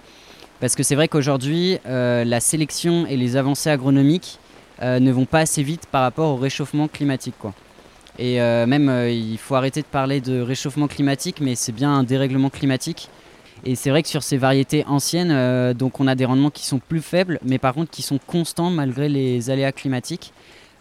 Parce 0.60 0.76
que 0.76 0.84
c'est 0.84 0.94
vrai 0.94 1.08
qu'aujourd'hui, 1.08 1.78
la 1.84 2.38
sélection 2.38 3.04
et 3.06 3.16
les 3.16 3.36
avancées 3.36 3.68
agronomiques 3.68 4.38
ne 4.80 5.10
vont 5.10 5.24
pas 5.24 5.40
assez 5.40 5.64
vite 5.64 5.86
par 5.90 6.02
rapport 6.02 6.30
au 6.30 6.36
réchauffement 6.36 6.86
climatique. 6.86 7.34
Quoi. 7.40 7.52
Et 8.18 8.40
euh, 8.40 8.66
même, 8.66 8.88
euh, 8.88 9.10
il 9.10 9.38
faut 9.38 9.54
arrêter 9.54 9.80
de 9.80 9.86
parler 9.86 10.20
de 10.20 10.40
réchauffement 10.40 10.86
climatique, 10.86 11.40
mais 11.40 11.54
c'est 11.54 11.72
bien 11.72 11.92
un 11.92 12.02
dérèglement 12.02 12.50
climatique. 12.50 13.08
Et 13.64 13.74
c'est 13.74 13.90
vrai 13.90 14.02
que 14.02 14.08
sur 14.08 14.22
ces 14.22 14.36
variétés 14.36 14.84
anciennes, 14.86 15.30
euh, 15.30 15.72
donc 15.72 16.00
on 16.00 16.06
a 16.06 16.14
des 16.14 16.24
rendements 16.24 16.50
qui 16.50 16.66
sont 16.66 16.80
plus 16.80 17.00
faibles, 17.00 17.38
mais 17.44 17.58
par 17.58 17.74
contre 17.74 17.90
qui 17.90 18.02
sont 18.02 18.18
constants 18.18 18.70
malgré 18.70 19.08
les 19.08 19.50
aléas 19.50 19.72
climatiques. 19.72 20.32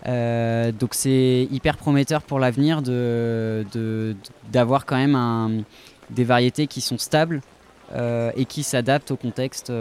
donc 0.03 0.95
c'est 0.95 1.47
hyper 1.51 1.77
prometteur 1.77 2.23
pour 2.23 2.39
l'avenir 2.39 2.81
d'avoir 2.81 3.65
de, 3.71 4.15
d'avoir 4.51 4.85
quand 4.87 4.97
même 4.97 5.63
des 6.09 6.23
variétés 6.23 6.65
qui 6.65 6.81
sont 6.81 6.97
stables 6.97 7.41
et 8.35 8.45
qui 8.45 8.63
s'adaptent 8.63 9.11
au 9.11 9.15
contexte, 9.15 9.71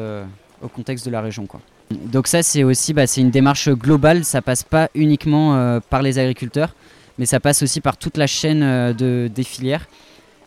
au 0.61 0.69
contexte 0.69 1.07
de 1.07 1.11
la 1.11 1.23
région. 1.23 1.49
Donc 1.91 2.27
ça 2.27 2.43
c'est 2.43 2.65
aussi 2.65 2.93
bah, 2.93 3.07
une 3.17 3.31
démarche 3.31 3.71
globale, 3.71 4.27
ça 4.27 4.43
passe 4.43 4.63
pas 4.63 4.91
uniquement 4.95 5.81
par 5.89 6.03
les 6.03 6.19
agriculteurs 6.19 6.75
mais 7.19 7.27
ça 7.27 7.41
passe 7.41 7.63
aussi 7.63 7.81
par 7.81 7.97
toute 7.97 8.17
la 8.17 8.27
chaîne 8.27 8.63
euh, 8.63 8.93
de, 8.93 9.31
des 9.33 9.45
filières. 9.45 9.87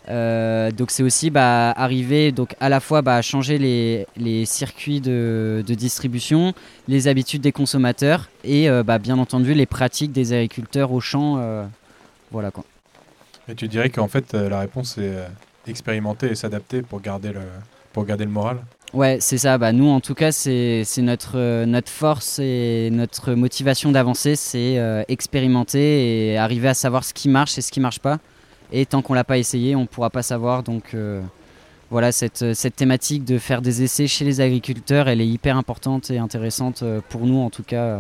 Euh, 0.10 0.70
donc 0.72 0.92
c'est 0.92 1.04
aussi 1.04 1.30
bah, 1.30 1.72
arriver 1.72 2.34
donc 2.34 2.56
à 2.60 2.68
la 2.68 2.82
fois 2.82 3.02
bah, 3.02 3.16
à 3.16 3.22
changer 3.22 3.58
les, 3.58 4.06
les 4.18 4.44
circuits 4.46 5.00
de, 5.00 5.64
de, 5.66 5.74
distribution, 5.76 6.54
les 6.90 7.08
habitudes 7.08 7.42
des 7.42 7.54
consommateurs 7.54 8.30
et 8.44 8.70
euh, 8.70 8.84
bah, 8.84 9.00
bien 9.00 9.18
entendu 9.18 9.54
les 9.54 9.66
pratiques 9.66 10.12
des 10.12 10.34
agriculteurs 10.34 10.92
au 10.92 11.00
champ. 11.00 11.42
voilà 12.32 12.52
quoi. 12.52 12.66
Et 13.48 13.56
tu 13.56 13.70
dirais 13.70 13.90
qu'en 13.90 14.10
fait 14.10 14.34
la 14.34 14.60
réponse 14.60 14.98
est 14.98 15.16
expérimenter 15.68 16.28
et 16.28 16.36
s'adapter 16.36 16.82
pour 16.82 17.02
garder 17.02 17.32
le, 17.32 17.42
pour 17.94 18.06
garder 18.06 18.26
le 18.26 18.32
moral? 18.32 18.58
Ouais, 18.94 19.18
c'est 19.20 19.40
ça. 19.40 19.58
Bah, 19.58 19.72
nous, 19.72 19.88
en 19.90 20.00
tout 20.00 20.14
cas, 20.14 20.32
c'est 20.32 20.86
notre, 21.00 21.38
euh, 21.38 21.66
notre 21.66 21.90
force 21.90 22.38
et 22.38 22.90
notre 22.92 23.34
motivation 23.34 23.92
d'avancer, 23.92 24.36
c'est 24.36 24.78
euh, 24.78 25.04
expérimenter 25.08 26.34
et 26.34 26.38
arriver 26.38 26.68
à 26.68 26.76
savoir 26.76 27.04
ce 27.04 27.12
qui 27.12 27.28
marche 27.28 27.58
et 27.58 27.62
ce 27.62 27.72
qui 27.72 27.80
marche 27.80 28.00
pas. 28.00 28.20
Et 28.72 28.86
tant 28.86 29.02
qu'on 29.02 29.16
l'a 29.16 29.24
pas 29.24 29.40
essayé, 29.40 29.76
on 29.76 29.82
ne 29.82 29.88
pourra 29.88 30.12
pas 30.12 30.22
savoir. 30.22 30.62
Donc 30.62 30.94
euh, 30.94 31.22
voilà, 31.90 32.12
cette, 32.12 32.54
cette 32.54 32.76
thématique 32.76 33.26
de 33.26 33.40
faire 33.40 33.64
des 33.64 33.82
essais 33.82 34.06
chez 34.06 34.26
les 34.26 34.42
agriculteurs, 34.42 35.08
elle 35.08 35.22
est 35.22 35.28
hyper 35.28 35.58
importante 35.58 36.12
et 36.12 36.20
intéressante 36.20 36.84
pour 37.10 37.26
nous, 37.26 37.40
en 37.40 37.50
tout 37.50 37.64
cas. 37.64 38.00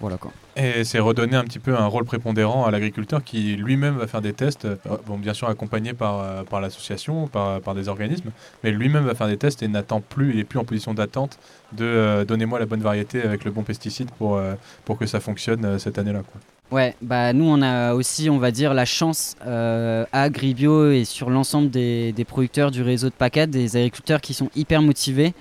voilà 0.00 0.18
quoi. 0.18 0.32
Et 0.56 0.84
c'est 0.84 1.00
redonner 1.00 1.36
un 1.36 1.42
petit 1.42 1.58
peu 1.58 1.76
un 1.76 1.86
rôle 1.86 2.04
prépondérant 2.04 2.64
à 2.64 2.70
l'agriculteur 2.70 3.24
qui 3.24 3.56
lui-même 3.56 3.96
va 3.96 4.06
faire 4.06 4.20
des 4.20 4.32
tests, 4.32 4.66
euh, 4.66 4.76
bon, 5.06 5.18
bien 5.18 5.34
sûr 5.34 5.48
accompagné 5.48 5.94
par, 5.94 6.20
euh, 6.20 6.42
par 6.44 6.60
l'association, 6.60 7.26
par, 7.26 7.60
par 7.60 7.74
des 7.74 7.88
organismes, 7.88 8.30
mais 8.62 8.70
lui-même 8.70 9.04
va 9.04 9.16
faire 9.16 9.26
des 9.26 9.36
tests 9.36 9.64
et 9.64 9.68
n'attend 9.68 10.00
plus, 10.00 10.30
il 10.30 10.36
n'est 10.36 10.44
plus 10.44 10.60
en 10.60 10.64
position 10.64 10.94
d'attente 10.94 11.38
de 11.72 11.84
euh, 11.84 12.24
donnez-moi 12.24 12.60
la 12.60 12.66
bonne 12.66 12.82
variété 12.82 13.22
avec 13.22 13.44
le 13.44 13.50
bon 13.50 13.62
pesticide 13.62 14.10
pour, 14.12 14.40
pour 14.84 14.96
que 14.96 15.06
ça 15.06 15.18
fonctionne 15.18 15.78
cette 15.78 15.98
année-là. 15.98 16.22
Ouais, 16.70 16.94
bah 17.02 17.32
nous 17.32 17.44
on 17.44 17.60
a 17.60 17.94
aussi, 17.94 18.30
on 18.30 18.38
va 18.38 18.50
dire, 18.50 18.74
la 18.74 18.84
chance 18.84 19.36
à 19.44 20.04
Agribio 20.12 20.92
et 20.92 21.04
sur 21.04 21.30
l'ensemble 21.30 21.70
des, 21.70 22.12
des, 22.12 22.24
producteurs 22.24 22.70
du 22.70 22.82
réseau 22.82 23.08
de 23.08 23.14
PACAD, 23.14 23.50
des 23.50 23.76
agriculteurs 23.76 24.20
qui 24.20 24.34
sont 24.34 24.50
hyper 24.54 24.82
motivés 24.82 25.34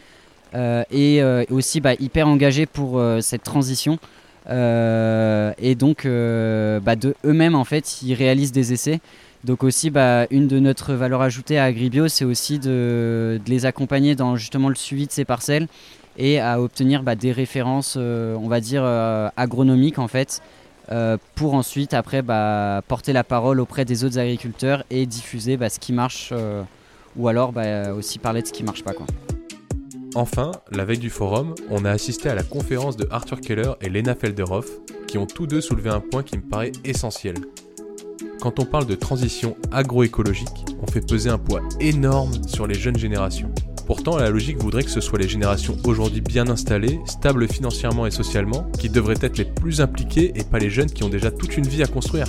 et 0.56 1.22
aussi 1.50 1.82
bah, 1.82 1.94
hyper 2.00 2.28
engagés 2.28 2.66
pour 2.66 3.02
cette 3.22 3.44
transition. 3.44 4.00
Euh, 4.50 5.54
et 5.58 5.76
donc, 5.76 6.06
euh, 6.06 6.80
bah, 6.80 6.96
de 6.96 7.16
eux-mêmes, 7.26 7.56
en 7.56 7.64
fait, 7.64 8.02
ils 8.02 8.14
réalisent 8.14 8.52
des 8.52 8.74
essais. 8.74 9.00
Donc 9.44 9.64
aussi, 9.64 9.90
bah, 9.90 10.26
une 10.32 10.48
de 10.48 10.60
notre 10.60 10.94
valeur 10.94 11.22
ajoutée 11.22 11.58
à 11.58 11.66
Agribio, 11.66 12.08
c'est 12.08 12.26
aussi 12.26 12.60
de, 12.60 13.42
les 13.48 13.66
accompagner 13.66 14.16
dans 14.16 14.36
justement 14.36 14.70
le 14.70 14.76
suivi 14.76 15.06
de 15.06 15.12
ces 15.12 15.26
parcelles 15.26 15.68
et 16.18 16.40
à 16.40 16.62
obtenir 16.62 17.04
bah, 17.04 17.16
des 17.16 17.32
références, 17.32 17.96
euh, 17.98 18.36
on 18.36 18.48
va 18.48 18.62
dire, 18.62 18.86
agronomiques 19.36 20.00
en 20.00 20.08
fait, 20.08 20.42
pour 21.36 21.56
ensuite, 21.56 21.94
après, 21.94 22.22
bah, 22.22 22.82
porter 22.88 23.12
la 23.12 23.24
parole 23.24 23.60
auprès 23.60 23.84
des 23.84 24.04
autres 24.06 24.20
agriculteurs 24.20 24.84
et 24.90 25.06
diffuser 25.06 25.58
ce 25.70 25.80
qui 25.80 25.92
marche 25.92 26.34
ou 27.16 27.28
alors 27.28 27.54
aussi 27.98 28.20
parler 28.20 28.42
de 28.42 28.48
ce 28.48 28.54
qui 28.54 28.64
marche 28.64 28.84
pas. 28.84 28.94
Quoi. 28.94 29.08
Enfin, 30.16 30.52
la 30.72 30.86
veille 30.86 31.00
du 31.00 31.10
forum, 31.10 31.56
on 31.72 31.86
a 31.86 31.90
assisté 31.90 32.30
à 32.30 32.36
la 32.36 32.44
conférence 32.44 32.98
de 32.98 33.08
Arthur 33.10 33.42
Keller 33.42 33.72
et 33.82 33.90
Lena 33.90 34.14
Felderhoff, 34.14 34.70
qui 35.08 35.18
ont 35.18 35.26
tous 35.26 35.48
deux 35.48 35.60
soulevé 35.60 35.90
un 35.90 36.02
point 36.02 36.22
qui 36.22 36.38
me 36.38 36.44
paraît 36.44 36.72
essentiel. 36.84 37.34
Quand 38.40 38.60
on 38.60 38.66
parle 38.66 38.86
de 38.86 38.94
transition 38.94 39.58
agroécologique, 39.72 40.66
on 40.82 40.86
fait 40.86 41.06
peser 41.06 41.32
un 41.32 41.40
poids 41.40 41.62
énorme 41.80 42.32
sur 42.48 42.68
les 42.68 42.76
jeunes 42.76 42.98
générations. 42.98 43.52
Pourtant, 43.88 44.18
la 44.18 44.30
logique 44.30 44.62
voudrait 44.62 44.84
que 44.84 44.92
ce 44.92 45.02
soit 45.02 45.18
les 45.18 45.28
générations 45.28 45.78
aujourd'hui 45.84 46.22
bien 46.22 46.48
installées, 46.48 47.00
stables 47.06 47.48
financièrement 47.48 48.06
et 48.06 48.12
socialement, 48.12 48.70
qui 48.78 48.90
devraient 48.90 49.18
être 49.20 49.40
les 49.40 49.46
plus 49.46 49.82
impliquées 49.82 50.32
et 50.36 50.44
pas 50.44 50.60
les 50.60 50.70
jeunes 50.70 50.92
qui 50.92 51.04
ont 51.04 51.10
déjà 51.10 51.32
toute 51.32 51.58
une 51.58 51.68
vie 51.68 51.82
à 51.82 51.88
construire. 51.88 52.28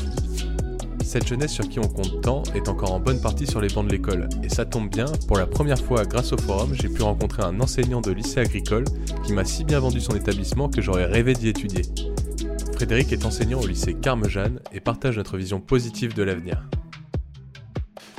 Cette 1.04 1.28
jeunesse 1.28 1.52
sur 1.52 1.68
qui 1.68 1.78
on 1.78 1.86
compte 1.86 2.22
tant 2.22 2.42
est 2.54 2.68
encore 2.68 2.92
en 2.92 2.98
bonne 2.98 3.20
partie 3.20 3.46
sur 3.46 3.60
les 3.60 3.68
bancs 3.68 3.86
de 3.86 3.92
l'école. 3.92 4.28
Et 4.42 4.48
ça 4.48 4.64
tombe 4.64 4.88
bien, 4.88 5.04
pour 5.28 5.36
la 5.36 5.46
première 5.46 5.78
fois 5.78 6.04
grâce 6.04 6.32
au 6.32 6.38
forum, 6.38 6.74
j'ai 6.74 6.88
pu 6.88 7.02
rencontrer 7.02 7.44
un 7.44 7.60
enseignant 7.60 8.00
de 8.00 8.10
lycée 8.10 8.40
agricole 8.40 8.84
qui 9.24 9.32
m'a 9.32 9.44
si 9.44 9.62
bien 9.64 9.78
vendu 9.78 10.00
son 10.00 10.16
établissement 10.16 10.68
que 10.68 10.80
j'aurais 10.80 11.04
rêvé 11.04 11.34
d'y 11.34 11.48
étudier. 11.48 11.82
Frédéric 12.72 13.12
est 13.12 13.24
enseignant 13.24 13.60
au 13.60 13.66
lycée 13.66 13.94
Carme-Jeanne 13.94 14.58
et 14.72 14.80
partage 14.80 15.16
notre 15.18 15.36
vision 15.36 15.60
positive 15.60 16.14
de 16.14 16.22
l'avenir. 16.24 16.64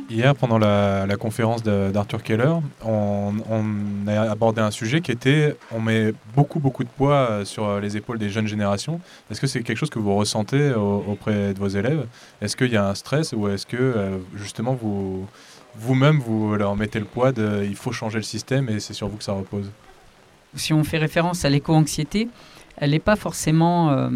Hier, 0.08 0.36
pendant 0.36 0.60
la, 0.60 1.08
conférence 1.20 1.64
d'Arthur 1.64 2.22
Keller, 2.22 2.54
on, 2.84 3.34
a 4.08 4.22
abordé 4.30 4.62
un 4.62 4.70
sujet 4.70 5.02
qui 5.02 5.12
était 5.12 5.56
on 5.72 5.80
met 5.80 6.14
beaucoup, 6.36 6.60
beaucoup 6.60 6.84
de 6.84 6.90
poids 6.90 7.28
euh, 7.30 7.46
sur 7.46 7.66
euh, 7.66 7.80
les 7.80 7.98
épaules 7.98 8.20
des 8.20 8.30
jeunes 8.30 8.46
générations. 8.46 9.00
Est-ce 9.32 9.42
que 9.42 9.48
c'est 9.48 9.64
quelque 9.64 9.78
chose 9.78 9.90
que 9.90 9.98
vous 9.98 10.16
ressentez 10.16 10.74
auprès 10.74 11.54
de 11.54 11.60
vos 11.60 11.68
élèves? 11.68 12.06
Est-ce 12.42 12.56
qu'il 12.56 12.72
y 12.72 12.78
a 12.78 12.88
un 12.88 12.94
stress 12.94 13.34
ou 13.34 13.48
est-ce 13.48 13.66
que 13.66 13.78
euh, 13.78 14.18
justement 14.36 14.76
vous 14.76 15.26
vous-même 15.76 16.20
vous 16.20 16.56
leur 16.56 16.76
mettez 16.76 17.00
le 17.00 17.06
poids 17.06 17.32
de 17.32 17.66
il 17.66 17.76
faut 17.76 17.92
changer 17.92 18.18
le 18.18 18.24
système 18.24 18.70
et 18.70 18.80
c'est 18.80 18.94
sur 18.94 19.08
vous 19.08 19.18
que 19.18 19.24
ça 19.24 19.34
repose? 19.34 19.72
Si 20.54 20.72
on 20.72 20.84
fait 20.84 21.00
référence 21.00 21.46
à 21.46 21.50
l'éco-anxiété, 21.50 22.30
elle 22.78 22.92
n'est 22.92 23.00
pas 23.00 23.16
forcément, 23.16 24.10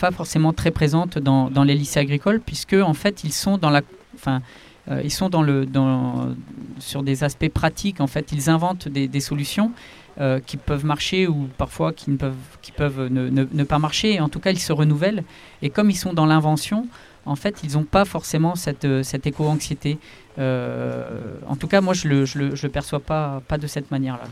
pas 0.00 0.10
forcément 0.10 0.52
très 0.52 0.70
présente 0.70 1.18
dans, 1.18 1.48
dans, 1.48 1.64
les 1.64 1.74
lycées 1.74 2.00
agricoles 2.00 2.40
puisque 2.40 2.74
en 2.74 2.92
fait 2.92 3.24
ils 3.24 3.32
sont 3.32 3.56
dans 3.56 3.70
la, 3.70 3.80
enfin 4.14 4.42
euh, 4.90 5.00
ils 5.04 5.12
sont 5.12 5.28
dans 5.28 5.42
le, 5.42 5.66
dans, 5.66 6.34
sur 6.78 7.02
des 7.02 7.24
aspects 7.24 7.48
pratiques. 7.48 8.00
En 8.00 8.06
fait, 8.06 8.32
ils 8.32 8.50
inventent 8.50 8.88
des, 8.88 9.20
solutions 9.20 9.72
euh, 10.20 10.40
qui 10.40 10.56
peuvent 10.56 10.84
marcher 10.84 11.26
ou 11.26 11.48
parfois 11.56 11.92
qui, 11.92 12.10
ne 12.10 12.16
peuvent, 12.16 12.34
qui 12.62 12.72
peuvent 12.72 13.06
ne, 13.08 13.28
ne, 13.28 13.64
pas 13.64 13.78
marcher. 13.78 14.20
En 14.20 14.28
tout 14.28 14.40
cas, 14.40 14.50
ils 14.50 14.58
se 14.58 14.72
renouvellent. 14.72 15.24
Et 15.62 15.70
comme 15.70 15.90
ils 15.90 15.96
sont 15.96 16.12
dans 16.12 16.26
l'invention, 16.26 16.88
en 17.26 17.36
fait, 17.36 17.62
ils 17.62 17.74
n'ont 17.74 17.84
pas 17.84 18.04
forcément 18.04 18.56
cette, 18.56 18.84
euh, 18.84 19.02
cette 19.02 19.26
éco-anxiété. 19.26 19.98
en 20.38 21.56
tout 21.58 21.68
cas, 21.68 21.80
moi, 21.80 21.94
je 21.94 22.08
ne 22.08 22.12
le, 22.12 22.24
je 22.24 22.38
le, 22.38 22.54
je 22.56 22.66
perçois 22.66 23.00
pas, 23.00 23.42
pas 23.46 23.58
de 23.58 23.68
cette 23.68 23.90
manière-là. 23.90 24.24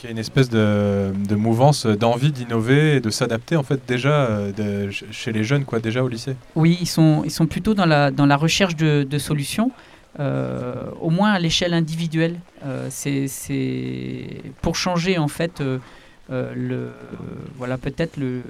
Il 0.00 0.04
y 0.04 0.08
a 0.08 0.10
une 0.10 0.18
espèce 0.18 0.50
de, 0.50 1.12
mouvance 1.34 1.86
d'envie 1.86 2.32
d'innover 2.32 2.96
et 2.96 3.00
de 3.00 3.10
s'adapter 3.10 3.56
en 3.56 3.62
fait 3.62 3.80
déjà 3.86 4.26
euh, 4.26 4.90
chez 4.90 5.32
les 5.32 5.44
jeunes 5.44 5.64
quoi 5.64 5.78
déjà 5.78 6.02
au 6.02 6.08
lycée. 6.08 6.36
Oui, 6.54 6.78
ils 6.80 6.86
sont, 6.86 7.22
ils 7.24 7.30
sont 7.30 7.46
plutôt 7.46 7.74
dans 7.74 7.86
la, 7.86 8.10
dans 8.10 8.26
la 8.26 8.36
recherche 8.36 8.76
de, 8.76 9.06
de 9.08 9.18
solutions, 9.18 9.70
euh, 10.20 10.74
au 11.00 11.10
moins 11.10 11.32
à 11.32 11.38
l'échelle 11.38 11.74
individuelle. 11.74 12.38
Euh, 12.64 12.88
c'est, 12.90 14.42
pour 14.62 14.76
changer 14.76 15.18
en 15.18 15.28
fait 15.28 15.60
euh, 15.60 15.78
euh, 16.30 16.54
le, 16.56 16.92
voilà 17.56 17.76
peut-être 17.76 18.16
le, 18.16 18.42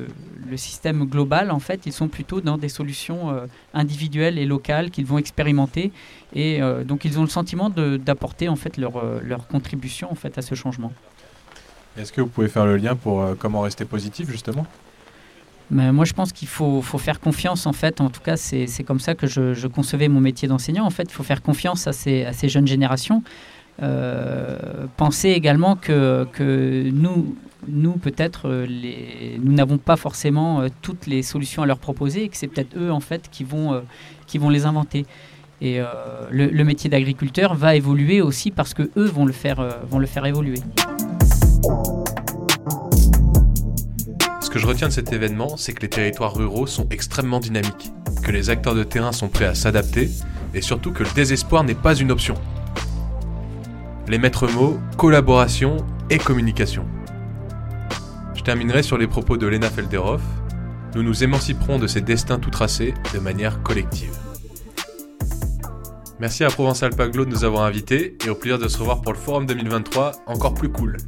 système 0.56 1.04
global. 1.04 1.50
En 1.50 1.58
fait, 1.58 1.86
ils 1.86 1.92
sont 1.92 2.06
plutôt 2.06 2.40
dans 2.40 2.56
des 2.56 2.68
solutions 2.68 3.30
euh, 3.30 3.46
individuelles 3.72 4.38
et 4.38 4.46
locales 4.46 4.90
qu'ils 4.92 5.06
vont 5.06 5.18
expérimenter, 5.18 5.90
et 6.32 6.62
euh, 6.62 6.84
donc 6.84 7.04
ils 7.04 7.18
ont 7.18 7.22
le 7.22 7.28
sentiment 7.28 7.70
d'apporter 7.70 8.48
en 8.48 8.54
fait 8.54 8.76
leur, 8.76 8.98
euh, 8.98 9.18
leur 9.20 9.48
contribution 9.48 10.12
en 10.12 10.14
fait 10.14 10.38
à 10.38 10.42
ce 10.42 10.54
changement. 10.54 10.92
Est-ce 11.96 12.12
que 12.12 12.20
vous 12.20 12.28
pouvez 12.28 12.48
faire 12.48 12.66
le 12.66 12.76
lien 12.76 12.96
pour 12.96 13.22
euh, 13.22 13.34
comment 13.38 13.60
rester 13.60 13.84
positif 13.84 14.30
justement? 14.30 14.66
Mais 15.70 15.92
moi, 15.92 16.04
je 16.04 16.12
pense 16.12 16.32
qu'il 16.32 16.48
faut, 16.48 16.82
faire 16.82 17.20
confiance, 17.20 17.66
en 17.66 17.72
fait. 17.72 18.00
En 18.00 18.10
tout 18.10 18.20
cas, 18.20 18.36
c'est 18.36 18.84
comme 18.84 19.00
ça 19.00 19.14
que 19.14 19.26
je, 19.26 19.66
concevais 19.66 20.08
mon 20.08 20.20
métier 20.20 20.46
d'enseignant. 20.46 20.84
En 20.84 20.90
fait, 20.90 21.04
il 21.04 21.12
faut 21.12 21.22
faire 21.22 21.42
confiance 21.42 21.86
à 21.86 21.92
ces, 21.92 22.48
jeunes 22.48 22.66
générations. 22.66 23.22
Euh, 23.82 24.86
penser 24.96 25.30
également 25.30 25.74
que, 25.74 26.26
nous, 27.66 27.92
peut-être, 27.92 28.66
nous 29.42 29.52
n'avons 29.52 29.78
pas 29.78 29.96
forcément 29.96 30.60
euh, 30.60 30.68
toutes 30.82 31.06
les 31.06 31.22
solutions 31.22 31.62
à 31.62 31.66
leur 31.66 31.78
proposer 31.78 32.24
et 32.24 32.28
que 32.28 32.36
c'est 32.36 32.46
peut-être 32.46 32.76
eux, 32.76 32.92
en 32.92 33.00
fait, 33.00 33.28
qui 33.32 33.42
vont, 33.42 33.72
euh, 33.72 34.50
les 34.50 34.66
inventer. 34.66 35.06
Et 35.60 35.80
le, 36.30 36.62
métier 36.62 36.90
d'agriculteur 36.90 37.54
va 37.54 37.74
évoluer 37.74 38.20
aussi 38.20 38.50
parce 38.50 38.74
que 38.74 38.82
eux 38.98 39.06
vont 39.06 39.24
le 39.24 39.32
faire 39.32 40.26
évoluer. 40.26 40.58
Ce 44.40 44.50
que 44.50 44.58
je 44.58 44.66
retiens 44.66 44.88
de 44.88 44.92
cet 44.92 45.12
événement, 45.12 45.56
c'est 45.56 45.72
que 45.72 45.80
les 45.80 45.88
territoires 45.88 46.34
ruraux 46.34 46.66
sont 46.66 46.86
extrêmement 46.90 47.40
dynamiques, 47.40 47.92
que 48.22 48.30
les 48.30 48.50
acteurs 48.50 48.74
de 48.74 48.84
terrain 48.84 49.12
sont 49.12 49.28
prêts 49.28 49.46
à 49.46 49.54
s'adapter, 49.54 50.10
et 50.52 50.60
surtout 50.60 50.92
que 50.92 51.02
le 51.02 51.10
désespoir 51.14 51.64
n'est 51.64 51.74
pas 51.74 51.94
une 51.94 52.12
option. 52.12 52.34
Les 54.08 54.18
maîtres 54.18 54.46
mots, 54.48 54.78
collaboration 54.98 55.78
et 56.10 56.18
communication. 56.18 56.84
Je 58.34 58.42
terminerai 58.42 58.82
sur 58.82 58.98
les 58.98 59.06
propos 59.06 59.38
de 59.38 59.46
Lena 59.46 59.70
Felderhoff. 59.70 60.22
Nous 60.94 61.02
nous 61.02 61.24
émanciperons 61.24 61.78
de 61.78 61.86
ces 61.86 62.02
destins 62.02 62.38
tout 62.38 62.50
tracés 62.50 62.92
de 63.14 63.18
manière 63.18 63.62
collective. 63.62 64.12
Merci 66.20 66.44
à 66.44 66.48
Provençal 66.48 66.94
Paglo 66.94 67.24
de 67.24 67.30
nous 67.30 67.44
avoir 67.44 67.64
invités 67.64 68.16
et 68.24 68.28
au 68.28 68.34
plaisir 68.34 68.58
de 68.58 68.68
se 68.68 68.78
revoir 68.78 69.00
pour 69.00 69.12
le 69.12 69.18
Forum 69.18 69.46
2023 69.46 70.12
encore 70.26 70.54
plus 70.54 70.68
cool. 70.68 70.98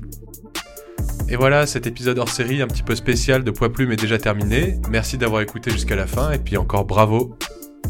Et 1.29 1.35
voilà, 1.35 1.67
cet 1.67 1.89
épisode 1.89 2.19
hors 2.19 2.29
série 2.29 2.63
un 2.63 2.69
petit 2.69 2.85
peu 2.85 2.95
spécial 2.95 3.43
de 3.43 3.51
Poids 3.51 3.73
Plume 3.73 3.91
est 3.91 4.01
déjà 4.01 4.17
terminé. 4.17 4.79
Merci 4.89 5.19
d'avoir 5.19 5.43
écouté 5.43 5.73
jusqu'à 5.73 5.97
la 5.97 6.07
fin 6.07 6.31
et 6.31 6.39
puis 6.39 6.57
encore 6.57 6.85
bravo. 6.85 7.37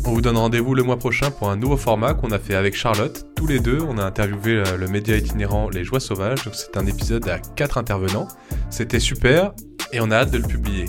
On 0.07 0.13
vous 0.13 0.23
donne 0.23 0.39
rendez-vous 0.39 0.75
le 0.75 0.83
mois 0.83 0.99
prochain 0.99 1.31
pour 1.31 1.51
un 1.51 1.57
nouveau 1.57 1.77
format 1.77 2.15
qu'on 2.15 2.31
a 2.31 2.39
fait 2.39 2.55
avec 2.55 2.75
Charlotte. 2.75 3.27
Tous 3.35 3.47
les 3.47 3.61
deux, 3.61 3.81
on 3.87 3.99
a 3.99 4.05
interviewé 4.05 4.63
euh, 4.67 4.79
le 4.79 4.89
média 4.89 5.17
itinérant 5.17 5.69
Les 5.69 5.85
Joies 5.85 6.01
Sauvages. 6.01 6.49
C'est 6.55 6.79
un 6.79 6.87
épisode 6.87 7.29
à 7.29 7.39
quatre 7.39 7.77
intervenants. 7.77 8.29
C'était 8.71 9.01
super 9.01 9.53
et 9.93 10.01
on 10.01 10.11
a 10.11 10.17
hâte 10.17 10.31
de 10.31 10.39
le 10.39 10.49
publier. 10.49 10.87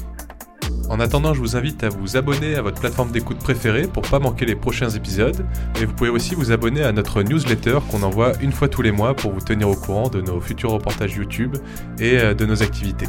En 0.89 0.99
attendant, 0.99 1.33
je 1.33 1.39
vous 1.39 1.55
invite 1.55 1.83
à 1.83 1.89
vous 1.89 2.15
abonner 2.15 2.55
à 2.55 2.61
votre 2.61 2.79
plateforme 2.79 3.11
d'écoute 3.11 3.39
préférée 3.39 3.87
pour 3.87 4.03
pas 4.03 4.19
manquer 4.19 4.45
les 4.45 4.55
prochains 4.55 4.89
épisodes. 4.89 5.45
Et 5.81 5.85
vous 5.85 5.93
pouvez 5.93 6.09
aussi 6.09 6.33
vous 6.33 6.51
abonner 6.51 6.83
à 6.83 6.91
notre 6.91 7.23
newsletter 7.23 7.79
qu'on 7.91 8.03
envoie 8.03 8.31
une 8.41 8.51
fois 8.51 8.69
tous 8.69 8.81
les 8.81 8.91
mois 8.91 9.13
pour 9.13 9.33
vous 9.33 9.41
tenir 9.41 9.69
au 9.69 9.75
courant 9.75 10.09
de 10.09 10.21
nos 10.21 10.39
futurs 10.39 10.71
reportages 10.71 11.15
YouTube 11.15 11.57
et 11.99 12.17
euh, 12.19 12.33
de 12.33 12.45
nos 12.45 12.63
activités. 12.63 13.07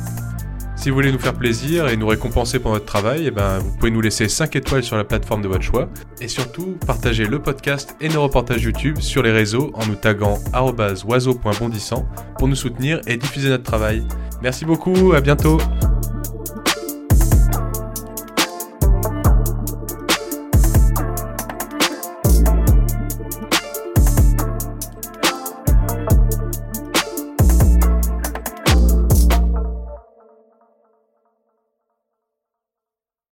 Si 0.79 0.91
vous 0.91 0.95
voulez 0.95 1.11
nous 1.11 1.19
faire 1.19 1.35
plaisir 1.35 1.89
et 1.89 1.97
nous 1.97 2.07
récompenser 2.07 2.61
pour 2.61 2.71
notre 2.73 2.85
travail, 2.85 3.25
eh 3.27 3.31
ben, 3.33 3.59
vous 3.59 3.77
pouvez 3.77 3.91
nous 3.91 4.01
laisser 4.01 4.29
5 4.29 4.55
étoiles 4.55 4.85
sur 4.85 4.97
la 4.97 5.03
plateforme 5.03 5.43
de 5.43 5.49
votre 5.49 5.65
choix. 5.65 5.89
Et 6.21 6.29
surtout, 6.29 6.77
partagez 6.87 7.27
le 7.27 7.41
podcast 7.41 7.97
et 8.01 8.09
nos 8.09 8.23
reportages 8.23 8.63
YouTube 8.63 8.99
sur 9.01 9.25
les 9.25 9.33
réseaux 9.33 9.73
en 9.75 9.85
nous 9.87 9.97
taguant 9.97 10.39
oiseau.bondissant 10.55 12.09
pour 12.39 12.47
nous 12.47 12.55
soutenir 12.55 13.01
et 13.09 13.17
diffuser 13.17 13.49
notre 13.49 13.65
travail. 13.65 14.05
Merci 14.41 14.65
beaucoup, 14.65 15.15
à 15.15 15.21
bientôt 15.21 15.59